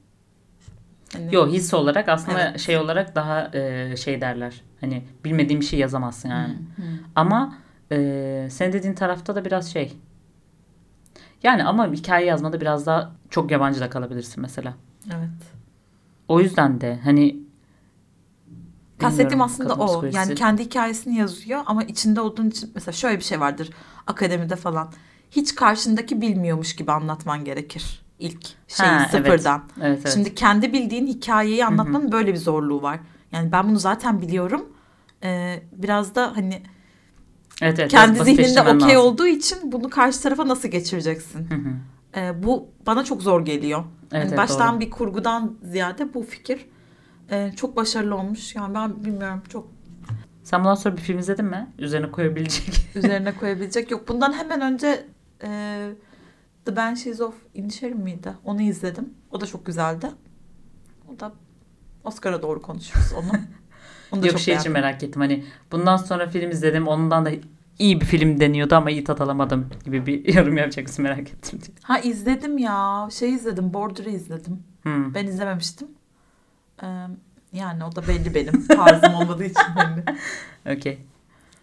Yani, 1.13 1.35
Yo 1.35 1.47
his 1.47 1.73
olarak 1.73 2.09
aslında 2.09 2.41
Evet. 2.49 2.59
şey 2.59 2.77
olarak 2.77 3.15
daha 3.15 3.49
e, 3.53 3.95
şey 3.97 4.21
derler. 4.21 4.61
Hani 4.81 5.03
bilmediğim 5.25 5.61
bir 5.61 5.65
şey 5.65 5.79
yazamazsın 5.79 6.29
yani. 6.29 6.53
Hı, 6.53 6.81
hı. 6.81 6.85
Ama 7.15 7.55
e, 7.91 8.47
sen 8.51 8.73
dediğin 8.73 8.93
tarafta 8.93 9.35
da 9.35 9.45
biraz 9.45 9.73
şey. 9.73 9.97
Yani 11.45 11.63
ama 11.63 11.87
hikaye 11.87 12.25
yazmada 12.25 12.61
biraz 12.61 12.85
daha 12.85 13.11
çok 13.29 13.51
yabancı 13.51 13.79
da 13.79 13.89
kalabilirsin 13.89 14.41
mesela. 14.41 14.73
Evet. 15.07 15.29
O 16.27 16.39
yüzden 16.39 16.81
de 16.81 16.99
hani 17.03 17.45
Kastettiğim 18.99 19.41
aslında 19.41 19.73
o. 19.73 19.85
psikolojisi. 19.85 20.17
Yani 20.17 20.35
kendi 20.35 20.63
hikayesini 20.65 21.17
yazıyor 21.17 21.61
ama 21.65 21.83
içinde 21.83 22.21
olduğun 22.21 22.49
için 22.49 22.71
mesela 22.75 22.91
şöyle 22.93 23.17
bir 23.17 23.23
şey 23.23 23.39
vardır 23.39 23.69
akademide 24.07 24.55
falan. 24.55 24.91
Hiç 25.31 25.55
karşındaki 25.55 26.21
bilmiyormuş 26.21 26.75
gibi 26.75 26.91
anlatman 26.91 27.45
gerekir 27.45 28.05
ilk 28.19 28.47
şeyi 28.67 28.89
Ha, 28.89 28.97
evet. 28.99 29.11
sıfırdan. 29.11 29.63
Evet, 29.81 29.99
evet. 30.01 30.13
Şimdi 30.13 30.35
kendi 30.35 30.73
bildiğin 30.73 31.07
hikayeyi 31.07 31.65
anlatmanın 31.65 32.11
böyle 32.11 32.33
bir 32.33 32.37
zorluğu 32.37 32.81
var. 32.81 32.99
Yani 33.31 33.51
ben 33.51 33.69
bunu 33.69 33.79
zaten 33.79 34.21
biliyorum. 34.21 34.65
Ee, 35.23 35.63
biraz 35.71 36.15
da 36.15 36.31
hani 36.35 36.61
evet, 37.61 37.79
evet, 37.79 37.91
kendi 37.91 38.23
zihninde 38.23 38.61
okey 38.61 38.97
olduğu 38.97 39.27
için 39.27 39.71
bunu 39.71 39.89
karşı 39.89 40.21
tarafa 40.21 40.47
nasıl 40.47 40.67
geçireceksin? 40.69 41.39
Hı 41.49 41.55
hı. 41.55 41.73
Ee, 42.15 42.43
bu 42.43 42.69
bana 42.85 43.03
çok 43.03 43.21
zor 43.21 43.45
geliyor. 43.45 43.83
Evet, 44.01 44.13
Yani 44.13 44.27
evet, 44.27 44.37
baştan 44.37 44.73
doğru. 44.73 44.79
bir 44.79 44.89
kurgudan 44.91 45.57
ziyade 45.63 46.13
bu 46.13 46.23
fikir 46.23 46.65
e, 47.29 47.51
çok 47.55 47.75
başarılı 47.75 48.15
olmuş. 48.15 48.55
Yani 48.55 48.73
ben 48.73 49.05
bilmiyorum 49.05 49.43
çok 49.49 49.67
Sen 50.43 50.59
bundan 50.59 50.75
sonra 50.75 50.97
bir 50.97 51.01
film 51.01 51.19
izledin 51.19 51.45
mi? 51.45 51.67
Üzerine 51.79 52.11
koyabilecek. 52.11 52.89
üzerine 52.95 53.35
koyabilecek 53.35 53.91
yok. 53.91 54.07
Bundan 54.07 54.33
hemen 54.33 54.61
önce 54.61 55.05
e, 55.43 55.89
The 56.65 56.75
Banshees 56.75 57.21
of 57.21 57.35
Inisherin 57.53 57.97
miydi? 57.97 58.33
Onu 58.43 58.61
izledim. 58.61 59.13
O 59.31 59.41
da 59.41 59.45
çok 59.45 59.65
güzeldi. 59.65 60.07
O 61.15 61.19
da 61.19 61.33
Oscar'a 62.03 62.41
doğru 62.41 62.61
konuşuruz 62.61 63.13
onu. 63.13 63.31
Onu 64.11 64.21
da 64.21 64.25
Yok 64.25 64.31
çok 64.31 64.41
şey 64.41 64.55
için 64.55 64.71
merak 64.71 65.03
ettim. 65.03 65.21
Hani 65.21 65.45
bundan 65.71 65.97
sonra 65.97 66.27
film 66.27 66.51
izledim. 66.51 66.87
Ondan 66.87 67.25
da 67.25 67.31
iyi 67.79 68.01
bir 68.01 68.05
film 68.05 68.39
deniyordu 68.39 68.75
ama 68.75 68.91
iyi 68.91 69.03
tat 69.03 69.21
alamadım 69.21 69.69
gibi 69.85 70.05
bir 70.05 70.33
yorum 70.33 70.57
yapacak 70.57 70.87
mısın 70.87 71.03
merak 71.03 71.19
ettim. 71.19 71.59
diye. 71.61 71.75
Ha 71.81 71.99
izledim 71.99 72.57
ya. 72.57 73.07
Şey 73.11 73.33
izledim. 73.33 73.73
Border'ı 73.73 74.09
izledim. 74.09 74.63
Hmm. 74.83 75.13
Ben 75.13 75.27
izlememiştim. 75.27 75.87
Ee, 76.83 76.87
yani 77.53 77.83
o 77.83 77.95
da 77.95 78.07
belli 78.07 78.35
benim. 78.35 78.67
Tarzım 78.67 79.13
olmadığı 79.13 79.45
için 79.45 79.63
belli. 79.75 80.17
Okey. 80.77 80.99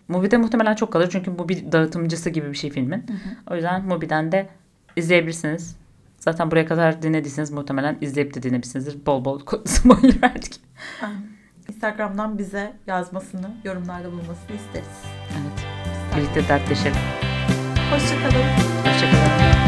Mubi'de 0.09 0.36
muhtemelen 0.36 0.74
çok 0.74 0.93
kalır 0.93 1.09
çünkü 1.12 1.38
bu 1.38 1.49
bir 1.49 1.72
dağıtımcısı 1.72 2.30
gibi 2.30 2.51
bir 2.51 2.57
şey 2.57 2.70
filmin. 2.70 3.07
O 3.51 3.55
yüzden 3.55 3.84
Mubi'den 3.84 4.32
de 4.32 4.49
izleyebilirsiniz. 4.97 5.76
Zaten 6.18 6.51
buraya 6.51 6.66
kadar 6.66 7.03
dinlediyseniz 7.03 7.51
muhtemelen 7.51 7.99
izleyip 8.01 8.34
de 8.34 8.43
dinlemişsinizdir. 8.43 9.07
Bol 9.07 9.24
bol 9.24 9.40
spoiler 9.64 10.22
verdik. 10.22 10.61
Instagram'dan 11.72 12.38
bize 12.38 12.72
yazmasını, 12.86 13.50
yorumlarda 13.64 14.12
bulunmasını 14.12 14.56
isteriz. 14.56 15.02
Evet. 15.32 15.66
Birlikte 16.16 16.48
dertleşelim. 16.48 16.96
Hoşçakalın. 17.90 18.44
Hoşçakalın. 18.84 19.61